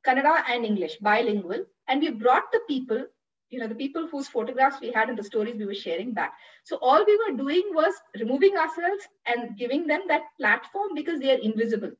[0.05, 1.63] Kannada and English, bilingual.
[1.87, 3.05] And we brought the people,
[3.49, 6.33] you know, the people whose photographs we had and the stories we were sharing back.
[6.63, 11.31] So all we were doing was removing ourselves and giving them that platform because they
[11.31, 11.91] are invisible.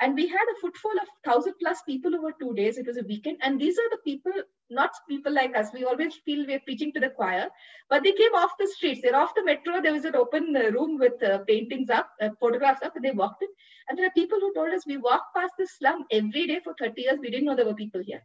[0.00, 2.78] And we had a footfall of 1,000 plus people over two days.
[2.78, 3.38] It was a weekend.
[3.42, 4.32] And these are the people,
[4.68, 5.68] not people like us.
[5.72, 7.48] We always feel we're preaching to the choir,
[7.88, 9.00] but they came off the streets.
[9.02, 9.80] They're off the metro.
[9.80, 13.12] There was an open uh, room with uh, paintings up, uh, photographs up, and they
[13.12, 13.48] walked in.
[13.88, 16.74] And there are people who told us we walked past this slum every day for
[16.78, 17.18] 30 years.
[17.20, 18.22] We didn't know there were people here.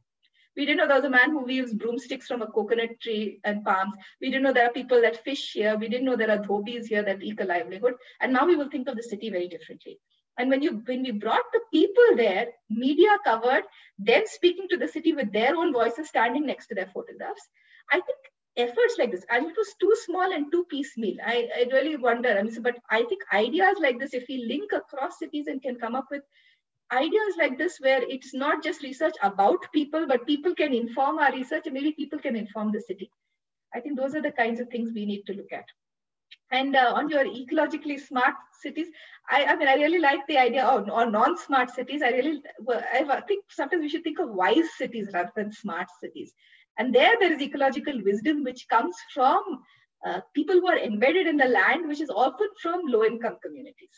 [0.58, 3.64] We didn't know there was a man who weaves broomsticks from a coconut tree and
[3.64, 3.94] palms.
[4.20, 5.78] We didn't know there are people that fish here.
[5.78, 7.94] We didn't know there are dhobis here that eke a livelihood.
[8.20, 10.00] And now we will think of the city very differently.
[10.40, 13.64] And when you when we brought the people there, media covered
[14.00, 17.48] them speaking to the city with their own voices standing next to their photographs.
[17.92, 18.18] I think
[18.56, 21.18] efforts like this, and it was too small and too piecemeal.
[21.26, 22.30] I, I really wonder.
[22.30, 25.76] I mean, but I think ideas like this, if we link across cities and can
[25.76, 26.24] come up with
[26.94, 31.34] ideas like this, where it's not just research about people, but people can inform our
[31.34, 33.12] research, and maybe people can inform the city.
[33.76, 35.66] I think those are the kinds of things we need to look at.
[36.52, 38.88] And uh, on your ecologically smart cities,
[39.30, 42.02] I, I, mean, I really like the idea of or non-smart cities.
[42.02, 46.34] I really, I think sometimes we should think of wise cities rather than smart cities.
[46.78, 49.44] And there, there is ecological wisdom which comes from
[50.06, 53.92] uh, people who are embedded in the land, which is often from low-income communities.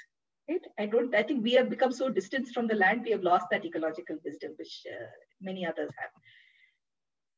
[0.50, 0.62] Right?
[0.80, 1.16] I don't.
[1.16, 4.18] I think we have become so distant from the land, we have lost that ecological
[4.26, 5.06] wisdom, which uh,
[5.40, 5.92] many others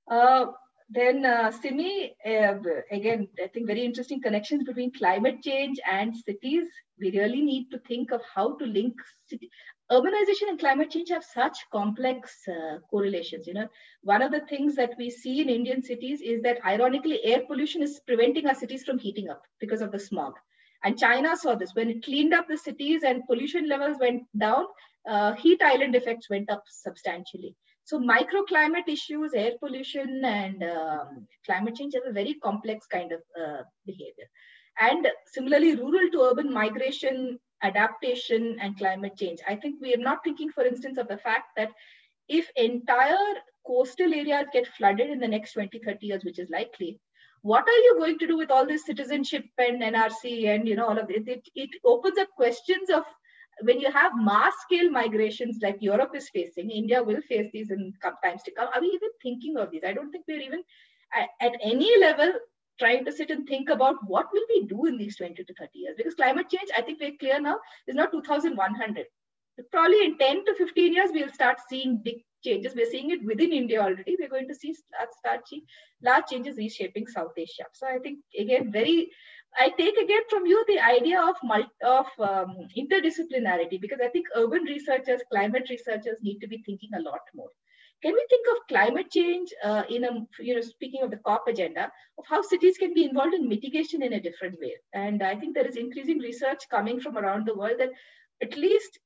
[0.08, 0.48] have.
[0.94, 2.56] Then uh, Simi, uh,
[2.92, 6.68] again, I think very interesting connections between climate change and cities.
[7.00, 8.94] We really need to think of how to link
[9.28, 9.50] city.
[9.92, 13.48] Urbanization and climate change have such complex uh, correlations.
[13.48, 13.68] You know,
[14.02, 17.82] one of the things that we see in Indian cities is that ironically, air pollution
[17.82, 20.34] is preventing our cities from heating up because of the smog.
[20.84, 24.66] And China saw this when it cleaned up the cities and pollution levels went down,
[25.10, 27.56] uh, heat island effects went up substantially.
[27.86, 33.20] So microclimate issues, air pollution and um, climate change have a very complex kind of
[33.40, 34.30] uh, behavior.
[34.80, 39.40] And similarly, rural to urban migration, adaptation and climate change.
[39.48, 41.72] I think we are not thinking, for instance, of the fact that
[42.28, 43.18] if entire
[43.68, 47.00] coastal areas get flooded in the next 20, 30 years, which is likely,
[47.42, 50.88] what are you going to do with all this citizenship and NRC and you know
[50.88, 51.28] all of it?
[51.28, 53.04] It, it opens up questions of
[53.62, 57.94] when you have mass scale migrations like Europe is facing, India will face these in
[58.24, 58.70] times to come.
[58.74, 59.84] Are we even thinking of these?
[59.86, 60.64] I don't think we're even
[61.14, 62.32] at, any level
[62.80, 65.70] trying to sit and think about what will we do in these 20 to 30
[65.74, 65.96] years?
[65.96, 69.06] Because climate change i think we're clear now is not 2100
[69.72, 72.74] probably in 10 to 15 years we'll start seeing big changes.
[72.76, 74.18] We're seeing it within india already.
[74.20, 75.42] We're going to see start, start
[76.04, 77.66] large changes reshaping south asia.
[77.74, 79.12] So i think again very
[79.60, 81.36] I take again from you the idea of
[81.84, 87.02] of um, interdisciplinarity because I think urban researchers, climate researchers need to be thinking a
[87.02, 87.50] lot more.
[88.04, 91.48] Can we think of climate change uh, in a, you know, speaking of the COP
[91.48, 94.76] agenda, of how cities can be involved in mitigation in a different way?
[94.94, 97.92] And I think there is increasing research coming from around the world that
[98.42, 99.00] at least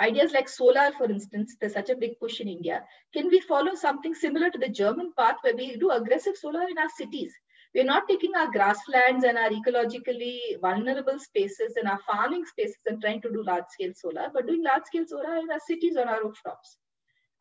[0.00, 2.82] ideas like solar, for instance, there's such a big push in India.
[3.12, 6.78] Can we follow something similar to the German path where we do aggressive solar in
[6.78, 7.34] our cities?
[7.74, 13.00] We're not taking our grasslands and our ecologically vulnerable spaces and our farming spaces and
[13.00, 16.08] trying to do large scale solar, but doing large scale solar in our cities on
[16.08, 16.78] our rooftops.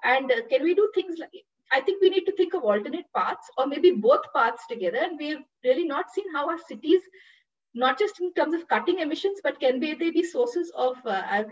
[0.04, 1.30] And uh, can we do things like,
[1.72, 5.00] I think we need to think of alternate paths or maybe both paths together.
[5.02, 7.02] And we've really not seen how our cities,
[7.76, 11.44] not just in terms of cutting emissions, but can they be sources of uh,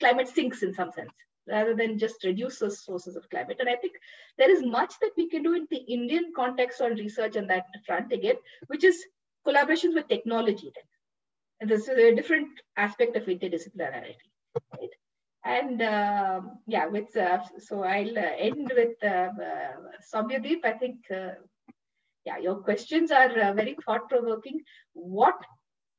[0.00, 1.12] climate sinks in some sense?
[1.48, 3.56] Rather than just reduce the sources of climate.
[3.60, 3.94] And I think
[4.38, 7.66] there is much that we can do in the Indian context on research on that
[7.86, 8.36] front again,
[8.68, 9.04] which is
[9.46, 10.70] collaborations with technology.
[10.74, 10.84] Then.
[11.60, 14.16] And this is a different aspect of interdisciplinarity.
[14.72, 14.90] Right?
[15.44, 19.76] And um, yeah, with uh, so I'll uh, end with uh, uh,
[20.14, 20.64] Soumyadip.
[20.64, 21.30] I think uh,
[22.26, 24.60] yeah, your questions are uh, very thought provoking.
[24.92, 25.36] What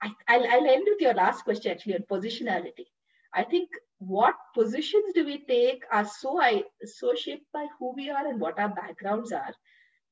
[0.01, 2.85] I, I'll, I'll end with your last question actually on positionality.
[3.33, 3.69] I think
[4.01, 8.39] what positions do we take are so I so shaped by who we are and
[8.39, 9.53] what our backgrounds are.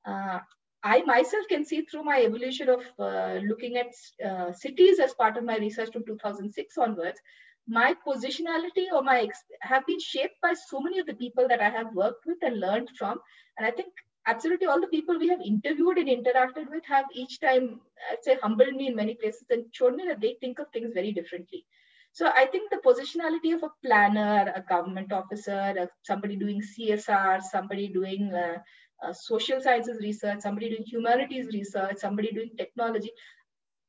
[0.06, 0.40] Uh,
[0.84, 3.92] I myself can see through my evolution of uh, looking at
[4.26, 7.20] uh, cities as part of my research from 2006 onwards,
[7.68, 9.28] my positionality or my
[9.62, 12.60] have been shaped by so many of the people that I have worked with and
[12.60, 13.20] learned from.
[13.58, 13.92] And I think
[14.28, 18.38] absolutely all the people we have interviewed and interacted with have each time, I'd say,
[18.42, 21.66] humbled me in many places and showed me that they think of things very differently.
[22.12, 27.88] So I think the positionality of a planner, a government officer, somebody doing CSR, somebody
[27.88, 28.58] doing uh,
[29.02, 33.12] uh, social sciences research, somebody doing humanities research, somebody doing technology,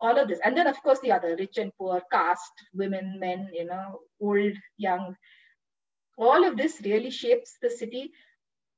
[0.01, 0.39] all of this.
[0.45, 4.53] And then, of course, the other rich and poor, caste, women, men, you know, old,
[4.77, 5.17] young.
[6.17, 8.13] All of this really shapes the city.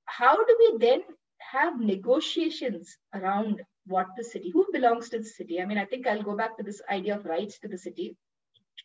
[0.05, 1.03] How do we then
[1.39, 5.61] have negotiations around what the city, who belongs to the city?
[5.61, 8.17] I mean, I think I'll go back to this idea of rights to the city.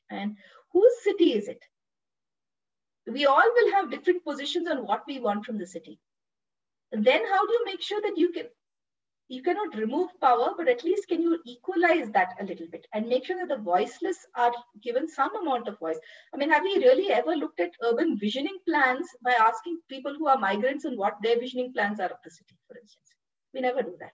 [0.09, 0.37] And
[0.71, 1.63] whose city is it?
[3.05, 5.99] We all will have different positions on what we want from the city.
[6.91, 8.45] Then how do you make sure that you can
[9.29, 13.09] you cannot remove power, but at least can you equalize that a little bit and
[13.09, 15.99] make sure that the voiceless are given some amount of voice?
[16.33, 20.27] I mean, have we really ever looked at urban visioning plans by asking people who
[20.27, 23.11] are migrants and what their visioning plans are of the city, for instance?
[23.53, 24.13] We never do that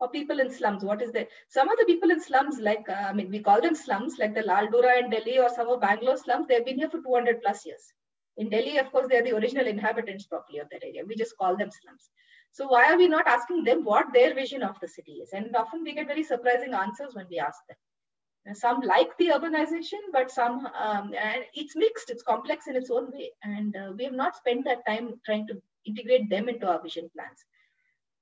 [0.00, 0.82] or people in slums.
[0.82, 1.28] What is there?
[1.48, 4.34] Some of the people in slums, like, uh, I mean, we call them slums, like
[4.34, 7.42] the Lal Dora in Delhi or some of Bangalore slums, they've been here for 200
[7.42, 7.92] plus years.
[8.36, 11.02] In Delhi, of course, they're the original inhabitants probably of that area.
[11.06, 12.08] We just call them slums.
[12.52, 15.30] So why are we not asking them what their vision of the city is?
[15.32, 18.54] And often we get very surprising answers when we ask them.
[18.56, 23.12] some like the urbanization, but some, um, and it's mixed, it's complex in its own
[23.12, 23.30] way.
[23.42, 27.10] And uh, we have not spent that time trying to integrate them into our vision
[27.14, 27.44] plans.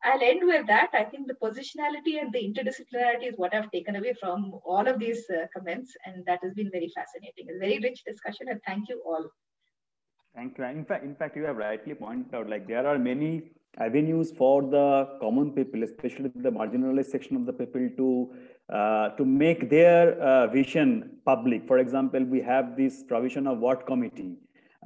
[0.05, 0.91] I'll end with that.
[0.93, 4.99] I think the positionality and the interdisciplinarity is what I've taken away from all of
[4.99, 7.49] these uh, comments, and that has been very fascinating.
[7.55, 9.29] A very rich discussion, and thank you all.
[10.35, 10.65] Thank you.
[10.65, 14.63] In fact, in fact, you have rightly pointed out like there are many avenues for
[14.63, 18.33] the common people, especially the marginalized section of the people, to
[18.73, 21.67] uh, to make their uh, vision public.
[21.67, 24.37] For example, we have this provision of ward committee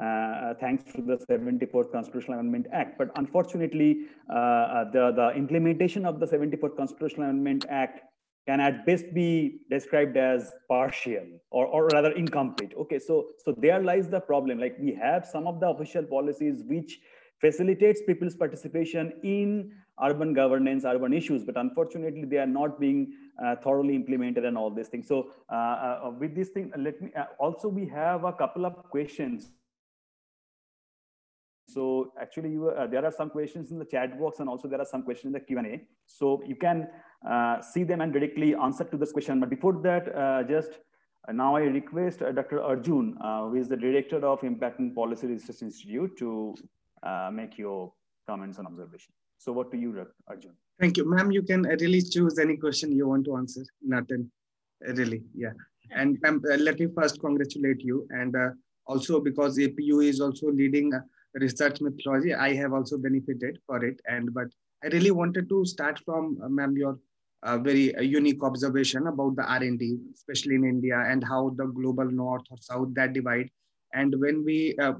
[0.01, 2.97] uh, thanks to the 74th Constitutional Amendment Act.
[2.99, 8.01] But unfortunately, uh, uh, the, the implementation of the 74th Constitutional Amendment Act
[8.49, 12.73] can at best be described as partial or, or rather incomplete.
[12.77, 14.59] Okay, so, so there lies the problem.
[14.59, 16.99] Like we have some of the official policies which
[17.41, 23.13] facilitates people's participation in urban governance, urban issues, but unfortunately they are not being
[23.45, 25.07] uh, thoroughly implemented and all these things.
[25.07, 29.51] So uh, uh, with this thing, let me, also we have a couple of questions
[31.73, 34.81] so actually, you, uh, there are some questions in the chat box and also there
[34.81, 35.83] are some questions in the Q&A.
[36.07, 36.89] So you can
[37.29, 39.41] uh, see them and directly answer to this question.
[39.41, 40.71] But before that, uh, just
[41.29, 42.61] uh, now I request uh, Dr.
[42.61, 46.55] Arjun, uh, who is the Director of Impact and Policy Research Institute to
[47.33, 47.93] make your
[48.27, 49.13] comments and observation.
[49.39, 50.53] So what do you, Arjun?
[50.79, 51.31] Thank you, ma'am.
[51.31, 53.65] You can really choose any question you want to answer.
[53.83, 54.31] Nothing,
[54.81, 55.53] really, yeah.
[55.91, 58.07] And ma'am, let me first congratulate you.
[58.11, 58.35] And
[58.87, 60.93] also because APU is also leading
[61.35, 64.01] research methodology, I have also benefited for it.
[64.07, 64.49] And but
[64.85, 66.99] I really wanted to start from, uh, ma'am, your
[67.43, 72.05] uh, very uh, unique observation about the R&D, especially in India, and how the global
[72.05, 73.51] north or south that divide.
[73.95, 74.95] And when we uh,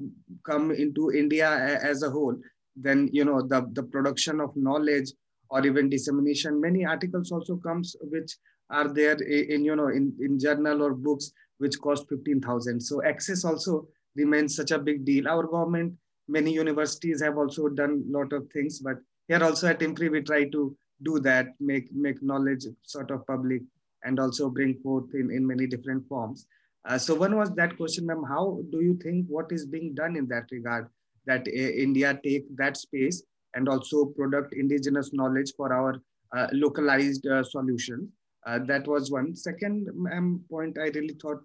[0.45, 2.37] come into India as a whole,
[2.77, 5.13] then you know the the production of knowledge
[5.51, 6.61] or even dissemination.
[6.61, 8.37] Many articles also comes which
[8.71, 12.81] are there in, you know in in journal or books which cost fifteen thousand.
[12.81, 13.87] So access also
[14.17, 15.29] remains such a big deal.
[15.29, 15.95] Our government
[16.29, 18.97] many universities have also done a lot of things, but
[19.29, 23.63] here also at IMPRI, we try to do that, make, make knowledge sort of public
[24.05, 26.47] and also bring forth in, in many different forms.
[26.85, 30.17] Uh, so one was that question, ma'am, how do you think what is being done
[30.17, 30.89] in that regard
[31.27, 33.23] that uh, India take that space
[33.55, 36.01] and also product indigenous knowledge for our
[36.37, 38.09] uh, localized uh, solutions?
[38.45, 39.89] Uh, that was one second
[40.51, 41.43] point I really thought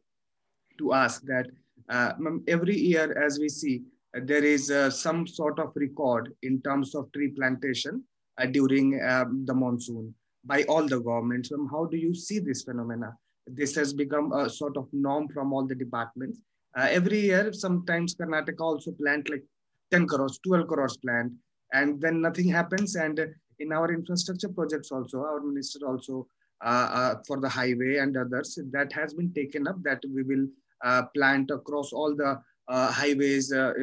[0.80, 1.46] to ask that
[1.90, 2.14] uh,
[2.48, 3.84] every year as we see,
[4.24, 8.04] there is uh, some sort of record in terms of tree plantation
[8.38, 10.14] uh, during um, the monsoon
[10.46, 11.52] by all the governments.
[11.52, 13.16] Um, how do you see this phenomena?
[13.46, 16.40] This has become a sort of norm from all the departments.
[16.78, 19.44] Uh, every year, sometimes Karnataka also plant like
[19.92, 21.32] 10 crores, 12 crores plant,
[21.74, 22.96] and then nothing happens.
[22.96, 23.20] And
[23.60, 26.28] in our infrastructure projects also, our minister also
[26.64, 30.48] uh, uh, for the highway and others, that has been taken up that we will
[30.84, 32.40] uh, plant across all the
[32.70, 33.74] highways, uh,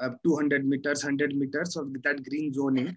[0.00, 2.96] uh, 200 meters, 100 meters of that green zoning.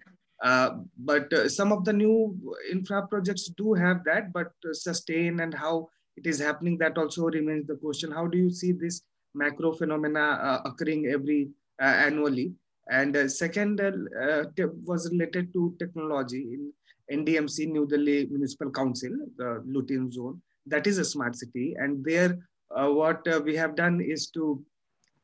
[0.98, 2.36] but some of the new
[2.70, 7.66] infra projects do have that, but sustain and how it is happening, that also remains
[7.66, 8.10] the question.
[8.10, 9.02] How do you see this
[9.34, 11.50] macro phenomena occurring every
[11.80, 12.54] annually?
[12.90, 14.44] And uh, second uh,
[14.84, 16.72] was related to technology in
[17.10, 20.40] NDMC, New Delhi Municipal Council, the Lutyens Zone.
[20.66, 21.74] That is a smart city.
[21.78, 22.38] And there
[22.74, 24.62] uh, what uh, we have done is to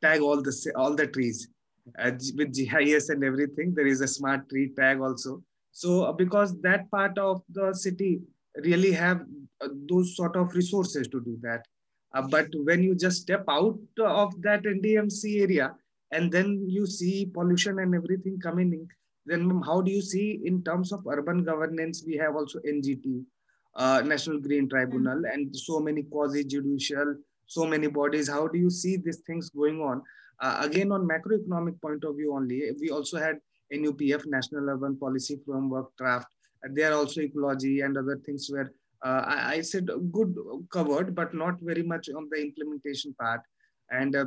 [0.02, 1.48] tag all the all the trees
[1.98, 3.74] uh, with GIS and everything.
[3.74, 5.42] There is a smart tree tag also.
[5.72, 8.20] So uh, because that part of the city
[8.64, 9.22] really have
[9.60, 11.66] uh, those sort of resources to do that.
[12.12, 15.74] Uh, but when you just step out of that NDMC area
[16.10, 18.88] and then you see pollution and everything coming in,
[19.26, 23.24] then how do you see in terms of urban governance, we have also NGT,
[23.76, 25.34] uh, National Green Tribunal, mm -hmm.
[25.34, 27.14] and so many quasi-judicial,
[27.50, 28.28] so many bodies.
[28.28, 30.02] How do you see these things going on?
[30.40, 33.38] Uh, again, on macroeconomic point of view only, we also had
[33.72, 36.28] NUPF, National Urban Policy Framework draft.
[36.62, 38.72] There also ecology and other things were,
[39.04, 40.36] uh, I, I, said, good
[40.70, 43.40] covered, but not very much on the implementation part.
[43.90, 44.26] And uh,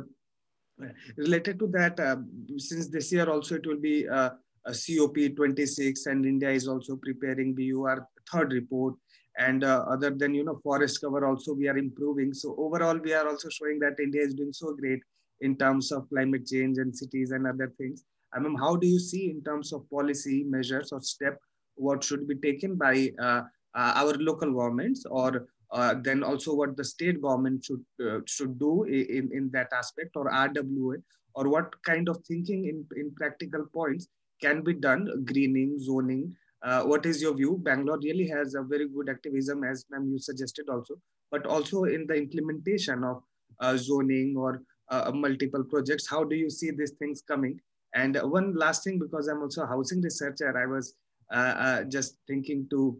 [1.16, 2.16] related to that, uh,
[2.58, 4.30] since this year also it will be uh,
[4.66, 8.94] a COP26 and India is also preparing BUR third report.
[9.38, 12.32] And uh, other than, you know, forest cover also we are improving.
[12.32, 15.00] So overall, we are also showing that India is doing so great
[15.40, 18.04] in terms of climate change and cities and other things.
[18.32, 21.38] I mean, how do you see in terms of policy measures or step
[21.76, 23.42] what should be taken by uh,
[23.74, 28.58] uh, our local governments or uh, then also what the state government should uh, should
[28.58, 31.02] do in, in that aspect or RWA
[31.34, 34.08] or what kind of thinking in, in practical points
[34.40, 36.34] can be done, greening, zoning.
[36.64, 37.58] Uh, what is your view?
[37.62, 40.94] Bangalore really has a very good activism as ma'am you suggested also,
[41.30, 43.22] but also in the implementation of
[43.60, 46.08] uh, zoning or uh, multiple projects.
[46.08, 47.60] How do you see these things coming?
[47.94, 50.94] And one last thing, because I'm also a housing researcher, I was
[51.32, 52.96] uh, uh, just thinking to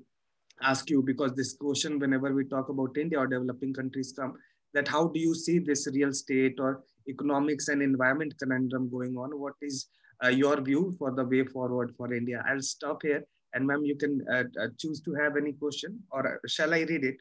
[0.62, 4.34] ask you, because this question, whenever we talk about India or developing countries come,
[4.74, 9.30] that how do you see this real estate or economics and environment conundrum going on?
[9.40, 9.86] What is
[10.22, 12.44] uh, your view for the way forward for India?
[12.48, 13.24] I'll stop here.
[13.54, 17.04] And ma'am, you can uh, uh, choose to have any question or shall I read
[17.04, 17.16] it?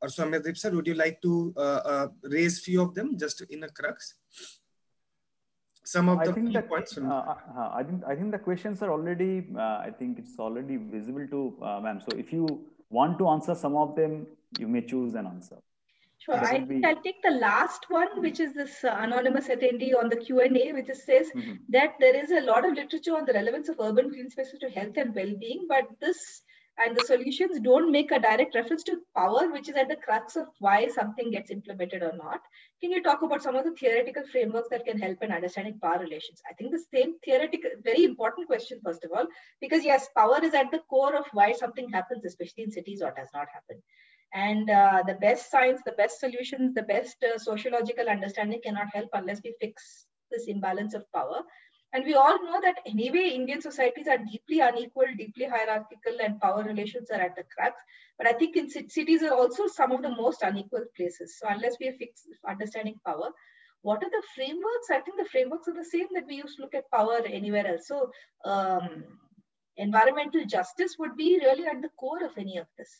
[0.00, 3.64] or Soumyadip sir, would you like to uh, uh, raise few of them just in
[3.64, 4.14] a crux?
[5.84, 6.94] Some of I the think that, points.
[6.94, 7.10] From...
[7.10, 9.46] Uh, uh, I think I think the questions are already.
[9.56, 12.00] Uh, I think it's already visible to uh, ma'am.
[12.00, 12.46] So if you
[12.90, 14.26] want to answer some of them,
[14.58, 15.56] you may choose an answer.
[16.18, 16.34] Sure.
[16.34, 16.84] I think.
[16.84, 20.90] I'll take the last one, which is this uh, anonymous attendee on the Q&A, which
[20.92, 21.56] says mm -hmm.
[21.68, 24.68] that there is a lot of literature on the relevance of urban green spaces to
[24.78, 26.42] health and well-being, but this
[26.78, 30.36] and the solutions don't make a direct reference to power, which is at the crux
[30.36, 32.40] of why something gets implemented or not.
[32.80, 35.98] Can you talk about some of the theoretical frameworks that can help in understanding power
[35.98, 36.40] relations?
[36.48, 39.26] I think the same theoretical, very important question, first of all,
[39.60, 43.12] because yes, power is at the core of why something happens, especially in cities or
[43.16, 43.82] does not happen.
[44.34, 49.08] And uh, the best science, the best solutions, the best uh, sociological understanding cannot help
[49.14, 51.42] unless we fix this imbalance of power.
[51.94, 56.62] And we all know that anyway, Indian societies are deeply unequal, deeply hierarchical, and power
[56.62, 57.80] relations are at the crux.
[58.18, 61.38] But I think in cities are also some of the most unequal places.
[61.38, 63.30] So unless we fix understanding power,
[63.80, 64.90] what are the frameworks?
[64.90, 67.66] I think the frameworks are the same that we used to look at power anywhere
[67.66, 67.86] else.
[67.86, 68.10] So
[68.44, 69.04] um,
[69.78, 72.90] environmental justice would be really at the core of any of this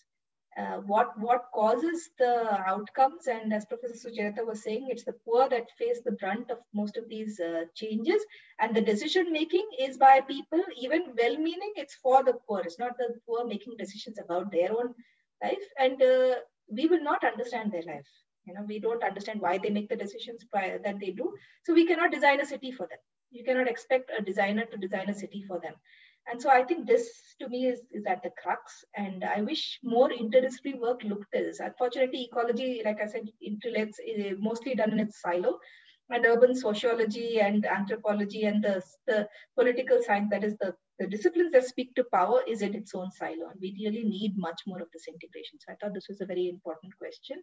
[0.58, 2.34] uh, what what causes the
[2.72, 6.58] outcomes and as professor sujata was saying it's the poor that face the brunt of
[6.74, 8.22] most of these uh, changes
[8.60, 12.78] and the decision making is by people even well meaning it's for the poor it's
[12.78, 14.94] not the poor making decisions about their own
[15.42, 16.34] life and uh,
[16.70, 18.10] we will not understand their life
[18.46, 21.32] you know we don't understand why they make the decisions that they do
[21.64, 25.08] so we cannot design a city for them you cannot expect a designer to design
[25.10, 25.74] a city for them
[26.30, 27.08] and so I think this
[27.40, 28.84] to me is, is at the crux.
[28.96, 31.60] And I wish more interdisciplinary work looked at this.
[31.60, 35.58] Unfortunately, ecology, like I said, interlates is mostly done in its silo.
[36.10, 41.52] And urban sociology and anthropology and the, the political science, that is the, the disciplines
[41.52, 43.50] that speak to power, is in its own silo.
[43.50, 45.58] And we really need much more of this integration.
[45.60, 47.42] So I thought this was a very important question.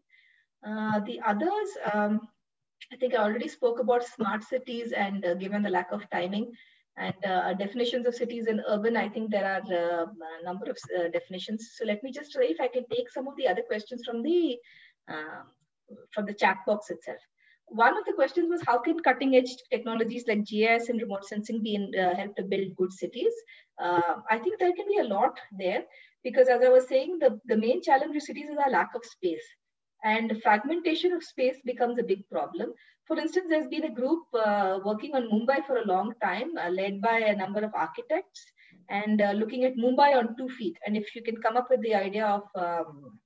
[0.68, 2.22] Uh, the others, um,
[2.92, 6.52] I think I already spoke about smart cities and uh, given the lack of timing,
[6.98, 10.78] and uh, definitions of cities and urban, I think there are uh, a number of
[10.98, 11.74] uh, definitions.
[11.76, 14.24] So let me just try if I can take some of the other questions from
[14.24, 14.58] the
[15.08, 15.44] um,
[16.12, 17.20] from the chat box itself.
[17.68, 21.62] One of the questions was how can cutting edge technologies like GIS and remote sensing
[21.62, 23.34] be in, uh, help to build good cities?
[23.82, 25.84] Uh, I think there can be a lot there
[26.24, 29.04] because as I was saying, the, the main challenge with cities is a lack of
[29.04, 29.44] space
[30.06, 32.72] and fragmentation of space becomes a big problem.
[33.08, 36.70] For instance, there's been a group uh, working on Mumbai for a long time, uh,
[36.70, 38.42] led by a number of architects,
[38.90, 40.78] and uh, looking at Mumbai on two feet.
[40.86, 43.20] And if you can come up with the idea of um,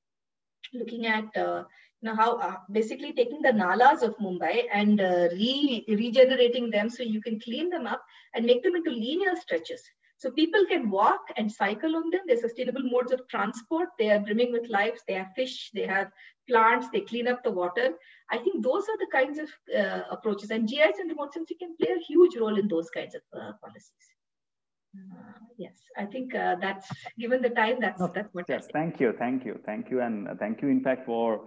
[0.74, 1.64] looking at uh,
[2.02, 6.90] you know how uh, basically taking the nalas of Mumbai and uh, re regenerating them
[6.90, 8.02] so you can clean them up
[8.34, 9.82] and make them into linear stretches.
[10.20, 12.22] So people can walk and cycle on them.
[12.28, 13.88] They're sustainable modes of transport.
[13.98, 15.02] They are brimming with lives.
[15.08, 15.72] They have fish.
[15.74, 16.12] They have
[16.48, 16.88] plants.
[16.92, 17.94] They clean up the water.
[18.30, 20.52] I think those are the kinds of uh, approaches.
[20.52, 23.54] And GIS and remote sensing can play a huge role in those kinds of uh,
[23.64, 24.06] policies.
[24.94, 27.78] Uh, yes, I think uh, that's given the time.
[27.80, 28.46] That's that's what.
[28.50, 30.68] Yes, thank you, thank you, thank you, and thank you.
[30.68, 31.42] In fact, for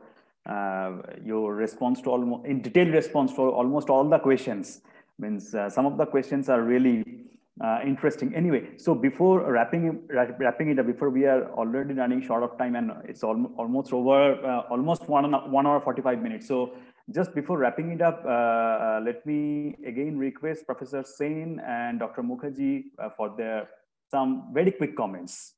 [0.49, 0.93] uh,
[1.23, 4.81] your response to almost in detailed response to almost all the questions.
[5.19, 7.22] Means uh, some of the questions are really
[7.61, 8.35] uh, interesting.
[8.35, 12.77] Anyway, so before wrapping wrapping it up, before we are already running short of time
[12.77, 16.49] and it's al almost over uh, almost one one hour forty five minutes.
[16.49, 16.73] So
[17.11, 22.23] just before wrapping it up, uh, uh, let me again request Professor Sen and Dr.
[22.23, 23.69] Mukherjee uh, for their
[24.11, 25.55] some very quick comments.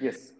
[0.00, 0.32] Yes.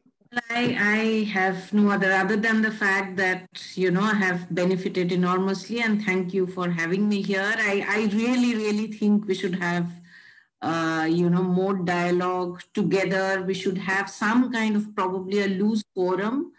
[0.50, 5.12] I, I have no other other than the fact that you know I have benefited
[5.12, 7.54] enormously and thank you for having me here.
[7.56, 9.88] I, I really really think we should have
[10.62, 13.42] uh, you know more dialogue together.
[13.42, 16.52] We should have some kind of probably a loose forum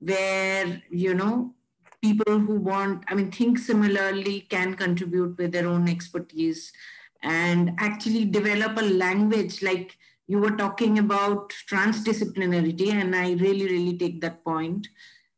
[0.00, 1.54] where you know
[2.02, 6.72] people who want I mean think similarly can contribute with their own expertise
[7.22, 9.96] and actually develop a language like
[10.32, 14.88] you were talking about transdisciplinarity, and I really, really take that point.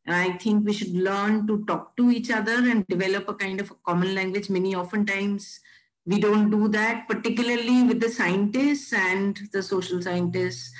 [0.05, 3.59] And I think we should learn to talk to each other and develop a kind
[3.59, 4.49] of a common language.
[4.49, 5.59] Many oftentimes
[6.05, 10.71] we don't do that, particularly with the scientists and the social scientists.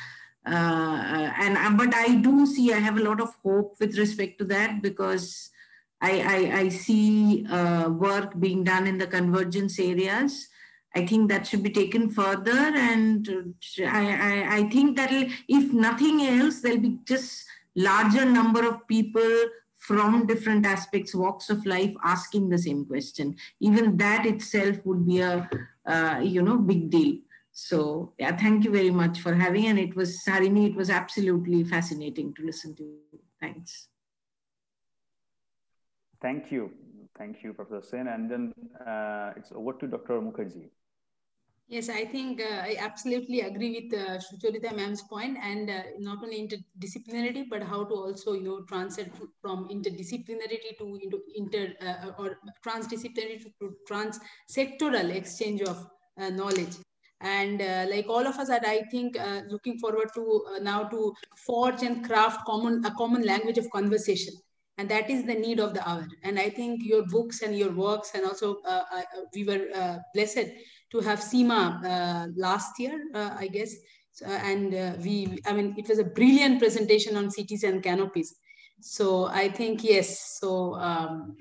[0.47, 4.39] Uh, and uh, but I do see I have a lot of hope with respect
[4.39, 5.49] to that because
[5.99, 10.47] I, I, I see uh, work being done in the convergence areas
[10.95, 12.51] I think that should be taken further.
[12.51, 17.45] And I, I, I think that if nothing else, there'll be just
[17.75, 19.45] larger number of people
[19.77, 23.35] from different aspects, walks of life, asking the same question.
[23.59, 25.49] Even that itself would be a,
[25.85, 27.17] uh, you know, big deal.
[27.51, 29.67] So yeah, thank you very much for having.
[29.67, 32.83] And it was, Sarini, it was absolutely fascinating to listen to.
[32.83, 33.19] You.
[33.41, 33.89] Thanks.
[36.21, 36.71] Thank you.
[37.17, 38.07] Thank you, Professor Sen.
[38.07, 38.53] And then
[38.85, 40.19] uh, it's over to Dr.
[40.21, 40.69] Mukherjee.
[41.67, 46.23] Yes, I think uh, I absolutely agree with uh, Sucharita ma'am's point, and uh, not
[46.23, 49.11] only interdisciplinarity, but how to also you know transit
[49.41, 55.87] from interdisciplinarity to into inter uh, or transdisciplinary to, to trans-sectoral exchange of
[56.19, 56.75] uh, knowledge.
[57.21, 61.13] And uh, like all of us, are, I think uh, looking forward to now to
[61.47, 64.35] forge and craft common a common language of conversation
[64.77, 67.71] and that is the need of the hour and i think your books and your
[67.71, 69.01] works and also uh, uh,
[69.33, 70.49] we were uh, blessed
[70.91, 73.73] to have SEMA uh, last year, uh, I guess.
[74.11, 78.35] So, and uh, we, I mean, it was a brilliant presentation on cities and canopies.
[78.81, 81.35] So I think, yes, so um,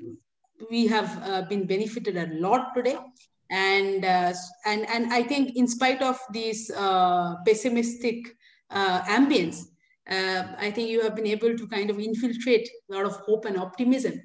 [0.71, 2.97] we have been benefited a lot today.
[3.51, 6.71] And, and, and I think in spite of these
[7.47, 8.19] pessimistic
[8.73, 9.66] ambience,
[10.11, 13.47] uh, I think you have been able to kind of infiltrate a lot of hope
[13.47, 14.21] and optimism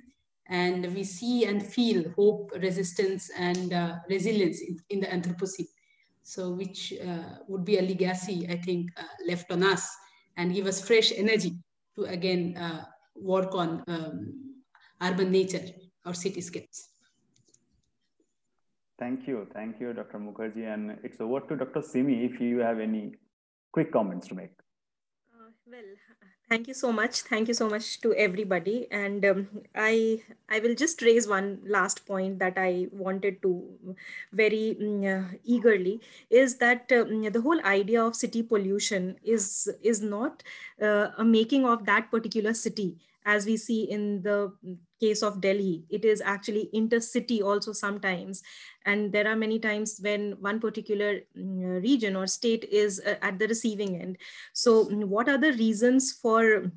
[0.49, 5.67] and we see and feel hope, resistance, and uh, resilience in, in, the Anthropocene.
[6.23, 9.89] So, which uh, would be a legacy, I think, uh, left on us
[10.37, 11.53] and give us fresh energy
[11.95, 12.85] to again uh,
[13.15, 14.33] work on um,
[15.01, 15.65] urban nature
[16.05, 16.89] or cityscapes.
[18.97, 19.47] Thank you.
[19.53, 20.19] Thank you, Dr.
[20.19, 20.73] Mukherjee.
[20.73, 21.81] And it's over to Dr.
[21.81, 23.13] Simi if you have any
[23.71, 24.51] quick comments to make.
[25.33, 25.89] Uh, well,
[26.49, 27.21] Thank you so much.
[27.21, 28.87] Thank you so much to everybody.
[28.89, 33.51] And um, I I will just raise one last point that I wanted to
[34.33, 36.01] very mm, uh, eagerly
[36.31, 40.41] is that um, the whole idea of city pollution is is not
[40.81, 44.51] uh, a making of that particular city as we see in the
[44.99, 48.43] case of Delhi, it is actually intercity also sometimes.
[48.85, 53.39] And there are many times when one particular mm, region or state is uh, at
[53.39, 54.17] the receiving end.
[54.53, 56.71] So, mm, what are the reasons for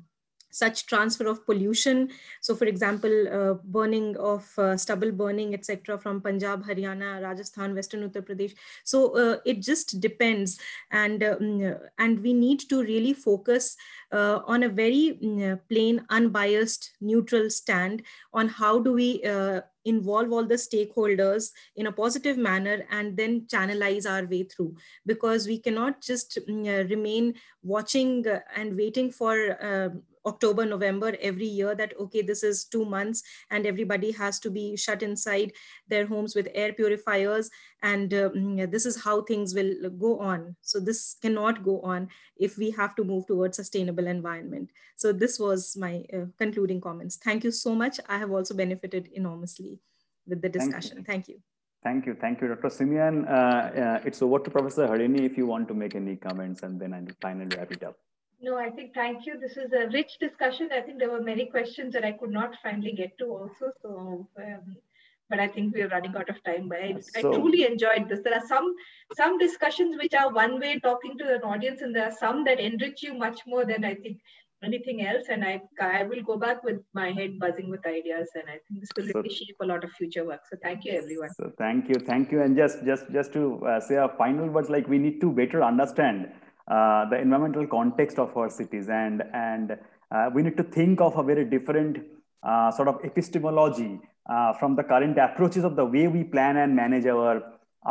[0.53, 2.09] such transfer of pollution.
[2.41, 5.97] So for example, uh, burning of uh, stubble burning, etc.
[5.97, 8.53] from Punjab, Haryana, Rajasthan, Western Uttar Pradesh.
[8.83, 10.59] So uh, it just depends.
[10.91, 13.75] And, um, and we need to really focus
[14.11, 20.31] uh, on a very um, plain, unbiased, neutral stand on how do we uh, involve
[20.31, 24.75] all the stakeholders in a positive manner and then channelize our way through
[25.05, 28.23] because we cannot just uh, remain watching
[28.55, 29.89] and waiting for uh,
[30.25, 34.75] October, November every year that, okay, this is two months and everybody has to be
[34.75, 35.51] shut inside
[35.87, 37.49] their homes with air purifiers.
[37.81, 40.55] And um, this is how things will go on.
[40.61, 44.71] So this cannot go on if we have to move towards sustainable environment.
[44.95, 47.17] So this was my uh, concluding comments.
[47.17, 47.99] Thank you so much.
[48.07, 49.79] I have also benefited enormously
[50.27, 51.03] with the discussion.
[51.03, 51.13] Thank you.
[51.13, 51.41] Thank you.
[51.83, 52.15] Thank you.
[52.15, 52.69] Thank you, Dr.
[52.69, 53.25] Simeon.
[53.25, 56.79] Uh, uh, it's over to Professor Harini if you want to make any comments and
[56.79, 57.97] then I'll finally wrap it up.
[58.43, 59.39] No, I think thank you.
[59.39, 60.69] This is a rich discussion.
[60.75, 63.71] I think there were many questions that I could not finally get to also.
[63.81, 64.75] So, um,
[65.29, 66.67] but I think we're running out of time.
[66.67, 68.19] But I, so, I truly enjoyed this.
[68.21, 68.75] There are some
[69.15, 72.59] some discussions which are one way talking to an audience, and there are some that
[72.59, 74.19] enrich you much more than I think
[74.61, 75.27] anything else.
[75.29, 78.81] And I I will go back with my head buzzing with ideas, and I think
[78.81, 80.41] this will really so, shape a lot of future work.
[80.51, 81.33] So thank you, everyone.
[81.39, 84.69] So thank you, thank you, and just just just to uh, say a final words,
[84.69, 86.33] like we need to better understand
[86.67, 89.77] uh, the environmental context of our cities, and and
[90.11, 91.97] uh, we need to think of a very different
[92.43, 93.99] uh, sort of epistemology
[94.29, 97.41] uh, from the current approaches of the way we plan and manage our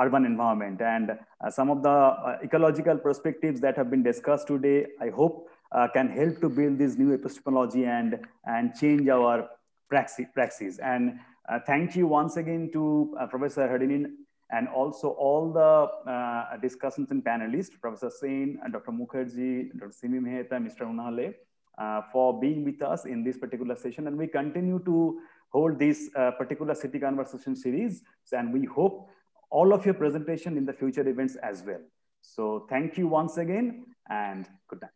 [0.00, 0.80] urban environment.
[0.80, 5.48] And uh, some of the ecological perspectives that have been discussed today, I hope
[5.94, 9.48] can help to build this new epistemology and, and change our
[9.88, 10.78] praxis.
[10.78, 11.18] And
[11.48, 14.06] uh, thank you once again to Professor Harini
[14.52, 18.92] and also all the uh, discussants and panelists, Professor Sen, Dr.
[18.92, 19.92] Mukherjee, Dr.
[19.92, 20.82] Simi Mehta, Mr.
[20.82, 21.34] Unhale,
[21.78, 24.06] uh, for being with us in this particular session.
[24.06, 28.02] And we continue to hold this uh, particular city conversation series.
[28.30, 29.08] And we hope
[29.50, 31.80] all of your presentation in the future events as well.
[32.20, 34.90] So thank you once again and good night.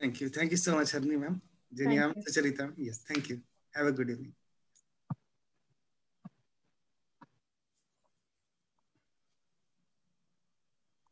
[0.00, 0.28] Thank you.
[0.30, 1.40] Thank you so much, Harini ma'am.
[1.78, 2.72] Jenia ma'am, Sucharita.
[2.76, 3.40] Yes, thank you.
[3.74, 4.32] Have a good evening.